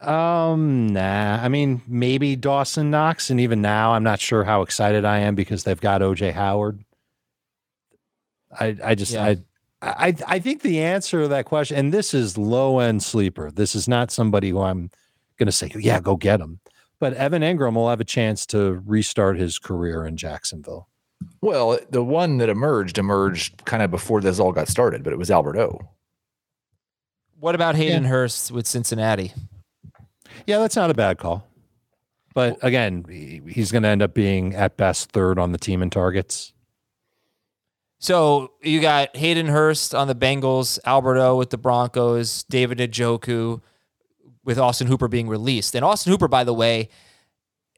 Um, 0.00 0.88
nah. 0.88 1.42
I 1.42 1.48
mean, 1.48 1.82
maybe 1.86 2.36
Dawson 2.36 2.90
Knox, 2.90 3.28
and 3.28 3.40
even 3.40 3.60
now, 3.60 3.92
I'm 3.92 4.02
not 4.02 4.20
sure 4.20 4.44
how 4.44 4.62
excited 4.62 5.04
I 5.04 5.18
am 5.20 5.34
because 5.34 5.64
they've 5.64 5.80
got 5.80 6.00
OJ 6.00 6.32
Howard. 6.32 6.84
I, 8.58 8.76
I 8.82 8.94
just, 8.94 9.12
Yeah. 9.12 9.24
I, 9.24 9.36
I, 9.82 10.14
I 10.26 10.38
think 10.38 10.62
the 10.62 10.80
answer 10.80 11.22
to 11.22 11.28
that 11.28 11.44
question, 11.44 11.76
and 11.76 11.92
this 11.92 12.14
is 12.14 12.38
low 12.38 12.78
end 12.78 13.02
sleeper. 13.02 13.50
This 13.50 13.74
is 13.74 13.86
not 13.86 14.10
somebody 14.10 14.50
who 14.50 14.60
I'm 14.60 14.90
going 15.38 15.46
to 15.46 15.52
say, 15.52 15.70
yeah, 15.78 16.00
go 16.00 16.16
get 16.16 16.40
him. 16.40 16.60
But 16.98 17.12
Evan 17.12 17.42
Engram 17.42 17.74
will 17.74 17.90
have 17.90 18.00
a 18.00 18.04
chance 18.04 18.46
to 18.46 18.82
restart 18.86 19.38
his 19.38 19.58
career 19.58 20.06
in 20.06 20.16
Jacksonville. 20.16 20.88
Well, 21.40 21.78
the 21.90 22.02
one 22.02 22.38
that 22.38 22.48
emerged 22.48 22.98
emerged 22.98 23.64
kind 23.64 23.82
of 23.82 23.90
before 23.90 24.20
this 24.20 24.38
all 24.38 24.52
got 24.52 24.68
started, 24.68 25.02
but 25.02 25.12
it 25.12 25.18
was 25.18 25.30
Alberto. 25.30 25.88
What 27.38 27.54
about 27.54 27.76
Hayden 27.76 28.04
Hurst 28.04 28.50
with 28.50 28.66
Cincinnati? 28.66 29.32
Yeah, 30.46 30.58
that's 30.58 30.76
not 30.76 30.90
a 30.90 30.94
bad 30.94 31.18
call. 31.18 31.46
But 32.34 32.58
again, 32.62 33.04
he's 33.48 33.72
going 33.72 33.82
to 33.82 33.88
end 33.88 34.02
up 34.02 34.12
being 34.12 34.54
at 34.54 34.76
best 34.76 35.10
third 35.10 35.38
on 35.38 35.52
the 35.52 35.58
team 35.58 35.82
in 35.82 35.90
targets. 35.90 36.52
So 37.98 38.52
you 38.62 38.80
got 38.80 39.16
Hayden 39.16 39.46
Hurst 39.46 39.94
on 39.94 40.06
the 40.06 40.14
Bengals, 40.14 40.78
Alberto 40.84 41.36
with 41.36 41.50
the 41.50 41.58
Broncos, 41.58 42.42
David 42.44 42.78
Njoku 42.78 43.62
with 44.44 44.58
Austin 44.58 44.86
Hooper 44.86 45.08
being 45.08 45.28
released. 45.28 45.74
And 45.74 45.84
Austin 45.84 46.12
Hooper, 46.12 46.28
by 46.28 46.44
the 46.44 46.54
way, 46.54 46.88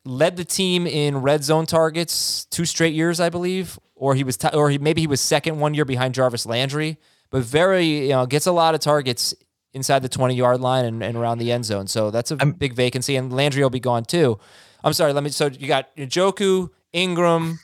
led 0.09 0.37
the 0.37 0.45
team 0.45 0.87
in 0.87 1.19
red 1.19 1.45
zone 1.45 1.67
targets 1.67 2.47
two 2.47 2.65
straight 2.65 2.95
years, 2.95 3.21
I 3.21 3.29
believe, 3.29 3.79
or 3.95 4.15
he 4.15 4.25
was, 4.25 4.37
t- 4.37 4.49
or 4.55 4.71
he 4.71 4.79
maybe 4.79 5.01
he 5.01 5.07
was 5.07 5.21
second 5.21 5.59
one 5.59 5.75
year 5.75 5.85
behind 5.85 6.15
Jarvis 6.15 6.47
Landry, 6.47 6.99
but 7.31 7.43
very 7.43 7.85
you 8.05 8.09
know 8.11 8.27
gets 8.27 8.47
a 8.47 8.53
lot 8.53 8.75
of 8.75 8.81
targets 8.81 9.35
inside 9.75 10.01
the 10.01 10.09
twenty 10.09 10.35
yard 10.35 10.61
line 10.61 10.85
and, 10.85 11.03
and 11.03 11.17
around 11.17 11.39
the 11.39 11.53
end 11.53 11.65
zone. 11.65 11.87
So 11.87 12.11
that's 12.11 12.31
a 12.31 12.37
big 12.37 12.75
vacancy, 12.75 13.17
and 13.17 13.33
Landry 13.33 13.63
will 13.63 13.71
be 13.71 13.81
gone 13.81 14.05
too. 14.05 14.39
I'm 14.83 14.93
sorry. 14.93 15.13
Let 15.13 15.25
me. 15.25 15.31
So 15.31 15.47
you 15.47 15.69
got 15.69 15.95
Joku, 15.97 16.71
Engram, 16.95 17.59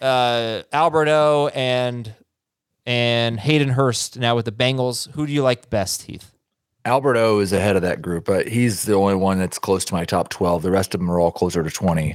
uh, 0.00 0.62
Alberto, 0.72 1.48
and 1.48 2.14
and 2.86 3.40
Hayden 3.40 3.68
Hurst 3.68 4.18
now 4.18 4.36
with 4.36 4.44
the 4.44 4.52
Bengals. 4.52 5.10
Who 5.12 5.26
do 5.26 5.32
you 5.32 5.42
like 5.42 5.70
best, 5.70 6.02
Heath? 6.02 6.33
Alberto 6.86 7.40
is 7.40 7.52
ahead 7.52 7.76
of 7.76 7.82
that 7.82 8.02
group, 8.02 8.26
but 8.26 8.46
he's 8.46 8.82
the 8.82 8.94
only 8.94 9.14
one 9.14 9.38
that's 9.38 9.58
close 9.58 9.84
to 9.86 9.94
my 9.94 10.04
top 10.04 10.28
12. 10.28 10.62
The 10.62 10.70
rest 10.70 10.94
of 10.94 11.00
them 11.00 11.10
are 11.10 11.18
all 11.18 11.32
closer 11.32 11.62
to 11.62 11.70
20. 11.70 12.14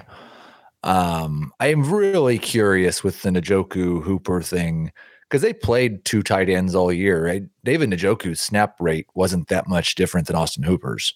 Um, 0.84 1.52
I 1.60 1.68
am 1.68 1.92
really 1.92 2.38
curious 2.38 3.04
with 3.04 3.22
the 3.22 3.30
Njoku 3.32 4.04
Hooper 4.04 4.42
thing 4.42 4.92
because 5.28 5.42
they 5.42 5.54
played 5.54 6.06
two 6.06 6.22
tight 6.22 6.50
ends 6.50 6.76
all 6.76 6.94
year. 6.94 7.26
Right? 7.26 7.44
David 7.64 7.90
Njoku's 7.90 8.42
snap 8.42 8.76
rate 8.80 9.08
wasn't 9.16 9.48
that 9.48 9.68
much 9.68 9.96
different 9.96 10.28
than 10.28 10.36
Austin 10.36 10.64
Hooper's. 10.64 11.14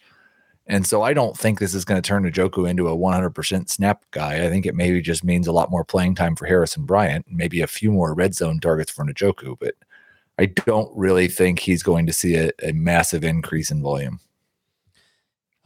And 0.66 0.88
so 0.88 1.02
I 1.02 1.14
don't 1.14 1.38
think 1.38 1.60
this 1.60 1.74
is 1.74 1.84
going 1.84 2.02
to 2.02 2.08
turn 2.08 2.24
Njoku 2.24 2.70
into 2.70 2.88
a 2.88 2.98
100% 2.98 3.70
snap 3.70 4.06
guy. 4.12 4.46
I 4.46 4.50
think 4.50 4.66
it 4.66 4.76
maybe 4.76 5.02
just 5.02 5.24
means 5.24 5.46
a 5.46 5.52
lot 5.52 5.70
more 5.70 5.84
playing 5.84 6.16
time 6.16 6.36
for 6.36 6.46
Harrison 6.46 6.86
Bryant, 6.86 7.26
maybe 7.30 7.62
a 7.62 7.68
few 7.68 7.92
more 7.92 8.14
red 8.14 8.34
zone 8.34 8.60
targets 8.62 8.90
for 8.92 9.04
Njoku. 9.04 9.58
But 9.60 9.76
I 10.40 10.48
don't 10.48 10.92
really 10.98 11.28
think 11.28 11.60
he's 11.60 11.84
going 11.84 12.06
to 12.08 12.14
see 12.14 12.36
a, 12.36 12.52
a 12.64 12.72
massive 12.74 13.24
increase 13.24 13.70
in 13.72 13.82
volume. 13.82 14.20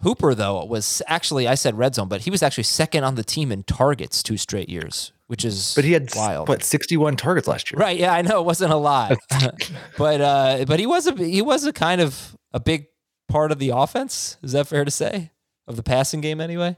Hooper 0.01 0.35
though 0.35 0.63
was 0.65 1.01
actually 1.07 1.47
I 1.47 1.55
said 1.55 1.77
red 1.77 1.95
zone, 1.95 2.07
but 2.07 2.21
he 2.21 2.29
was 2.29 2.43
actually 2.43 2.65
second 2.65 3.03
on 3.03 3.15
the 3.15 3.23
team 3.23 3.51
in 3.51 3.63
targets 3.63 4.21
two 4.21 4.37
straight 4.37 4.69
years, 4.69 5.11
which 5.25 5.43
is 5.43 5.73
But 5.75 5.85
he 5.85 5.93
had 5.93 6.09
wild. 6.15 6.47
what 6.49 6.63
61 6.63 7.15
targets 7.15 7.47
last 7.47 7.71
year. 7.71 7.79
Right. 7.79 7.97
Yeah, 7.97 8.13
I 8.13 8.21
know 8.21 8.39
it 8.39 8.45
wasn't 8.45 8.73
a 8.73 8.77
lot, 8.77 9.17
but 9.97 10.21
uh, 10.21 10.65
but 10.67 10.79
he 10.79 10.85
was 10.85 11.07
a 11.07 11.13
he 11.15 11.41
was 11.41 11.65
a 11.65 11.73
kind 11.73 11.99
of 11.99 12.37
a 12.53 12.59
big 12.59 12.85
part 13.27 13.51
of 13.51 13.57
the 13.57 13.69
offense. 13.69 14.37
Is 14.43 14.51
that 14.51 14.67
fair 14.67 14.85
to 14.85 14.91
say 14.91 15.31
of 15.67 15.77
the 15.77 15.83
passing 15.83 16.21
game 16.21 16.39
anyway? 16.41 16.77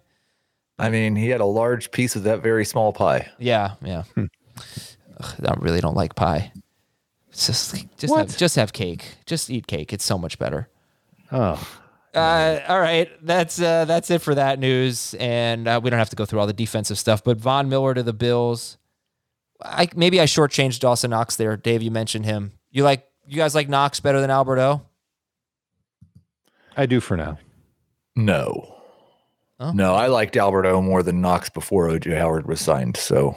I 0.77 0.89
mean, 0.89 1.17
he 1.17 1.27
had 1.27 1.41
a 1.41 1.45
large 1.45 1.91
piece 1.91 2.15
of 2.15 2.23
that 2.23 2.41
very 2.41 2.63
small 2.63 2.93
pie. 2.93 3.29
Yeah. 3.37 3.75
Yeah. 3.83 4.03
Ugh, 4.15 4.25
I 5.45 5.53
really 5.57 5.81
don't 5.81 5.95
like 5.97 6.15
pie. 6.15 6.53
It's 7.31 7.47
just 7.47 7.75
just 7.97 8.11
What? 8.11 8.29
have, 8.29 8.37
just 8.37 8.55
have 8.55 8.73
cake. 8.73 9.17
Just 9.25 9.49
eat 9.49 9.67
cake. 9.67 9.93
It's 9.93 10.03
so 10.03 10.17
much 10.17 10.37
better. 10.39 10.69
Oh, 11.31 11.61
Uh, 12.13 12.59
all 12.67 12.79
right, 12.79 13.07
that's 13.23 13.61
uh, 13.61 13.85
that's 13.85 14.09
it 14.09 14.19
for 14.21 14.33
that 14.35 14.57
news, 14.59 15.13
and 15.19 15.67
uh, 15.67 15.79
we 15.83 15.89
don't 15.91 15.99
have 15.99 16.09
to 16.09 16.15
go 16.15 16.25
through 16.25 16.39
all 16.39 16.47
the 16.47 16.53
defensive 16.53 16.97
stuff. 16.97 17.23
But 17.23 17.37
Von 17.37 17.69
Miller 17.69 17.93
to 17.93 18.01
the 18.03 18.13
Bills. 18.13 18.77
I 19.63 19.89
maybe 19.95 20.19
I 20.19 20.25
shortchanged 20.25 20.79
Dawson 20.79 21.11
Knox 21.11 21.35
there. 21.35 21.55
Dave, 21.55 21.83
you 21.83 21.91
mentioned 21.91 22.25
him. 22.25 22.53
You 22.71 22.83
like 22.83 23.05
you 23.27 23.35
guys 23.37 23.53
like 23.53 23.69
Knox 23.69 23.99
better 23.99 24.21
than 24.21 24.31
Alberto? 24.31 24.81
I 26.75 26.85
do 26.85 26.99
for 26.99 27.15
now. 27.17 27.37
No. 28.15 28.75
Oh. 29.59 29.71
No, 29.71 29.93
I 29.93 30.07
liked 30.07 30.37
Alberto 30.37 30.81
more 30.81 31.03
than 31.03 31.19
Knox 31.21 31.49
before 31.49 31.89
OJ 31.89 32.17
Howard 32.17 32.47
was 32.47 32.61
signed. 32.61 32.97
So 32.97 33.35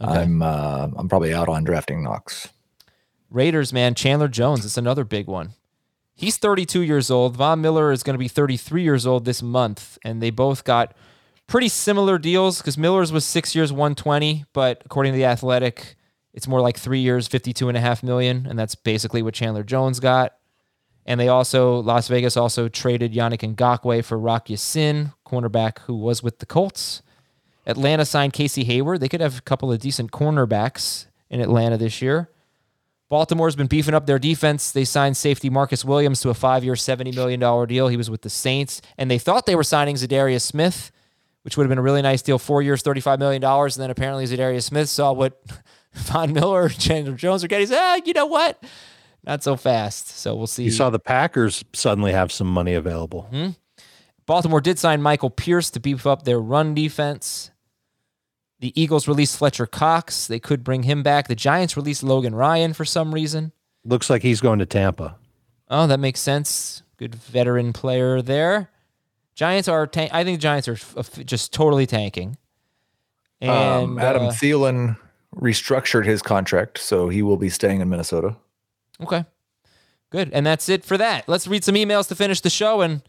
Okay. 0.00 0.20
I'm 0.22 0.40
uh, 0.42 0.88
I'm 0.96 1.08
probably 1.08 1.34
out 1.34 1.48
on 1.48 1.64
drafting 1.64 2.02
Knox. 2.04 2.48
Raiders, 3.30 3.72
man, 3.72 3.94
Chandler 3.94 4.28
Jones. 4.28 4.64
It's 4.64 4.76
another 4.76 5.04
big 5.04 5.26
one. 5.26 5.52
He's 6.14 6.36
32 6.38 6.80
years 6.80 7.10
old. 7.10 7.36
Von 7.36 7.60
Miller 7.60 7.92
is 7.92 8.02
going 8.02 8.14
to 8.14 8.18
be 8.18 8.28
33 8.28 8.82
years 8.82 9.06
old 9.06 9.24
this 9.24 9.42
month, 9.42 9.98
and 10.04 10.22
they 10.22 10.30
both 10.30 10.64
got 10.64 10.94
pretty 11.46 11.68
similar 11.68 12.18
deals 12.18 12.58
because 12.58 12.78
Miller's 12.78 13.12
was 13.12 13.24
six 13.24 13.54
years, 13.54 13.72
120, 13.72 14.46
but 14.52 14.82
according 14.84 15.12
to 15.12 15.18
the 15.18 15.26
Athletic, 15.26 15.96
it's 16.32 16.48
more 16.48 16.60
like 16.60 16.78
three 16.78 17.00
years, 17.00 17.28
52 17.28 17.68
and 17.68 17.76
a 17.76 17.80
half 17.80 18.02
million, 18.02 18.46
and 18.48 18.58
that's 18.58 18.74
basically 18.74 19.22
what 19.22 19.34
Chandler 19.34 19.62
Jones 19.62 20.00
got. 20.00 20.34
And 21.04 21.20
they 21.20 21.28
also, 21.28 21.80
Las 21.80 22.08
Vegas 22.08 22.36
also 22.36 22.68
traded 22.68 23.12
Yannick 23.12 23.54
Ngakoue 23.54 24.04
for 24.04 24.18
Rock 24.18 24.50
Ya-Sin, 24.50 25.12
cornerback 25.26 25.80
who 25.80 25.94
was 25.94 26.22
with 26.22 26.40
the 26.40 26.46
Colts. 26.46 27.02
Atlanta 27.66 28.04
signed 28.04 28.32
Casey 28.32 28.64
Hayward. 28.64 29.00
They 29.00 29.08
could 29.08 29.20
have 29.20 29.38
a 29.38 29.42
couple 29.42 29.70
of 29.70 29.78
decent 29.78 30.10
cornerbacks 30.10 31.06
in 31.30 31.40
Atlanta 31.40 31.76
this 31.76 32.02
year. 32.02 32.28
Baltimore's 33.08 33.54
been 33.54 33.68
beefing 33.68 33.94
up 33.94 34.06
their 34.06 34.18
defense. 34.18 34.72
They 34.72 34.84
signed 34.84 35.16
safety 35.16 35.48
Marcus 35.48 35.84
Williams 35.84 36.20
to 36.22 36.30
a 36.30 36.34
five-year, 36.34 36.74
$70 36.74 37.14
million 37.14 37.68
deal. 37.68 37.88
He 37.88 37.96
was 37.96 38.10
with 38.10 38.22
the 38.22 38.30
Saints, 38.30 38.82
and 38.98 39.10
they 39.10 39.18
thought 39.18 39.46
they 39.46 39.54
were 39.54 39.62
signing 39.64 39.94
Za'Darius 39.94 40.42
Smith, 40.42 40.90
which 41.42 41.56
would 41.56 41.64
have 41.64 41.68
been 41.68 41.78
a 41.78 41.82
really 41.82 42.02
nice 42.02 42.22
deal. 42.22 42.38
Four 42.38 42.62
years, 42.62 42.82
$35 42.82 43.18
million. 43.20 43.44
And 43.44 43.72
then 43.74 43.90
apparently 43.90 44.26
Za'Darius 44.26 44.64
Smith 44.64 44.88
saw 44.88 45.12
what 45.12 45.40
Von 45.92 46.32
Miller, 46.32 46.68
Chandler 46.68 47.14
Jones 47.14 47.44
are 47.44 47.48
getting. 47.48 47.66
He 47.68 47.72
said, 47.72 47.78
ah, 47.80 48.00
you 48.04 48.12
know 48.12 48.26
what? 48.26 48.62
Not 49.24 49.42
so 49.42 49.56
fast. 49.56 50.08
So 50.08 50.34
we'll 50.34 50.46
see. 50.46 50.64
You 50.64 50.70
saw 50.70 50.90
the 50.90 50.98
Packers 50.98 51.64
suddenly 51.72 52.12
have 52.12 52.30
some 52.30 52.46
money 52.46 52.74
available. 52.74 53.28
Baltimore 54.26 54.60
did 54.60 54.78
sign 54.78 55.02
Michael 55.02 55.30
Pierce 55.30 55.70
to 55.70 55.80
beef 55.80 56.06
up 56.06 56.24
their 56.24 56.40
run 56.40 56.74
defense. 56.74 57.50
The 58.60 58.72
Eagles 58.80 59.06
released 59.06 59.36
Fletcher 59.36 59.66
Cox. 59.66 60.26
They 60.26 60.38
could 60.40 60.64
bring 60.64 60.84
him 60.84 61.02
back. 61.02 61.28
The 61.28 61.34
Giants 61.34 61.76
released 61.76 62.02
Logan 62.02 62.34
Ryan 62.34 62.72
for 62.72 62.84
some 62.84 63.12
reason. 63.12 63.52
Looks 63.84 64.08
like 64.08 64.22
he's 64.22 64.40
going 64.40 64.58
to 64.60 64.66
Tampa. 64.66 65.16
Oh, 65.68 65.86
that 65.86 66.00
makes 66.00 66.20
sense. 66.20 66.82
Good 66.96 67.14
veteran 67.14 67.72
player 67.72 68.22
there. 68.22 68.70
Giants 69.34 69.68
are. 69.68 69.86
Tank- 69.86 70.14
I 70.14 70.24
think 70.24 70.40
Giants 70.40 70.66
are 70.68 70.72
f- 70.72 70.94
f- 70.96 71.26
just 71.26 71.52
totally 71.52 71.86
tanking. 71.86 72.38
And 73.40 73.50
um, 73.50 73.98
Adam 73.98 74.26
uh, 74.26 74.30
Thielen 74.30 74.96
restructured 75.34 76.06
his 76.06 76.22
contract, 76.22 76.78
so 76.78 77.10
he 77.10 77.20
will 77.20 77.36
be 77.36 77.50
staying 77.50 77.82
in 77.82 77.88
Minnesota. 77.90 78.36
okay, 79.02 79.26
good. 80.08 80.30
And 80.32 80.46
that's 80.46 80.70
it 80.70 80.84
for 80.84 80.96
that. 80.96 81.28
Let's 81.28 81.46
read 81.46 81.62
some 81.62 81.74
emails 81.74 82.08
to 82.08 82.14
finish 82.14 82.40
the 82.40 82.48
show 82.48 82.80
and 82.80 83.02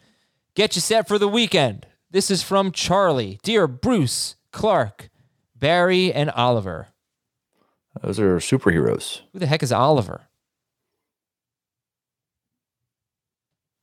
get 0.53 0.75
you 0.75 0.81
set 0.81 1.07
for 1.07 1.17
the 1.17 1.29
weekend. 1.29 1.85
This 2.11 2.29
is 2.29 2.43
from 2.43 2.73
Charlie, 2.73 3.39
dear 3.43 3.65
Bruce, 3.67 4.35
Clark, 4.51 5.09
Barry, 5.59 6.13
and 6.13 6.29
Oliver. 6.31 6.87
Those 8.01 8.19
are 8.19 8.37
superheroes. 8.37 9.21
Who 9.33 9.39
the 9.39 9.47
heck 9.47 9.63
is 9.63 9.71
Oliver? 9.71 10.27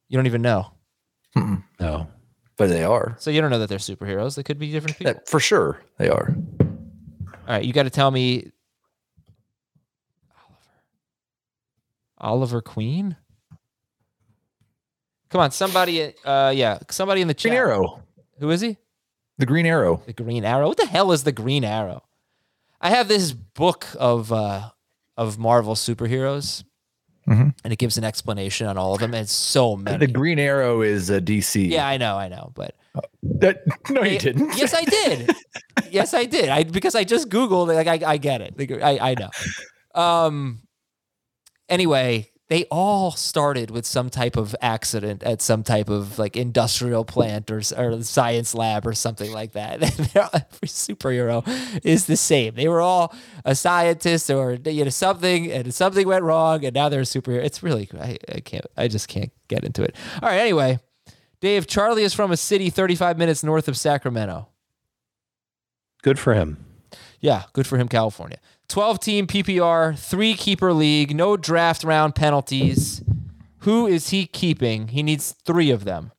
You 0.09 0.18
don't 0.18 0.27
even 0.27 0.43
know. 0.43 0.72
No. 1.81 2.07
But 2.57 2.68
they 2.68 2.85
are. 2.85 3.16
So 3.18 3.31
you 3.31 3.41
don't 3.41 3.51
know 3.51 3.59
that 3.59 3.68
they're 3.68 3.79
superheroes. 3.79 4.37
They 4.37 4.45
could 4.45 4.59
be 4.61 4.70
different 4.70 4.97
people. 4.97 5.14
That- 5.14 5.29
for 5.29 5.41
sure, 5.41 5.83
they 5.99 6.09
are. 6.09 6.37
All 6.61 7.37
right, 7.49 7.64
you 7.64 7.72
got 7.72 7.83
to 7.83 7.91
tell 7.91 8.11
me 8.11 8.53
Oliver. 10.39 10.70
Oliver 12.18 12.62
Queen? 12.62 13.16
Come 15.31 15.41
on, 15.41 15.51
somebody 15.51 16.14
uh 16.25 16.53
yeah, 16.55 16.79
somebody 16.91 17.20
in 17.20 17.27
the 17.29 17.35
chat. 17.35 17.51
Green 17.51 17.59
Arrow. 17.59 18.03
Who 18.39 18.51
is 18.51 18.61
he? 18.61 18.77
The 19.39 19.47
Green 19.47 19.66
Arrow. 19.66 20.03
The 20.07 20.12
Green 20.12 20.45
Arrow. 20.45 20.68
What 20.68 20.76
the 20.76 20.87
hell 20.87 21.11
is 21.12 21.24
the 21.24 21.32
Green 21.32 21.64
Arrow? 21.64 22.03
I 22.80 22.91
have 22.91 23.09
this 23.09 23.32
book 23.32 23.87
of 23.99 24.32
uh 24.32 24.70
of 25.16 25.39
Marvel 25.39 25.74
superheroes 25.74 26.64
Mhm. 27.26 27.55
and 27.64 27.72
it 27.72 27.76
gives 27.78 27.97
an 27.97 28.05
explanation 28.05 28.66
on 28.66 28.76
all 28.76 28.93
of 28.95 29.01
them. 29.01 29.14
And 29.14 29.22
it's 29.22 29.32
so 29.32 29.76
many. 29.76 29.97
The 30.07 30.12
Green 30.12 30.39
Arrow 30.39 30.82
is 30.82 31.09
a 31.09 31.20
DC. 31.22 31.70
yeah, 31.70 31.87
I 31.89 31.97
know, 31.97 32.16
I 32.18 32.28
know, 32.28 32.53
but 32.55 32.74
That, 33.22 33.62
no, 33.91 34.03
you 34.03 34.11
Hey, 34.11 34.18
didn't. 34.18 34.57
yes, 34.59 34.74
I 34.74 34.85
did. 34.85 35.30
yes, 35.91 36.12
I 36.14 36.26
did. 36.26 36.49
I 36.51 36.64
because 36.64 36.95
I 36.95 37.03
just 37.05 37.28
googled. 37.30 37.68
Like 37.74 37.87
I, 38.03 38.12
I 38.12 38.16
get 38.18 38.41
it. 38.43 38.59
Like, 38.59 38.70
I, 38.82 39.11
I 39.12 39.14
know. 39.18 39.30
Um. 40.01 40.61
Anyway, 41.68 42.30
they 42.49 42.64
all 42.70 43.11
started 43.12 43.70
with 43.70 43.86
some 43.86 44.11
type 44.11 44.36
of 44.36 44.55
accident 44.61 45.22
at 45.22 45.40
some 45.40 45.62
type 45.62 45.88
of 45.88 46.18
like 46.18 46.36
industrial 46.36 47.05
plant 47.05 47.51
or 47.51 47.62
or 47.76 48.03
science 48.03 48.55
lab 48.55 48.86
or 48.86 48.92
something 48.92 49.32
like 49.32 49.53
that. 49.53 49.82
Every 50.14 50.68
superhero 50.68 51.42
is 51.84 52.07
the 52.07 52.16
same. 52.16 52.55
They 52.55 52.68
were 52.68 52.82
all 52.82 53.14
a 53.45 53.55
scientist 53.55 54.30
or 54.30 54.59
you 54.64 54.84
know 54.84 54.90
something, 54.90 55.51
and 55.51 55.72
something 55.74 56.07
went 56.07 56.22
wrong, 56.24 56.64
and 56.64 56.74
now 56.74 56.88
they're 56.88 57.01
a 57.01 57.05
superhero. 57.05 57.42
It's 57.42 57.62
really 57.62 57.88
I, 57.99 58.18
I 58.28 58.40
can't. 58.40 58.66
I 58.76 58.88
just 58.88 59.09
can't 59.09 59.32
get 59.49 59.64
into 59.64 59.82
it. 59.82 59.97
All 60.22 60.28
right. 60.28 60.40
Anyway. 60.40 60.78
Dave, 61.40 61.66
Charlie 61.66 62.05
is 62.05 62.14
from 62.14 62.32
a 62.32 62.38
city 62.38 62.70
35 62.70 63.18
minutes 63.18 63.45
north 63.45 63.68
of 63.68 63.76
Sacramento. 63.76 64.49
Good 66.03 66.18
for 66.18 66.32
him. 66.32 66.64
Yeah, 67.20 67.42
good 67.53 67.66
for 67.66 67.76
him, 67.76 67.86
California. 67.86 68.38
12 68.75 68.99
team 68.99 69.27
PPR, 69.29 69.97
three 69.97 70.35
keeper 70.35 70.72
league, 70.72 71.14
no 71.14 71.37
draft 71.37 71.85
round 71.85 72.16
penalties. 72.16 73.05
Who 73.59 73.87
is 73.87 74.09
he 74.09 74.27
keeping? 74.27 74.89
He 74.89 75.01
needs 75.05 75.31
three 75.47 75.70
of 75.70 75.85
them 75.85 76.11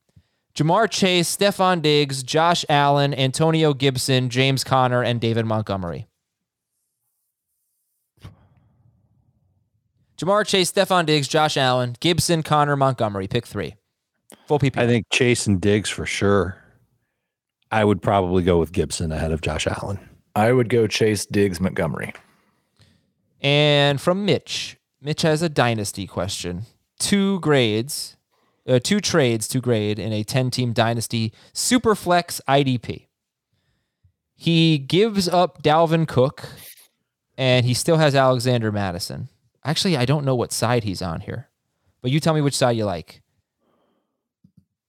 Ja'Marr 0.56 0.90
Chase, 0.90 1.36
Stefon 1.36 1.82
Diggs, 1.82 2.24
Josh 2.24 2.64
Allen, 2.70 3.14
Antonio 3.14 3.74
Gibson, 3.74 4.30
James 4.30 4.64
Conner, 4.64 5.04
and 5.04 5.20
David 5.20 5.46
Montgomery. 5.46 6.08
Ja'Marr 10.18 10.48
Chase, 10.48 10.72
Stefon 10.72 11.06
Diggs, 11.06 11.28
Josh 11.28 11.58
Allen, 11.58 11.98
Gibson, 12.00 12.42
Conner, 12.42 12.78
Montgomery. 12.78 13.28
Pick 13.28 13.46
three. 13.46 13.76
Full 14.48 14.60
PPR. 14.60 14.78
I 14.78 14.88
think 14.88 15.08
Chase 15.12 15.46
and 15.46 15.60
Diggs 15.60 15.90
for 15.90 16.06
sure. 16.06 16.56
I 17.70 17.84
would 17.84 18.02
probably 18.02 18.44
go 18.44 18.58
with 18.60 18.72
Gibson 18.72 19.12
ahead 19.12 19.34
of 19.34 19.42
Josh 19.42 19.68
Allen. 19.68 20.00
I 20.38 20.54
would 20.54 20.70
go 20.70 20.88
Chase 20.88 21.26
Diggs 21.26 21.60
Montgomery. 21.60 22.14
And 23.46 24.02
from 24.02 24.26
Mitch, 24.26 24.78
Mitch 25.00 25.22
has 25.22 25.44
a 25.44 25.50
dynasty 25.50 26.08
question. 26.08 26.64
Two 26.98 27.40
grades, 27.42 28.18
uh, 28.68 28.80
two 28.84 29.00
trades 29.00 29.48
to 29.50 29.62
grade 29.62 30.00
in 30.00 30.12
a 30.12 30.24
10 30.24 30.50
team 30.50 30.74
dynasty 30.74 31.32
Superflex 31.54 32.42
IDP. 32.50 33.06
He 34.34 34.80
gives 34.80 35.28
up 35.30 35.62
Dalvin 35.62 36.08
Cook 36.08 36.50
and 37.38 37.68
he 37.68 37.76
still 37.76 37.98
has 37.98 38.16
Alexander 38.16 38.72
Mattison. 38.72 39.30
Actually, 39.64 39.96
I 39.96 40.06
don't 40.06 40.26
know 40.26 40.36
what 40.36 40.52
side 40.52 40.84
he's 40.84 41.04
on 41.04 41.22
here, 41.22 41.50
but 42.02 42.10
you 42.10 42.20
tell 42.20 42.34
me 42.34 42.42
which 42.42 42.58
side 42.58 42.76
you 42.76 42.86
like. 42.86 43.22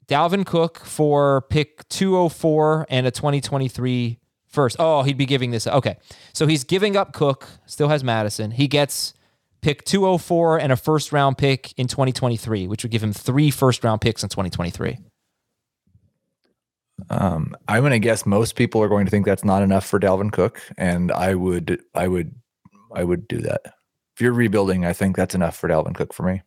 Dalvin 0.09 0.47
Cook 0.47 0.79
for 0.79 1.43
pick 1.43 1.87
204 1.91 2.87
and 2.89 3.07
a 3.07 3.11
2023 3.11 4.19
first. 4.57 4.77
Oh, 4.81 5.05
he'd 5.05 5.17
be 5.17 5.27
giving 5.27 5.53
this. 5.53 5.69
Okay. 5.69 5.99
So 6.33 6.49
he's 6.49 6.65
giving 6.65 6.97
up 6.97 7.13
Cook, 7.13 7.49
still 7.67 7.89
has 7.89 8.03
Mattison. 8.03 8.51
He 8.51 8.67
gets 8.67 9.15
pick 9.61 9.85
204 9.85 10.59
and 10.59 10.73
a 10.73 10.77
first 10.77 11.13
round 11.13 11.39
pick 11.39 11.73
in 11.77 11.87
2023, 11.87 12.67
which 12.67 12.83
would 12.83 12.91
give 12.91 13.03
him 13.03 13.13
three 13.13 13.51
first 13.51 13.85
round 13.85 14.01
picks 14.01 14.25
in 14.25 14.29
2023. 14.29 14.99
Um, 17.11 17.55
I'm 17.69 17.83
going 17.83 17.93
to 17.93 17.99
guess 17.99 18.25
most 18.25 18.57
people 18.57 18.83
are 18.83 18.89
going 18.89 19.05
to 19.05 19.11
think 19.11 19.27
that's 19.27 19.45
not 19.45 19.63
enough 19.63 19.87
for 19.87 20.01
Dalvin 20.01 20.33
Cook, 20.33 20.63
and 20.79 21.13
I 21.13 21.35
would, 21.35 21.79
I 21.95 22.09
would, 22.09 22.35
I 22.95 23.05
would 23.05 23.29
do 23.29 23.39
that. 23.43 23.61
If 24.15 24.23
you're 24.23 24.33
rebuilding, 24.33 24.87
I 24.87 24.95
think 24.95 25.15
that's 25.15 25.35
enough 25.35 25.57
for 25.57 25.69
Dalvin 25.69 25.95
Cook 25.95 26.15
for 26.15 26.23
me. 26.23 26.41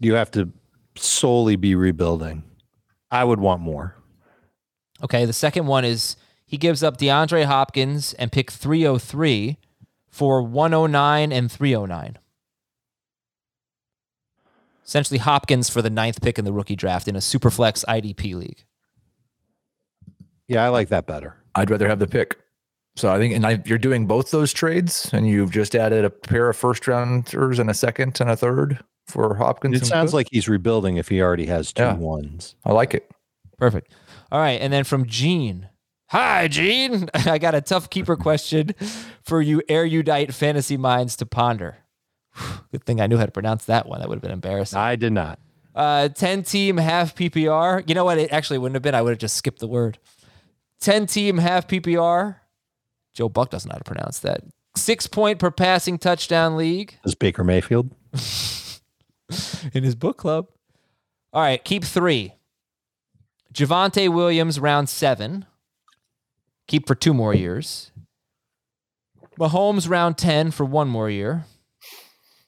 You 0.00 0.14
have 0.14 0.30
to 0.32 0.50
solely 0.96 1.56
be 1.56 1.74
rebuilding. 1.74 2.42
I 3.10 3.24
would 3.24 3.38
want 3.38 3.60
more. 3.60 3.96
Okay. 5.02 5.26
The 5.26 5.32
second 5.34 5.66
one 5.66 5.84
is 5.84 6.16
he 6.52 6.58
gives 6.58 6.82
up 6.82 6.98
DeAndre 6.98 7.46
Hopkins 7.46 8.12
and 8.12 8.30
pick 8.30 8.50
303 8.50 9.56
for 10.10 10.42
109 10.42 11.32
and 11.32 11.50
309. 11.50 12.18
Essentially, 14.84 15.16
Hopkins 15.16 15.70
for 15.70 15.80
the 15.80 15.88
ninth 15.88 16.20
pick 16.20 16.38
in 16.38 16.44
the 16.44 16.52
rookie 16.52 16.76
draft 16.76 17.08
in 17.08 17.16
a 17.16 17.20
Superflex 17.20 17.86
IDP 17.86 18.34
league. 18.34 18.64
Yeah, 20.46 20.62
I 20.62 20.68
like 20.68 20.90
that 20.90 21.06
better. 21.06 21.36
I'd 21.54 21.70
rather 21.70 21.88
have 21.88 22.00
the 22.00 22.06
pick. 22.06 22.36
So 22.96 23.10
I 23.10 23.16
think, 23.16 23.32
and 23.34 23.46
I, 23.46 23.62
you're 23.64 23.78
doing 23.78 24.06
both 24.06 24.30
those 24.30 24.52
trades, 24.52 25.08
and 25.14 25.26
you've 25.26 25.52
just 25.52 25.74
added 25.74 26.04
a 26.04 26.10
pair 26.10 26.50
of 26.50 26.56
first 26.58 26.86
rounders 26.86 27.58
and 27.58 27.70
a 27.70 27.74
second 27.74 28.20
and 28.20 28.28
a 28.28 28.36
third 28.36 28.84
for 29.06 29.36
Hopkins. 29.36 29.80
It 29.80 29.86
sounds 29.86 30.10
Cook. 30.10 30.16
like 30.16 30.28
he's 30.30 30.50
rebuilding 30.50 30.98
if 30.98 31.08
he 31.08 31.22
already 31.22 31.46
has 31.46 31.72
two 31.72 31.82
Yeah. 31.84 31.94
ones. 31.94 32.56
I 32.66 32.72
like 32.72 32.92
it. 32.92 33.10
Perfect. 33.56 33.94
All 34.30 34.38
right. 34.40 34.60
And 34.60 34.70
then 34.70 34.84
from 34.84 35.06
Gene. 35.06 35.70
Hi, 36.12 36.46
Gene. 36.46 37.08
I 37.14 37.38
got 37.38 37.54
a 37.54 37.62
tough 37.62 37.88
keeper 37.88 38.16
question 38.16 38.74
for 39.22 39.40
you 39.40 39.62
erudite 39.66 40.34
fantasy 40.34 40.76
minds 40.76 41.16
to 41.16 41.24
ponder. 41.24 41.78
Good 42.70 42.84
thing 42.84 43.00
I 43.00 43.06
knew 43.06 43.16
how 43.16 43.24
to 43.24 43.32
pronounce 43.32 43.64
that 43.64 43.88
one. 43.88 44.00
That 44.00 44.10
would 44.10 44.16
have 44.16 44.22
been 44.22 44.30
embarrassing. 44.30 44.78
I 44.78 44.96
did 44.96 45.14
not. 45.14 45.38
Uh, 45.74 46.10
10 46.10 46.42
team 46.42 46.76
half 46.76 47.14
PPR. 47.14 47.88
You 47.88 47.94
know 47.94 48.04
what? 48.04 48.18
It 48.18 48.30
actually 48.30 48.58
wouldn't 48.58 48.74
have 48.74 48.82
been. 48.82 48.94
I 48.94 49.00
would 49.00 49.12
have 49.12 49.20
just 49.20 49.36
skipped 49.36 49.60
the 49.60 49.66
word. 49.66 49.96
10 50.80 51.06
team 51.06 51.38
half 51.38 51.66
PPR. 51.66 52.36
Joe 53.14 53.30
Buck 53.30 53.48
doesn't 53.48 53.70
know 53.70 53.76
how 53.76 53.78
to 53.78 53.84
pronounce 53.84 54.18
that. 54.18 54.42
Six 54.76 55.06
point 55.06 55.38
per 55.38 55.50
passing 55.50 55.96
touchdown 55.96 56.58
league 56.58 56.98
Is 57.06 57.14
Baker 57.14 57.42
Mayfield? 57.42 57.90
in 59.72 59.82
his 59.82 59.94
book 59.94 60.18
club. 60.18 60.48
All 61.32 61.40
right, 61.40 61.64
keep 61.64 61.84
three. 61.84 62.34
Javonte 63.54 64.10
Williams, 64.10 64.60
round 64.60 64.90
seven. 64.90 65.46
Keep 66.68 66.86
for 66.86 66.94
two 66.94 67.14
more 67.14 67.34
years. 67.34 67.90
Mahomes, 69.38 69.88
round 69.88 70.18
10 70.18 70.50
for 70.50 70.64
one 70.64 70.88
more 70.88 71.10
year. 71.10 71.44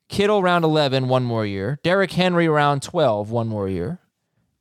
Kittle, 0.09 0.43
round 0.43 0.65
11, 0.65 1.09
one 1.09 1.25
more 1.25 1.47
year. 1.47 1.79
Derrick 1.83 2.13
Henry, 2.13 2.49
round 2.49 2.83
12, 2.83 3.31
one 3.31 3.49
more 3.49 3.69
year. 3.69 4.01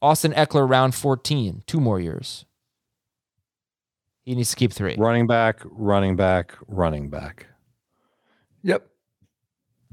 Austin 0.01 0.33
Ekeler, 0.33 0.67
round 0.67 0.95
14, 0.95 1.63
two 1.67 1.79
more 1.79 1.99
years. 1.99 2.45
He 4.23 4.35
needs 4.35 4.51
to 4.51 4.55
keep 4.55 4.71
three. 4.71 4.95
Running 4.97 5.27
back, 5.27 5.59
running 5.65 6.15
back, 6.15 6.55
running 6.67 7.09
back. 7.09 7.47
Yep. 8.63 8.87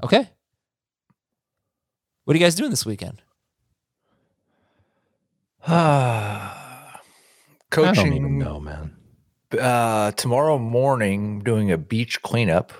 Okay. 0.03 0.29
What 2.23 2.33
are 2.33 2.37
you 2.37 2.45
guys 2.45 2.55
doing 2.55 2.69
this 2.69 2.85
weekend? 2.85 3.21
Coaching. 5.65 5.71
I 5.77 6.99
don't 7.69 8.07
even 8.07 8.21
Coaching 8.23 8.37
know, 8.37 8.59
man. 8.59 8.90
Uh, 9.59 10.11
tomorrow 10.11 10.57
morning, 10.57 11.39
doing 11.39 11.71
a 11.71 11.77
beach 11.77 12.21
cleanup, 12.21 12.71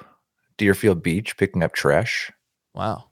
Deerfield 0.57 1.01
Beach, 1.03 1.37
picking 1.37 1.63
up 1.63 1.73
trash, 1.73 2.31
Wow. 2.73 3.05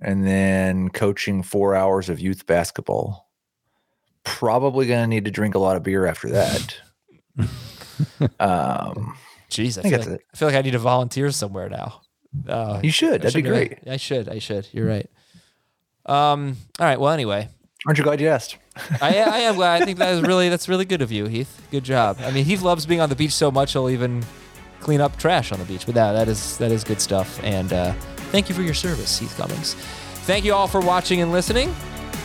and 0.00 0.26
then 0.26 0.88
coaching 0.90 1.42
four 1.42 1.74
hours 1.74 2.08
of 2.08 2.20
youth 2.20 2.46
basketball. 2.46 3.28
Probably 4.24 4.86
going 4.86 5.00
to 5.02 5.06
need 5.06 5.24
to 5.24 5.30
drink 5.30 5.54
a 5.54 5.58
lot 5.58 5.76
of 5.76 5.82
beer 5.82 6.06
after 6.06 6.28
that. 6.30 6.76
um, 8.38 9.16
Jeez, 9.50 9.78
I, 9.78 9.88
I 9.88 9.90
feel 9.90 10.12
like. 10.12 10.24
I 10.32 10.36
feel 10.36 10.48
like 10.48 10.56
I 10.56 10.62
need 10.62 10.70
to 10.72 10.78
volunteer 10.78 11.30
somewhere 11.30 11.68
now. 11.68 12.02
Uh, 12.46 12.80
you 12.82 12.90
should. 12.90 13.22
That'd 13.22 13.34
be 13.34 13.40
should 13.40 13.44
do 13.44 13.50
great. 13.50 13.78
I 13.88 13.96
should. 13.96 14.28
I 14.28 14.38
should. 14.38 14.68
You're 14.72 14.86
right. 14.86 15.08
Um. 16.06 16.56
All 16.78 16.86
right. 16.86 17.00
Well, 17.00 17.12
anyway, 17.12 17.48
Aren't 17.86 17.98
you 17.98 18.04
glad 18.04 18.20
you 18.20 18.28
asked? 18.28 18.56
I, 19.00 19.18
I 19.18 19.38
am 19.40 19.56
glad. 19.56 19.82
I 19.82 19.84
think 19.84 19.98
that 19.98 20.14
is 20.14 20.22
really 20.22 20.48
that's 20.48 20.68
really 20.68 20.84
good 20.84 21.02
of 21.02 21.12
you, 21.12 21.26
Heath. 21.26 21.62
Good 21.70 21.84
job. 21.84 22.18
I 22.20 22.30
mean, 22.30 22.44
Heath 22.44 22.62
loves 22.62 22.86
being 22.86 23.00
on 23.00 23.08
the 23.08 23.16
beach 23.16 23.32
so 23.32 23.50
much 23.50 23.72
he'll 23.72 23.88
even 23.90 24.24
clean 24.80 25.00
up 25.00 25.16
trash 25.18 25.52
on 25.52 25.58
the 25.58 25.64
beach. 25.64 25.86
But 25.86 25.94
that 25.94 26.12
that 26.12 26.28
is 26.28 26.58
that 26.58 26.72
is 26.72 26.84
good 26.84 27.00
stuff. 27.00 27.40
And 27.42 27.72
uh, 27.72 27.92
thank 28.32 28.48
you 28.48 28.54
for 28.54 28.62
your 28.62 28.74
service, 28.74 29.18
Heath 29.18 29.36
Cummings. 29.36 29.74
Thank 30.24 30.44
you 30.44 30.54
all 30.54 30.66
for 30.66 30.80
watching 30.80 31.20
and 31.22 31.32
listening. 31.32 31.74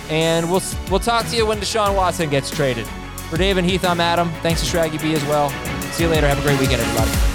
And 0.09 0.49
we'll 0.49 0.61
we'll 0.89 0.99
talk 0.99 1.25
to 1.27 1.35
you 1.35 1.45
when 1.45 1.59
Deshaun 1.59 1.95
Watson 1.95 2.29
gets 2.29 2.49
traded. 2.49 2.87
For 3.29 3.37
Dave 3.37 3.57
and 3.57 3.67
Heath, 3.67 3.83
I'm 3.83 3.99
Adam. 3.99 4.31
Thanks 4.41 4.61
to 4.61 4.77
Shraggy 4.77 5.01
B 5.01 5.13
as 5.13 5.23
well. 5.25 5.49
See 5.91 6.03
you 6.03 6.09
later. 6.09 6.27
Have 6.27 6.39
a 6.39 6.43
great 6.43 6.59
weekend, 6.59 6.81
everybody. 6.81 7.34